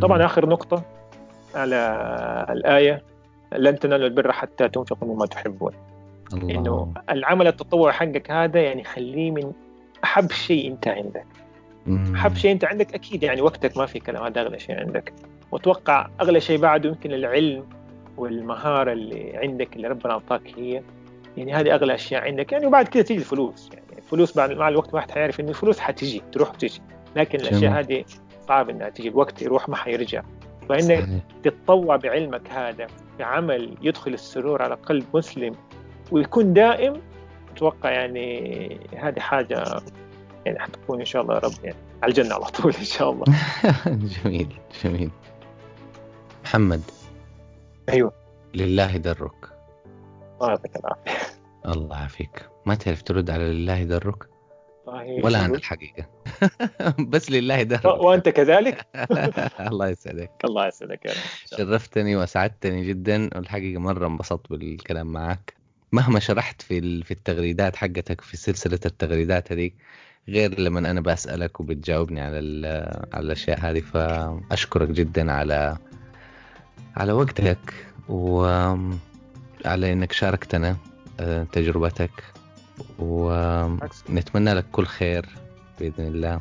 طبعا 0.00 0.24
آخر 0.24 0.48
نقطة 0.48 0.82
على 1.54 1.76
الآية 2.50 3.02
لن 3.52 3.78
تنالوا 3.78 4.06
البر 4.06 4.32
حتى 4.32 4.68
تنفقوا 4.68 5.14
مما 5.14 5.26
تحبون. 5.26 5.72
الله. 6.32 6.54
إنه 6.54 6.92
العمل 7.10 7.46
التطوعي 7.46 7.92
حقك 7.92 8.30
هذا 8.30 8.60
يعني 8.60 8.84
خليه 8.84 9.30
من 9.30 9.52
أحب 10.04 10.32
شيء 10.32 10.70
أنت 10.70 10.88
عندك. 10.88 11.26
أحب 12.14 12.34
شيء 12.34 12.52
أنت 12.52 12.64
عندك 12.64 12.94
أكيد 12.94 13.22
يعني 13.22 13.42
وقتك 13.42 13.76
ما 13.76 13.86
في 13.86 14.00
كلام 14.00 14.24
هذا 14.24 14.40
أغلى 14.40 14.58
شيء 14.58 14.80
عندك. 14.80 15.12
وأتوقع 15.52 16.08
أغلى 16.20 16.40
شيء 16.40 16.58
بعده 16.58 16.88
يمكن 16.88 17.12
العلم 17.12 17.64
والمهارة 18.16 18.92
اللي 18.92 19.36
عندك 19.36 19.76
اللي 19.76 19.88
ربنا 19.88 20.12
أعطاك 20.12 20.42
هي 20.56 20.82
يعني 21.38 21.54
هذه 21.54 21.74
أغلى 21.74 21.94
أشياء 21.94 22.24
عندك 22.24 22.52
يعني 22.52 22.66
وبعد 22.66 22.88
كده 22.88 23.02
تيجي 23.02 23.20
الفلوس. 23.20 23.70
يعني 23.72 23.98
الفلوس 23.98 24.36
بعد 24.36 24.52
مع 24.52 24.68
الوقت 24.68 24.94
واحد 24.94 25.10
حيعرف 25.10 25.40
انه 25.40 25.48
الفلوس 25.48 25.78
حتيجي 25.78 26.22
تروح 26.32 26.50
وتيجي 26.50 26.80
لكن 27.16 27.40
الأشياء 27.40 27.72
هذه 27.72 28.04
صعب 28.48 28.70
إنها 28.70 28.88
تيجي 28.88 29.08
الوقت 29.08 29.42
يروح 29.42 29.68
ما 29.68 29.76
حيرجع. 29.76 30.22
فإنك 30.68 31.22
تتطوع 31.42 31.96
بعلمك 31.96 32.50
هذا 32.50 32.86
بعمل 33.18 33.74
يدخل 33.82 34.14
السرور 34.14 34.62
على 34.62 34.74
قلب 34.74 35.04
مسلم 35.14 35.54
ويكون 36.10 36.52
دائم 36.52 37.02
أتوقع 37.52 37.90
يعني 37.90 38.80
هذه 38.96 39.20
حاجة 39.20 39.82
يعني 40.46 40.58
حتكون 40.58 40.98
إن 40.98 41.04
شاء 41.04 41.22
الله 41.22 41.34
يا 41.34 41.38
رب 41.38 41.52
يعني 41.64 41.76
على 42.02 42.10
الجنة 42.10 42.34
على 42.34 42.44
طول 42.44 42.74
إن 42.78 42.84
شاء 42.84 43.10
الله. 43.10 43.24
جميل 44.24 44.48
جميل. 44.84 45.10
محمد. 46.44 46.82
أيوه. 47.88 48.12
لله 48.54 48.96
درك. 48.96 49.58
الله 50.40 50.48
يعطيك 50.48 50.76
العافيه 50.76 51.17
الله 51.66 51.96
يعافيك. 51.96 52.48
ما 52.66 52.74
تعرف 52.74 53.02
ترد 53.02 53.30
على 53.30 53.52
لله 53.52 53.84
درك 53.84 54.28
ولا 55.22 55.44
أنا 55.44 55.54
الحقيقة. 55.54 56.06
بس 57.12 57.30
لله 57.30 57.62
درك 57.62 57.84
وأنت 57.84 58.28
كذلك؟ 58.28 58.86
الله 59.70 59.88
يسعدك. 59.88 60.30
الله 60.44 60.66
يسعدك 60.66 61.12
شرفتني 61.46 62.16
وأسعدتني 62.16 62.84
جدا. 62.84 63.30
والحقيقة 63.36 63.80
مرة 63.80 64.06
انبسطت 64.06 64.50
بالكلام 64.50 65.06
معك. 65.06 65.54
مهما 65.92 66.20
شرحت 66.20 66.62
في 66.62 67.02
في 67.02 67.10
التغريدات 67.10 67.76
حقتك 67.76 68.20
في 68.20 68.36
سلسلة 68.36 68.80
التغريدات 68.86 69.52
هذيك 69.52 69.74
غير 70.28 70.60
لما 70.60 70.90
أنا 70.90 71.00
بسالك 71.00 71.60
وبتجاوبني 71.60 72.20
على 72.20 72.38
على 73.12 73.26
الأشياء 73.26 73.60
هذه. 73.60 73.80
فأشكرك 73.80 74.88
جدا 74.88 75.32
على 75.32 75.76
على 76.96 77.12
وقتك 77.12 77.74
و 78.08 78.44
على 79.64 79.92
إنك 79.92 80.12
شاركتنا. 80.12 80.76
تجربتك 81.52 82.10
ونتمنى 82.98 84.52
لك 84.54 84.64
كل 84.72 84.86
خير 84.86 85.26
بإذن 85.80 86.06
الله. 86.06 86.40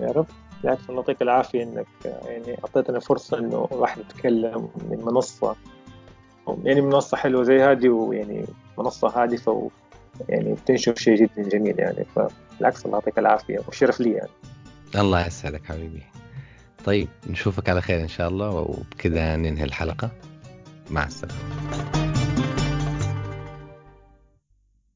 يا 0.00 0.10
رب. 0.12 0.26
بالعكس 0.62 0.82
الله 0.88 1.00
يعطيك 1.00 1.22
العافية 1.22 1.62
إنك 1.62 1.86
يعني 2.04 2.58
أعطيتنا 2.64 3.00
فرصة 3.00 3.38
إنه 3.38 3.68
الواحد 3.72 3.98
يتكلم 3.98 4.68
من 4.90 5.04
منصة 5.04 5.56
يعني 6.64 6.80
منصة 6.80 7.16
حلوة 7.16 7.42
زي 7.42 7.62
هذه 7.62 7.88
ويعني 7.88 8.44
منصة 8.78 9.22
هادفة 9.22 9.52
و 9.52 9.68
يعني 10.28 10.52
بتنشر 10.52 10.94
شيء 10.94 11.16
جدا 11.16 11.48
جميل 11.48 11.78
يعني. 11.78 12.04
فبالعكس 12.04 12.86
الله 12.86 12.98
يعطيك 12.98 13.18
العافية 13.18 13.58
وشرف 13.68 14.00
لي 14.00 14.12
يعني. 14.12 14.30
الله 14.96 15.26
يسعدك 15.26 15.64
حبيبي. 15.64 16.02
طيب 16.84 17.08
نشوفك 17.30 17.68
على 17.68 17.80
خير 17.80 18.00
إن 18.00 18.08
شاء 18.08 18.28
الله 18.28 18.50
وبكذا 18.50 19.36
ننهي 19.36 19.64
الحلقة. 19.64 20.10
مع 20.90 21.04
السلامة. 21.04 21.97